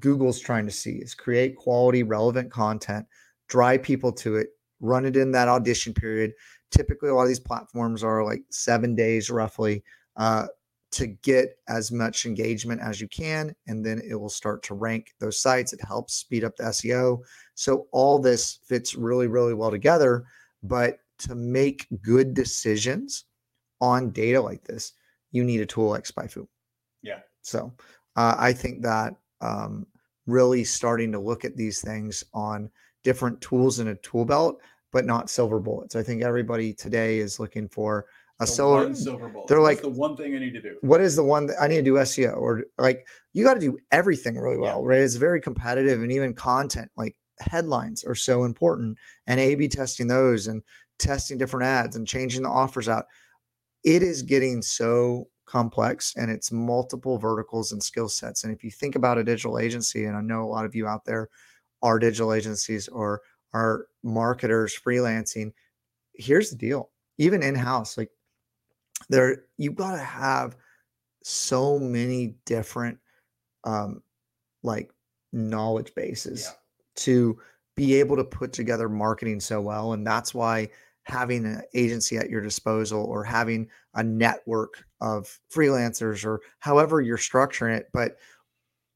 google's 0.00 0.40
trying 0.40 0.66
to 0.66 0.72
see 0.72 0.96
is 0.96 1.14
create 1.14 1.56
quality 1.56 2.02
relevant 2.02 2.50
content 2.50 3.06
drive 3.48 3.80
people 3.84 4.10
to 4.10 4.34
it 4.34 4.48
run 4.80 5.04
it 5.04 5.16
in 5.16 5.30
that 5.30 5.48
audition 5.48 5.94
period. 5.94 6.32
Typically 6.72 7.08
a 7.08 7.14
lot 7.14 7.22
of 7.22 7.28
these 7.28 7.40
platforms 7.40 8.02
are 8.02 8.24
like 8.24 8.42
seven 8.50 8.96
days 8.96 9.30
roughly 9.30 9.84
uh, 10.16 10.46
to 10.92 11.06
get 11.06 11.58
as 11.68 11.90
much 11.90 12.26
engagement 12.26 12.80
as 12.80 13.00
you 13.00 13.08
can 13.08 13.54
and 13.66 13.84
then 13.84 14.00
it 14.08 14.14
will 14.14 14.28
start 14.28 14.62
to 14.62 14.74
rank 14.74 15.12
those 15.18 15.40
sites 15.40 15.72
it 15.72 15.80
helps 15.86 16.14
speed 16.14 16.44
up 16.44 16.54
the 16.56 16.64
seo 16.64 17.18
so 17.54 17.86
all 17.92 18.18
this 18.18 18.60
fits 18.66 18.94
really 18.94 19.26
really 19.26 19.54
well 19.54 19.70
together 19.70 20.24
but 20.62 20.98
to 21.18 21.34
make 21.34 21.86
good 22.02 22.34
decisions 22.34 23.24
on 23.80 24.10
data 24.10 24.40
like 24.40 24.62
this 24.64 24.92
you 25.32 25.42
need 25.44 25.60
a 25.60 25.66
tool 25.66 25.88
like 25.88 26.04
spyfu 26.04 26.46
Yeah. 27.02 27.20
so 27.42 27.72
uh, 28.14 28.36
i 28.38 28.52
think 28.52 28.82
that 28.82 29.14
um, 29.40 29.86
really 30.26 30.64
starting 30.64 31.12
to 31.12 31.18
look 31.18 31.44
at 31.44 31.56
these 31.56 31.80
things 31.80 32.24
on 32.32 32.70
different 33.04 33.40
tools 33.40 33.80
in 33.80 33.88
a 33.88 33.94
tool 33.96 34.24
belt 34.24 34.60
but 34.92 35.04
not 35.04 35.28
silver 35.28 35.60
bullets. 35.60 35.94
I 35.94 36.02
think 36.02 36.22
everybody 36.22 36.72
today 36.72 37.18
is 37.18 37.38
looking 37.38 37.68
for 37.68 38.06
a 38.38 38.42
The 38.42 38.46
silver. 38.46 38.84
one 38.84 38.94
silver 38.94 39.28
bullet. 39.28 39.48
they're 39.48 39.60
What's 39.60 39.82
like- 39.82 39.94
the 39.94 39.98
one 39.98 40.16
thing 40.16 40.34
I 40.34 40.38
need 40.38 40.52
to 40.54 40.60
do. 40.62 40.76
What 40.82 41.00
is 41.00 41.16
the 41.16 41.24
one 41.24 41.46
that 41.46 41.56
I 41.60 41.68
need 41.68 41.76
to 41.76 41.82
do 41.82 41.94
SEO 41.98 42.36
or 42.36 42.64
like 42.78 43.06
you 43.32 43.44
got 43.44 43.54
to 43.54 43.60
do 43.60 43.78
everything 43.92 44.36
really 44.36 44.56
Yeah. 44.56 44.74
well, 44.74 44.84
right? 44.84 45.00
It's 45.00 45.14
very 45.14 45.40
competitive 45.40 46.02
and 46.02 46.12
even 46.12 46.34
content 46.34 46.90
like 46.96 47.16
headlines 47.40 48.04
are 48.04 48.14
so 48.14 48.44
important 48.44 48.98
and 49.26 49.40
A 49.40 49.54
B 49.54 49.68
testing 49.68 50.06
those 50.06 50.46
and 50.48 50.62
testing 50.98 51.38
different 51.38 51.64
ads 51.66 51.96
and 51.96 52.06
changing 52.06 52.42
the 52.42 52.48
offers 52.48 52.88
out. 52.88 53.06
It 53.84 54.02
is 54.02 54.22
getting 54.22 54.60
so 54.62 55.28
complex 55.46 56.12
and 56.16 56.30
it's 56.30 56.50
multiple 56.50 57.18
verticals 57.18 57.72
and 57.72 57.82
skill 57.82 58.08
sets. 58.08 58.44
And 58.44 58.52
if 58.52 58.64
you 58.64 58.70
think 58.70 58.96
about 58.96 59.16
a 59.18 59.24
digital 59.24 59.58
agency, 59.58 60.04
and 60.06 60.16
I 60.16 60.20
know 60.20 60.42
a 60.42 60.46
lot 60.50 60.64
of 60.64 60.74
you 60.74 60.86
out 60.86 61.04
there 61.04 61.28
are 61.82 61.98
digital 61.98 62.32
agencies 62.32 62.88
or 62.88 63.22
are 63.54 63.86
marketers 64.02 64.76
freelancing, 64.76 65.52
here's 66.14 66.50
the 66.50 66.56
deal. 66.56 66.90
Even 67.18 67.42
in-house, 67.42 67.96
like 67.96 68.10
there 69.08 69.44
you've 69.58 69.74
got 69.76 69.92
to 69.92 69.98
have 69.98 70.56
so 71.22 71.78
many 71.78 72.36
different 72.44 72.98
um 73.64 74.02
like 74.62 74.90
knowledge 75.32 75.94
bases 75.94 76.44
Yeah. 76.44 76.52
to 76.96 77.38
be 77.74 77.94
able 77.94 78.16
to 78.16 78.24
put 78.24 78.52
together 78.52 78.88
marketing 78.88 79.40
so 79.40 79.60
well 79.60 79.92
and 79.92 80.06
that's 80.06 80.32
why 80.34 80.68
having 81.04 81.44
an 81.44 81.62
agency 81.74 82.16
at 82.16 82.30
your 82.30 82.40
disposal 82.40 83.04
or 83.04 83.22
having 83.22 83.68
a 83.94 84.02
network 84.02 84.84
of 85.00 85.38
freelancers 85.54 86.24
or 86.24 86.40
however 86.58 87.00
you're 87.00 87.18
structuring 87.18 87.76
it 87.76 87.88
but 87.92 88.16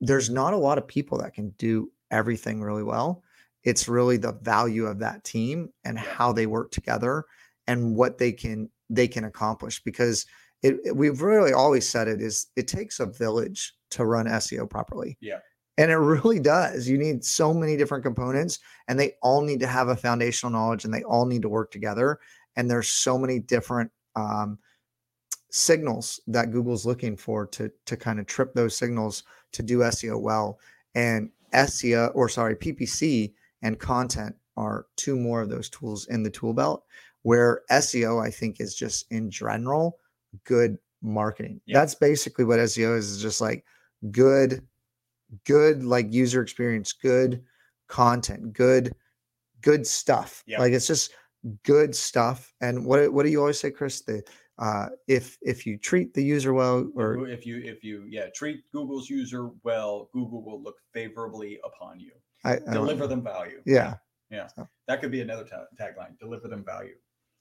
there's 0.00 0.30
not 0.30 0.54
a 0.54 0.56
lot 0.58 0.78
of 0.78 0.86
people 0.88 1.18
that 1.18 1.34
can 1.34 1.50
do 1.50 1.90
everything 2.10 2.60
really 2.62 2.82
well 2.82 3.22
it's 3.64 3.88
really 3.88 4.16
the 4.16 4.32
value 4.32 4.86
of 4.86 4.98
that 4.98 5.22
team 5.24 5.68
and 5.84 5.98
how 5.98 6.32
they 6.32 6.46
work 6.46 6.70
together 6.70 7.24
and 7.66 7.94
what 7.94 8.16
they 8.18 8.32
can 8.32 8.68
they 8.90 9.08
can 9.08 9.24
accomplish 9.24 9.82
because 9.82 10.26
it, 10.62 10.76
it- 10.84 10.94
we've 10.96 11.22
really 11.22 11.52
always 11.54 11.88
said 11.88 12.08
it 12.08 12.20
is 12.20 12.48
it 12.56 12.68
takes 12.68 13.00
a 13.00 13.06
village 13.06 13.74
to 13.90 14.04
run 14.04 14.26
SEO 14.26 14.68
properly. 14.68 15.16
Yeah. 15.20 15.38
And 15.78 15.90
it 15.90 15.96
really 15.96 16.40
does. 16.40 16.86
You 16.88 16.98
need 16.98 17.24
so 17.24 17.54
many 17.54 17.76
different 17.76 18.04
components 18.04 18.58
and 18.88 19.00
they 19.00 19.12
all 19.22 19.40
need 19.40 19.60
to 19.60 19.66
have 19.66 19.88
a 19.88 19.96
foundational 19.96 20.52
knowledge 20.52 20.84
and 20.84 20.92
they 20.92 21.02
all 21.04 21.24
need 21.24 21.42
to 21.42 21.48
work 21.48 21.70
together. 21.70 22.18
And 22.56 22.70
there's 22.70 22.88
so 22.88 23.16
many 23.16 23.38
different 23.38 23.90
um, 24.14 24.58
signals 25.50 26.20
that 26.26 26.50
Google's 26.52 26.86
looking 26.86 27.16
for 27.16 27.46
to 27.46 27.70
to 27.86 27.96
kind 27.96 28.20
of 28.20 28.26
trip 28.26 28.52
those 28.54 28.76
signals 28.76 29.24
to 29.52 29.62
do 29.62 29.78
SEO 29.78 30.20
well. 30.20 30.58
And 30.94 31.30
SEO 31.54 32.12
or 32.14 32.28
sorry, 32.28 32.56
PPC 32.56 33.32
and 33.62 33.78
content 33.78 34.34
are 34.56 34.86
two 34.96 35.16
more 35.16 35.40
of 35.40 35.48
those 35.48 35.68
tools 35.70 36.06
in 36.08 36.22
the 36.22 36.30
tool 36.30 36.52
belt 36.52 36.84
where 37.22 37.62
SEO 37.70 38.24
I 38.24 38.30
think 38.30 38.60
is 38.60 38.74
just 38.74 39.06
in 39.10 39.30
general 39.30 39.98
good 40.44 40.78
marketing. 41.02 41.60
Yeah. 41.66 41.78
That's 41.80 41.94
basically 41.94 42.44
what 42.44 42.58
SEO 42.60 42.96
is, 42.96 43.10
is 43.10 43.22
just 43.22 43.40
like 43.40 43.64
good, 44.10 44.66
good 45.44 45.82
like 45.84 46.12
user 46.12 46.42
experience, 46.42 46.92
good 46.92 47.42
content, 47.88 48.52
good, 48.52 48.94
good 49.60 49.86
stuff. 49.86 50.42
Yeah. 50.46 50.60
Like 50.60 50.72
it's 50.72 50.86
just 50.86 51.12
good 51.64 51.94
stuff. 51.94 52.52
And 52.60 52.84
what 52.84 53.12
what 53.12 53.24
do 53.24 53.30
you 53.32 53.40
always 53.40 53.58
say, 53.60 53.70
Chris? 53.70 54.02
The 54.02 54.22
uh 54.58 54.90
if 55.08 55.38
if 55.40 55.64
you 55.66 55.78
treat 55.78 56.12
the 56.12 56.22
user 56.22 56.52
well 56.52 56.90
or 56.94 57.26
if 57.28 57.46
you 57.46 57.58
if 57.64 57.82
you 57.82 58.04
yeah 58.08 58.26
treat 58.34 58.62
Google's 58.72 59.08
user 59.08 59.50
well, 59.64 60.08
Google 60.12 60.44
will 60.44 60.62
look 60.62 60.76
favorably 60.92 61.58
upon 61.64 61.98
you. 61.98 62.12
I, 62.44 62.54
I 62.68 62.72
Deliver 62.72 63.06
them 63.06 63.22
value. 63.22 63.60
Yeah. 63.66 63.94
yeah. 64.30 64.48
So- 64.56 64.68
That 64.88 65.00
could 65.00 65.10
be 65.10 65.20
another 65.20 65.44
ta- 65.44 65.66
tagline. 65.78 66.18
Deliver 66.18 66.48
them 66.48 66.64
value. 66.64 66.94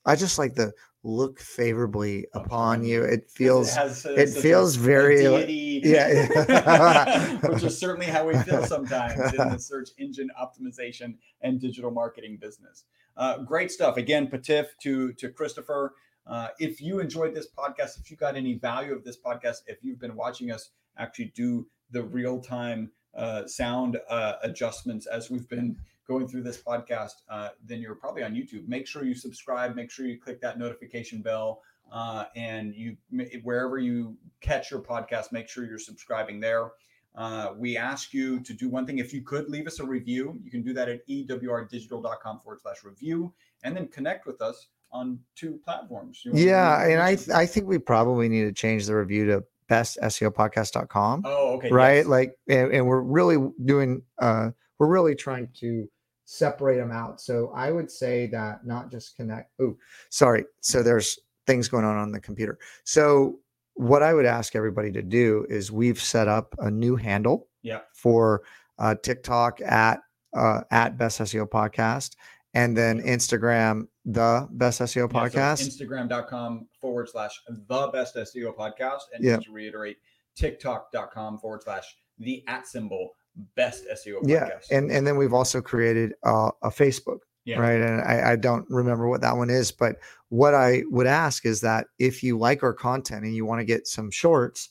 I 0.06 0.16
just 0.16 0.38
like 0.39 0.56
the 0.56 0.74
look 1.04 1.39
favorably 1.39 2.26
upon 2.34 2.45
Upon 2.45 2.84
you. 2.84 3.04
It 3.04 3.14
It 3.14 3.32
feels 3.32 3.74
has, 3.76 4.06
uh, 4.06 4.12
it 4.12 4.30
feels 4.30 4.76
a 4.76 4.80
very, 4.80 5.18
deity, 5.18 5.82
yeah, 5.84 6.28
yeah. 6.50 7.38
which 7.47 7.64
is 7.64 7.78
certainly 7.78 8.08
how 8.08 8.28
we 8.28 8.38
feel 8.39 8.66
sometimes 8.66 9.34
in 9.34 9.50
the 9.50 9.58
search 9.60 9.89
engine 9.97 10.30
optimization 10.41 11.16
and 11.41 11.62
digital 11.62 11.91
marketing 11.91 12.38
business. 12.41 12.86
Uh, 13.16 13.38
great 13.39 13.72
stuff. 13.72 13.97
Again, 13.97 14.28
Patif 14.28 14.68
to 14.82 15.14
to 15.14 15.30
Christopher. 15.30 15.93
Uh, 16.28 16.50
if 16.60 16.82
you 16.82 17.00
enjoyed 17.00 17.34
this 17.34 17.47
podcast, 17.47 18.00
if 18.00 18.12
you 18.12 18.18
got 18.18 18.36
any 18.36 18.56
value 18.56 18.93
of 18.93 19.04
this 19.04 19.18
podcast, 19.18 19.58
if 19.68 19.84
you've 19.84 20.00
been 20.00 20.16
watching 20.16 20.52
us 20.52 20.72
actually 20.97 21.32
do 21.36 21.68
the 21.91 22.04
real 22.04 22.39
time 22.39 22.91
uh, 23.16 23.45
sound 23.47 24.00
uh, 24.10 24.34
adjustments 24.43 25.06
as 25.08 25.30
we've 25.30 25.47
been 25.50 25.76
going 26.10 26.28
through 26.28 26.41
this 26.41 26.62
podcast, 26.62 27.22
uh, 27.30 27.49
then 27.64 27.80
you're 27.80 27.95
probably 27.95 28.24
on 28.24 28.34
YouTube. 28.34 28.68
Make 28.68 28.88
sure 28.88 29.05
you 29.05 29.14
subscribe. 29.14 29.76
Make 29.76 29.91
sure 29.91 30.07
you 30.07 30.20
click 30.20 30.41
that 30.41 30.57
notification 30.57 31.22
bell, 31.22 31.62
uh, 31.91 32.26
and 32.36 32.74
you 32.74 32.97
wherever 33.43 33.78
you 33.78 34.18
catch 34.41 34.72
your 34.72 34.82
podcast, 34.82 35.32
make 35.32 35.47
sure 35.47 35.66
you're 35.66 35.78
subscribing 35.78 36.39
there. 36.39 36.72
Uh, 37.16 37.53
we 37.55 37.78
ask 37.78 38.14
you 38.14 38.39
to 38.41 38.53
do 38.53 38.70
one 38.70 38.86
thing. 38.86 38.97
If 38.97 39.14
you 39.14 39.22
could 39.22 39.49
leave 39.49 39.68
us 39.68 39.80
a 39.80 39.86
review, 39.86 40.39
you 40.43 40.49
can 40.49 40.64
do 40.64 40.74
that 40.74 40.89
at 40.89 41.07
ewrdigital.com 41.07 42.39
forward 42.39 42.60
slash 42.62 42.84
review, 42.84 43.32
and 43.64 43.78
then 43.78 43.88
connect 43.88 44.26
with 44.26 44.41
us 44.41 44.68
on 44.91 45.20
two 45.36 45.60
platforms. 45.64 46.22
You 46.26 46.32
yeah, 46.34 46.88
and 46.88 46.99
I 46.99 47.16
th- 47.16 47.30
I 47.30 47.45
think 47.45 47.68
we 47.68 47.78
probably 47.78 48.28
need 48.30 48.45
to 48.45 48.51
change 48.51 48.88
the 48.88 48.95
review 48.95 49.28
to 49.28 49.43
bestseopodcast.com. 49.70 51.22
oh 51.26 51.57
okay 51.57 51.70
right 51.70 51.97
yes. 51.97 52.05
like 52.07 52.34
and, 52.47 52.74
and 52.74 52.88
we're 52.88 53.01
really 53.01 53.38
doing 53.64 54.01
uh 54.18 54.49
we're 54.80 54.88
really 54.88 55.14
trying 55.14 55.47
to 55.60 55.88
separate 56.32 56.77
them 56.77 56.91
out 56.91 57.19
so 57.19 57.51
i 57.55 57.71
would 57.71 57.89
say 57.89 58.27
that 58.27 58.63
not 58.63 58.91
just 58.91 59.15
connect 59.15 59.51
oh 59.59 59.75
sorry 60.09 60.45
so 60.61 60.84
there's 60.84 61.17
things 61.47 61.67
going 61.67 61.84
on 61.84 61.97
on 61.97 62.11
the 62.11 62.19
computer 62.19 62.59
so 62.84 63.39
what 63.73 64.03
i 64.03 64.13
would 64.13 64.27
ask 64.27 64.55
everybody 64.55 64.91
to 64.91 65.01
do 65.01 65.43
is 65.49 65.71
we've 65.71 65.99
set 65.99 66.27
up 66.27 66.53
a 66.59 66.69
new 66.69 66.95
handle 66.95 67.47
Yeah. 67.63 67.80
for 67.95 68.43
uh 68.77 68.93
tiktok 69.01 69.59
at 69.61 70.01
uh 70.38 70.61
at 70.69 70.99
best 70.99 71.19
seo 71.19 71.49
podcast 71.49 72.15
and 72.53 72.77
then 72.77 73.01
instagram 73.01 73.88
the 74.05 74.47
best 74.51 74.82
seo 74.82 75.11
Yeah, 75.11 75.27
so 75.30 75.38
podcast 75.39 75.67
Instagram.com 75.67 76.67
forward 76.80 77.09
slash 77.09 77.41
the 77.47 77.88
best 77.93 78.15
SEO 78.15 78.55
podcast. 78.55 79.01
And 79.13 79.23
Yeah. 79.23 79.36
just 79.36 79.45
to 79.47 79.51
reiterate, 79.51 79.97
TikTok.com 80.36 81.38
forward 81.39 81.61
slash 81.63 81.95
the 82.17 82.43
at 82.47 82.65
symbol 82.67 83.11
best 83.56 83.86
SEO 83.94 84.22
podcast. 84.24 84.28
yeah 84.28 84.50
and 84.78 84.92
and 84.92 85.06
then 85.08 85.18
we've 85.18 85.34
also 85.34 85.62
created 85.62 86.14
uh, 86.24 86.52
a 86.64 86.70
facebook 86.70 87.20
Yeah. 87.46 87.60
right? 87.60 87.80
And 87.82 88.02
I, 88.02 88.32
I 88.32 88.36
don't 88.36 88.66
remember 88.70 89.08
what 89.08 89.22
that 89.22 89.36
one 89.38 89.50
is 89.50 89.72
but 89.72 89.96
what 90.30 90.54
i 90.54 90.84
would 90.90 91.08
ask 91.08 91.46
is 91.46 91.62
that 91.62 91.88
if 91.98 92.22
you 92.24 92.38
like 92.38 92.62
our 92.64 92.74
content 92.74 93.24
and 93.26 93.36
you 93.36 93.46
want 93.46 93.60
to 93.60 93.66
get 93.66 93.88
some 93.88 94.12
shorts 94.12 94.70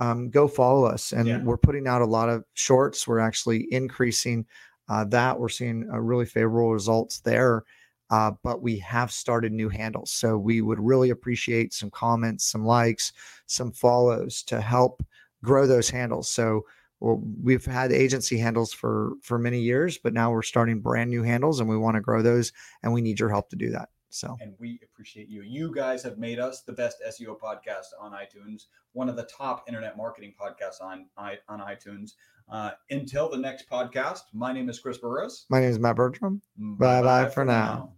um, 0.00 0.30
go 0.30 0.46
follow 0.46 0.84
us. 0.84 1.10
And 1.12 1.26
Yeah. 1.26 1.42
we're 1.42 1.56
putting 1.56 1.88
out 1.88 2.02
a 2.02 2.06
lot 2.06 2.28
of 2.28 2.44
shorts. 2.54 3.08
We're 3.08 3.18
actually 3.18 3.66
increasing 3.72 4.46
uh, 4.88 5.04
that. 5.06 5.38
We're 5.38 5.48
seeing 5.48 5.88
uh, 5.92 5.98
really 5.98 6.24
favorable 6.24 6.72
results 6.72 7.18
there. 7.20 7.64
Uh, 8.10 8.30
but 8.44 8.62
we 8.62 8.78
have 8.78 9.10
started 9.10 9.50
new 9.52 9.68
handles. 9.68 10.12
So 10.12 10.38
we 10.38 10.60
would 10.62 10.78
really 10.78 11.10
appreciate 11.10 11.74
some 11.74 11.90
comments 11.90 12.44
some 12.46 12.64
likes 12.64 13.12
some 13.46 13.72
follows 13.72 14.42
to 14.44 14.60
help 14.60 15.02
grow 15.42 15.66
those 15.66 15.90
handles. 15.90 16.28
So 16.28 16.64
well, 17.00 17.22
we've 17.42 17.64
had 17.64 17.92
agency 17.92 18.38
handles 18.38 18.72
for 18.72 19.12
for 19.22 19.38
many 19.38 19.60
years 19.60 19.98
but 19.98 20.12
now 20.12 20.30
we're 20.30 20.42
starting 20.42 20.80
brand 20.80 21.10
new 21.10 21.22
handles 21.22 21.60
and 21.60 21.68
we 21.68 21.76
want 21.76 21.94
to 21.94 22.00
grow 22.00 22.22
those 22.22 22.52
and 22.82 22.92
we 22.92 23.00
need 23.00 23.18
your 23.20 23.28
help 23.30 23.48
to 23.50 23.56
do 23.56 23.70
that 23.70 23.88
so 24.10 24.36
and 24.40 24.54
we 24.58 24.80
appreciate 24.82 25.28
you. 25.28 25.42
You 25.42 25.70
guys 25.72 26.02
have 26.02 26.16
made 26.16 26.38
us 26.38 26.62
the 26.62 26.72
best 26.72 26.96
SEO 27.06 27.38
podcast 27.38 27.88
on 28.00 28.12
iTunes, 28.12 28.64
one 28.92 29.08
of 29.10 29.16
the 29.16 29.24
top 29.24 29.64
internet 29.68 29.98
marketing 29.98 30.32
podcasts 30.40 30.80
on 30.80 31.06
i- 31.18 31.38
on 31.48 31.60
iTunes. 31.60 32.12
Uh, 32.50 32.70
until 32.90 33.28
the 33.28 33.36
next 33.36 33.68
podcast, 33.68 34.20
my 34.32 34.50
name 34.50 34.70
is 34.70 34.78
Chris 34.80 34.96
Burres. 34.96 35.44
my 35.50 35.60
name 35.60 35.68
is 35.68 35.78
matt 35.78 35.96
bertram 35.96 36.40
Bye-bye 36.56 37.28
for 37.28 37.44
now. 37.44 37.92